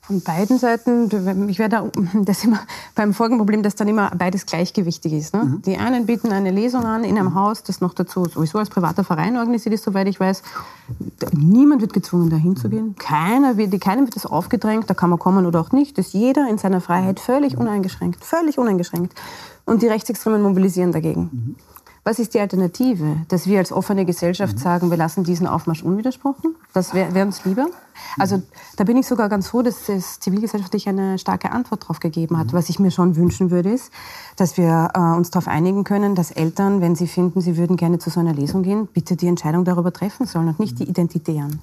Von 0.05 0.19
beiden 0.19 0.57
Seiten, 0.57 1.49
ich 1.49 1.59
werde 1.59 1.77
da, 1.77 2.01
das 2.25 2.43
immer 2.43 2.59
beim 2.93 3.13
Folgenproblem, 3.13 3.63
dass 3.63 3.75
dann 3.75 3.87
immer 3.87 4.11
beides 4.17 4.45
gleichgewichtig 4.45 5.13
ist. 5.13 5.33
Ne? 5.33 5.43
Mhm. 5.45 5.61
Die 5.61 5.77
einen 5.77 6.05
bieten 6.05 6.33
eine 6.33 6.51
Lesung 6.51 6.83
an 6.83 7.05
in 7.05 7.17
einem 7.17 7.35
Haus, 7.35 7.63
das 7.63 7.79
noch 7.79 7.93
dazu 7.93 8.25
sowieso 8.25 8.57
als 8.57 8.69
privater 8.69 9.05
Verein 9.05 9.37
organisiert 9.37 9.73
ist, 9.73 9.85
soweit 9.85 10.09
ich 10.09 10.19
weiß. 10.19 10.43
Niemand 11.31 11.79
wird 11.79 11.93
gezwungen, 11.93 12.29
da 12.29 12.35
hinzugehen. 12.35 12.95
Keiner 12.97 13.55
wird, 13.55 13.79
keinem 13.79 14.03
wird 14.03 14.17
das 14.17 14.25
aufgedrängt, 14.25 14.89
da 14.89 14.93
kann 14.93 15.09
man 15.09 15.19
kommen 15.19 15.45
oder 15.45 15.61
auch 15.61 15.71
nicht. 15.71 15.97
Das 15.97 16.07
ist 16.07 16.13
jeder 16.13 16.49
in 16.49 16.57
seiner 16.57 16.81
Freiheit 16.81 17.21
völlig 17.21 17.57
uneingeschränkt, 17.57 18.25
völlig 18.25 18.57
uneingeschränkt. 18.57 19.13
Und 19.63 19.81
die 19.81 19.87
Rechtsextremen 19.87 20.41
mobilisieren 20.41 20.91
dagegen. 20.91 21.55
Mhm. 22.03 22.09
Was 22.09 22.19
ist 22.19 22.33
die 22.33 22.39
Alternative? 22.39 23.17
Dass 23.29 23.47
wir 23.47 23.59
als 23.59 23.71
offene 23.71 24.05
Gesellschaft 24.05 24.55
mhm. 24.55 24.59
sagen, 24.59 24.89
wir 24.89 24.97
lassen 24.97 25.23
diesen 25.23 25.47
Aufmarsch 25.47 25.83
unwidersprochen? 25.83 26.55
Das 26.73 26.93
wäre 26.93 27.13
wär 27.13 27.25
uns 27.25 27.45
lieber. 27.45 27.67
Also 28.17 28.41
da 28.75 28.83
bin 28.83 28.97
ich 28.97 29.07
sogar 29.07 29.29
ganz 29.29 29.47
froh, 29.49 29.61
dass 29.61 29.87
es 29.89 30.19
zivilgesellschaftlich 30.19 30.89
eine 30.89 31.17
starke 31.17 31.51
Antwort 31.51 31.83
darauf 31.83 31.99
gegeben 31.99 32.37
hat. 32.37 32.47
Mhm. 32.47 32.53
Was 32.53 32.69
ich 32.69 32.79
mir 32.79 32.91
schon 32.91 33.15
wünschen 33.15 33.51
würde, 33.51 33.71
ist, 33.71 33.91
dass 34.35 34.57
wir 34.57 34.89
äh, 34.93 34.99
uns 34.99 35.31
darauf 35.31 35.47
einigen 35.47 35.83
können, 35.83 36.15
dass 36.15 36.31
Eltern, 36.31 36.81
wenn 36.81 36.95
sie 36.95 37.07
finden, 37.07 37.41
sie 37.41 37.57
würden 37.57 37.77
gerne 37.77 37.99
zu 37.99 38.09
so 38.09 38.19
einer 38.19 38.33
Lesung 38.33 38.63
gehen, 38.63 38.87
bitte 38.87 39.15
die 39.15 39.27
Entscheidung 39.27 39.65
darüber 39.65 39.93
treffen 39.93 40.25
sollen 40.25 40.49
und 40.49 40.59
nicht 40.59 40.79
die 40.79 40.89
Identitären. 40.89 41.61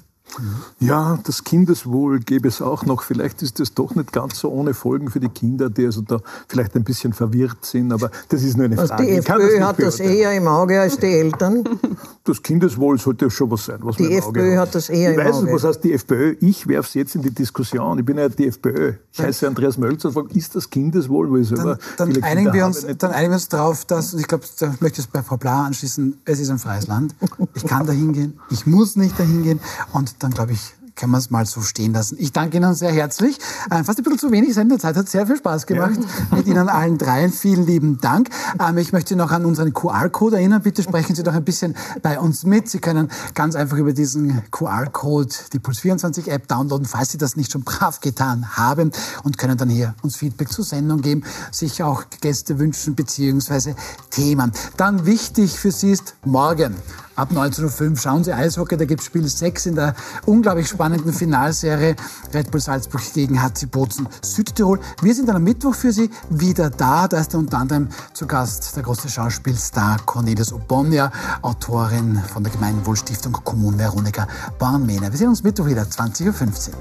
Ja, 0.78 1.18
das 1.24 1.44
Kindeswohl 1.44 2.20
gäbe 2.20 2.48
es 2.48 2.62
auch 2.62 2.84
noch. 2.84 3.02
Vielleicht 3.02 3.42
ist 3.42 3.60
das 3.60 3.74
doch 3.74 3.94
nicht 3.94 4.12
ganz 4.12 4.38
so 4.38 4.50
ohne 4.50 4.74
Folgen 4.74 5.10
für 5.10 5.20
die 5.20 5.28
Kinder, 5.28 5.70
die 5.70 5.86
also 5.86 6.00
da 6.02 6.20
vielleicht 6.48 6.74
ein 6.76 6.84
bisschen 6.84 7.12
verwirrt 7.12 7.64
sind, 7.64 7.92
aber 7.92 8.10
das 8.28 8.42
ist 8.42 8.56
nur 8.56 8.66
eine 8.66 8.78
also 8.78 8.94
Frage. 8.94 9.06
Die 9.06 9.16
FPÖ 9.18 9.58
das 9.58 9.68
hat 9.68 9.82
das 9.82 10.00
eher 10.00 10.32
im 10.32 10.48
Auge 10.48 10.80
als 10.80 10.96
die 10.98 11.06
Eltern. 11.06 11.64
Das 12.22 12.42
Kindeswohl 12.42 12.98
sollte 12.98 13.28
schon 13.30 13.50
was 13.50 13.64
sein. 13.64 13.78
Was 13.80 13.96
die 13.96 14.12
FPÖ 14.12 14.56
hat 14.58 14.74
das 14.74 14.88
eher 14.88 15.12
ich 15.12 15.18
im 15.18 15.24
weiß 15.24 15.36
Auge. 15.36 15.52
was 15.52 15.64
heißt 15.64 15.82
die 15.82 15.94
FPÖ? 15.94 16.36
Ich 16.40 16.68
werfe 16.68 16.86
es 16.86 16.94
jetzt 16.94 17.14
in 17.16 17.22
die 17.22 17.30
Diskussion. 17.30 17.98
Ich 17.98 18.04
bin 18.04 18.18
ja 18.18 18.28
die 18.28 18.46
FPÖ. 18.46 18.92
Ich 19.10 19.18
heiße 19.20 19.48
Andreas 19.48 19.78
Mölzer 19.78 20.08
und 20.08 20.14
frage, 20.14 20.28
ist 20.38 20.54
das 20.54 20.68
Kindeswohl? 20.68 21.32
Weil 21.32 21.40
ich 21.40 21.48
dann, 21.48 21.78
dann 21.96 22.22
einigen 22.22 22.52
wir 22.52 22.66
uns, 22.66 22.86
dann 22.98 23.10
einigen 23.10 23.32
wir 23.32 23.36
uns 23.36 23.48
darauf, 23.48 23.84
dass, 23.86 24.14
ich 24.14 24.28
glaube, 24.28 24.44
da 24.60 24.66
möchte 24.80 25.00
ich 25.00 25.06
es 25.06 25.06
bei 25.08 25.22
Frau 25.22 25.38
Bla 25.38 25.64
anschließen, 25.64 26.20
es 26.24 26.38
ist 26.38 26.50
ein 26.50 26.58
freies 26.58 26.86
Land. 26.86 27.16
Ich 27.54 27.66
kann 27.66 27.86
da 27.86 27.92
hingehen, 27.92 28.38
ich 28.50 28.66
muss 28.66 28.96
nicht 28.96 29.18
dahin 29.18 29.42
gehen 29.42 29.60
und 29.92 30.19
dann 30.22 30.30
glaube 30.32 30.52
ich, 30.52 30.74
kann 31.00 31.08
man 31.08 31.18
es 31.18 31.30
mal 31.30 31.46
so 31.46 31.62
stehen 31.62 31.94
lassen. 31.94 32.16
Ich 32.18 32.32
danke 32.32 32.58
Ihnen 32.58 32.74
sehr 32.74 32.92
herzlich. 32.92 33.38
Äh, 33.70 33.84
fast 33.84 33.98
ein 33.98 34.04
bisschen 34.04 34.18
zu 34.18 34.32
wenig 34.32 34.52
Sendezeit, 34.52 34.96
hat 34.96 35.08
sehr 35.08 35.26
viel 35.26 35.36
Spaß 35.36 35.66
gemacht 35.66 35.98
ja. 35.98 36.36
mit 36.36 36.46
Ihnen 36.46 36.68
allen 36.68 36.98
dreien. 36.98 37.32
Vielen 37.32 37.66
lieben 37.66 37.98
Dank. 38.02 38.28
Ähm, 38.58 38.76
ich 38.76 38.92
möchte 38.92 39.16
noch 39.16 39.30
an 39.30 39.46
unseren 39.46 39.72
QR-Code 39.72 40.36
erinnern. 40.36 40.62
Bitte 40.62 40.82
sprechen 40.82 41.14
Sie 41.14 41.22
doch 41.22 41.32
ein 41.32 41.44
bisschen 41.44 41.74
bei 42.02 42.18
uns 42.18 42.44
mit. 42.44 42.68
Sie 42.68 42.80
können 42.80 43.10
ganz 43.34 43.54
einfach 43.54 43.78
über 43.78 43.94
diesen 43.94 44.42
QR-Code 44.50 45.34
die 45.54 45.58
Puls24-App 45.58 46.48
downloaden, 46.48 46.86
falls 46.86 47.12
Sie 47.12 47.18
das 47.18 47.34
nicht 47.34 47.52
schon 47.52 47.62
brav 47.62 48.00
getan 48.00 48.58
haben 48.58 48.92
und 49.22 49.38
können 49.38 49.56
dann 49.56 49.70
hier 49.70 49.94
uns 50.02 50.16
Feedback 50.16 50.52
zur 50.52 50.64
Sendung 50.64 51.00
geben, 51.00 51.22
sich 51.50 51.82
auch 51.82 52.04
Gäste 52.20 52.58
wünschen 52.58 52.94
bzw. 52.94 53.74
Themen. 54.10 54.52
Dann 54.76 55.06
wichtig 55.06 55.58
für 55.58 55.72
Sie 55.72 55.92
ist 55.92 56.14
morgen 56.24 56.76
ab 57.20 57.30
19.05 57.32 57.90
Uhr. 57.90 57.96
Schauen 57.96 58.24
Sie 58.24 58.32
Eishockey, 58.32 58.76
da 58.76 58.84
gibt 58.84 59.00
es 59.00 59.06
Spiel 59.06 59.28
6 59.28 59.66
in 59.66 59.74
der 59.74 59.94
unglaublich 60.26 60.68
spannenden 60.68 61.12
Finalserie 61.12 61.94
Red 62.32 62.50
Bull 62.50 62.60
Salzburg 62.60 63.02
gegen 63.12 63.42
HC 63.42 63.66
Bozen 63.66 64.08
Südtirol. 64.22 64.80
Wir 65.02 65.14
sind 65.14 65.28
dann 65.28 65.36
am 65.36 65.44
Mittwoch 65.44 65.74
für 65.74 65.92
Sie 65.92 66.10
wieder 66.30 66.70
da. 66.70 67.08
Da 67.08 67.20
ist 67.20 67.34
unter 67.34 67.58
anderem 67.58 67.88
zu 68.14 68.26
Gast 68.26 68.74
der 68.76 68.82
große 68.82 69.08
Schauspielstar 69.08 69.98
Cornelis 70.06 70.52
Obonia, 70.52 71.12
Autorin 71.42 72.20
von 72.32 72.42
der 72.42 72.52
Gemeinwohlstiftung 72.52 73.32
Kommune 73.32 73.78
Veronika 73.78 74.26
Bornmehner. 74.58 75.10
Wir 75.10 75.18
sehen 75.18 75.28
uns 75.28 75.42
Mittwoch 75.42 75.66
wieder, 75.66 75.82
20.15 75.82 76.68
Uhr. 76.68 76.74